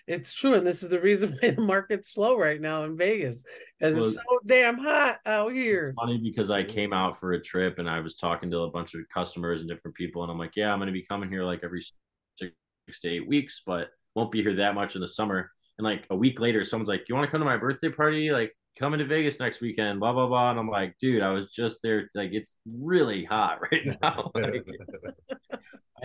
It's 0.08 0.34
true, 0.34 0.54
and 0.54 0.66
this 0.66 0.82
is 0.82 0.88
the 0.88 1.00
reason 1.00 1.38
why 1.40 1.50
the 1.52 1.60
market's 1.60 2.12
slow 2.12 2.36
right 2.36 2.60
now 2.60 2.82
in 2.84 2.96
Vegas 2.96 3.44
because 3.78 3.94
it's 3.94 4.16
so 4.16 4.38
damn 4.44 4.76
hot 4.76 5.18
out 5.24 5.52
here. 5.52 5.94
funny 5.96 6.18
because 6.18 6.50
I 6.50 6.64
came 6.64 6.92
out 6.92 7.20
for 7.20 7.34
a 7.34 7.40
trip 7.40 7.78
and 7.78 7.88
I 7.88 8.00
was 8.00 8.16
talking 8.16 8.50
to 8.50 8.60
a 8.60 8.70
bunch 8.70 8.94
of 8.94 9.02
customers 9.12 9.60
and 9.60 9.70
different 9.70 9.96
people, 9.96 10.22
and 10.22 10.32
I'm 10.32 10.38
like, 10.38 10.56
yeah, 10.56 10.72
I'm 10.72 10.78
going 10.78 10.88
to 10.88 10.92
be 10.92 11.06
coming 11.06 11.30
here 11.30 11.44
like 11.44 11.60
every 11.62 11.80
six 11.80 13.00
to 13.00 13.08
eight 13.08 13.28
weeks, 13.28 13.62
but 13.64 13.90
won't 14.14 14.32
be 14.32 14.42
here 14.42 14.56
that 14.56 14.74
much 14.74 14.96
in 14.96 15.00
the 15.00 15.08
summer. 15.08 15.50
And 15.78 15.84
like 15.84 16.04
a 16.10 16.16
week 16.16 16.40
later, 16.40 16.64
someone's 16.64 16.88
like, 16.88 17.04
you 17.08 17.14
want 17.14 17.26
to 17.26 17.30
come 17.30 17.40
to 17.40 17.44
my 17.44 17.56
birthday 17.56 17.90
party? 17.90 18.30
Like, 18.30 18.52
coming 18.78 18.98
to 18.98 19.04
Vegas 19.06 19.38
next 19.38 19.60
weekend, 19.60 20.00
blah 20.00 20.12
blah 20.12 20.26
blah. 20.26 20.50
And 20.50 20.58
I'm 20.58 20.68
like, 20.68 20.96
dude, 21.00 21.22
I 21.22 21.30
was 21.30 21.52
just 21.52 21.80
there. 21.82 22.08
Like, 22.14 22.30
it's 22.32 22.58
really 22.66 23.24
hot 23.24 23.58
right 23.72 23.98
now. 24.02 24.30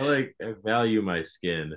I 0.00 0.04
like 0.04 0.36
I 0.42 0.54
value 0.64 1.02
my 1.02 1.22
skin. 1.22 1.74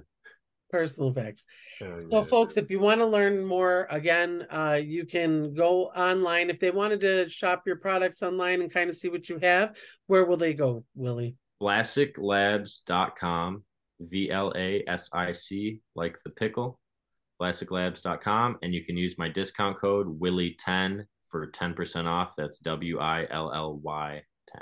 Personal 0.71 1.09
effects. 1.09 1.45
Hell 1.79 1.99
So, 1.99 2.07
yeah. 2.09 2.21
folks, 2.23 2.57
if 2.57 2.71
you 2.71 2.79
want 2.79 2.99
to 3.01 3.05
learn 3.05 3.45
more, 3.45 3.85
again, 3.89 4.47
uh, 4.49 4.79
you 4.83 5.05
can 5.05 5.53
go 5.53 5.85
online. 5.87 6.49
If 6.49 6.59
they 6.59 6.71
wanted 6.71 7.01
to 7.01 7.29
shop 7.29 7.63
your 7.67 7.75
products 7.77 8.23
online 8.23 8.61
and 8.61 8.71
kind 8.71 8.89
of 8.89 8.95
see 8.95 9.09
what 9.09 9.29
you 9.29 9.37
have, 9.39 9.75
where 10.07 10.25
will 10.25 10.37
they 10.37 10.53
go, 10.53 10.85
Willy? 10.95 11.35
Vlasic.labs.com, 11.61 13.63
V 13.99 14.31
L 14.31 14.53
A 14.55 14.83
S 14.87 15.09
I 15.13 15.31
C, 15.31 15.81
like 15.95 16.17
the 16.23 16.31
pickle, 16.31 16.79
vlasic.labs.com. 17.43 18.57
And 18.61 18.73
you 18.73 18.83
can 18.83 18.97
use 18.97 19.17
my 19.17 19.29
discount 19.29 19.77
code 19.77 20.19
Willy10 20.19 21.05
for 21.29 21.47
10% 21.51 22.05
off. 22.05 22.35
That's 22.37 22.59
W 22.59 22.99
I 22.99 23.27
L 23.29 23.51
L 23.53 23.79
Y 23.83 24.21
10. 24.55 24.61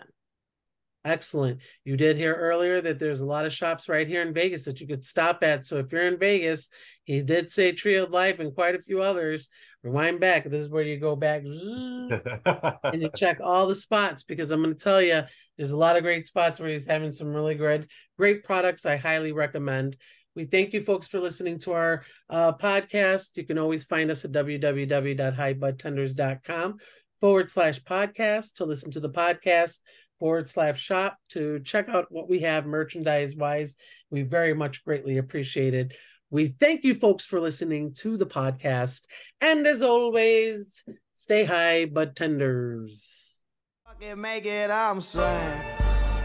Excellent. 1.03 1.59
You 1.83 1.97
did 1.97 2.15
hear 2.15 2.35
earlier 2.35 2.79
that 2.79 2.99
there's 2.99 3.21
a 3.21 3.25
lot 3.25 3.45
of 3.45 3.53
shops 3.53 3.89
right 3.89 4.07
here 4.07 4.21
in 4.21 4.33
Vegas 4.33 4.65
that 4.65 4.79
you 4.79 4.87
could 4.87 5.03
stop 5.03 5.43
at. 5.43 5.65
So 5.65 5.77
if 5.77 5.91
you're 5.91 6.07
in 6.07 6.19
Vegas, 6.19 6.69
he 7.05 7.23
did 7.23 7.49
say 7.49 7.71
Tree 7.71 7.95
of 7.95 8.11
Life 8.11 8.39
and 8.39 8.53
quite 8.53 8.75
a 8.75 8.83
few 8.83 9.01
others. 9.01 9.49
Rewind 9.83 10.19
back. 10.19 10.43
This 10.43 10.65
is 10.65 10.69
where 10.69 10.83
you 10.83 10.99
go 10.99 11.15
back 11.15 11.41
and 11.43 13.01
you 13.01 13.09
check 13.15 13.39
all 13.41 13.65
the 13.65 13.73
spots 13.73 14.21
because 14.21 14.51
I'm 14.51 14.61
going 14.61 14.75
to 14.75 14.83
tell 14.83 15.01
you 15.01 15.23
there's 15.57 15.71
a 15.71 15.77
lot 15.77 15.97
of 15.97 16.03
great 16.03 16.27
spots 16.27 16.59
where 16.59 16.69
he's 16.69 16.85
having 16.85 17.11
some 17.11 17.33
really 17.33 17.55
good, 17.55 17.87
great 18.15 18.43
products. 18.43 18.85
I 18.85 18.97
highly 18.97 19.31
recommend. 19.31 19.97
We 20.35 20.45
thank 20.45 20.73
you 20.73 20.83
folks 20.83 21.07
for 21.07 21.19
listening 21.19 21.59
to 21.59 21.73
our 21.73 22.03
uh, 22.29 22.53
podcast. 22.53 23.35
You 23.35 23.45
can 23.45 23.57
always 23.57 23.83
find 23.83 24.09
us 24.09 24.23
at 24.23 24.31
www.highbudtenders.com 24.31 26.77
forward 27.19 27.51
slash 27.51 27.83
podcast 27.83 28.53
to 28.55 28.65
listen 28.65 28.91
to 28.91 28.99
the 28.99 29.09
podcast 29.09 29.79
forward 30.19 30.49
slash 30.49 30.79
shop 30.79 31.17
to 31.29 31.59
check 31.61 31.89
out 31.89 32.05
what 32.09 32.29
we 32.29 32.39
have 32.39 32.65
merchandise 32.65 33.35
wise. 33.35 33.75
We 34.09 34.21
very 34.21 34.53
much 34.53 34.85
greatly 34.85 35.17
appreciate 35.17 35.73
it. 35.73 35.93
We 36.29 36.47
thank 36.47 36.85
you 36.85 36.93
folks 36.93 37.25
for 37.25 37.41
listening 37.41 37.93
to 37.95 38.15
the 38.15 38.25
podcast. 38.25 39.01
And 39.41 39.67
as 39.67 39.81
always, 39.81 40.85
stay 41.13 41.43
high, 41.43 41.85
bud 41.85 42.15
tenders. 42.15 43.41
Fucking 43.85 44.21
make 44.21 44.45
it, 44.45 44.71
I'm 44.71 45.01
saying. 45.01 45.61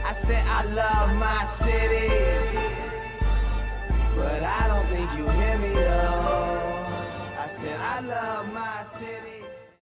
I 0.05 0.13
said 0.13 0.45
I 0.47 0.65
love 0.67 1.17
my 1.17 1.45
city, 1.47 2.46
said 7.67 7.81
I 7.81 8.01
love 8.01 8.53
my. 8.53 8.76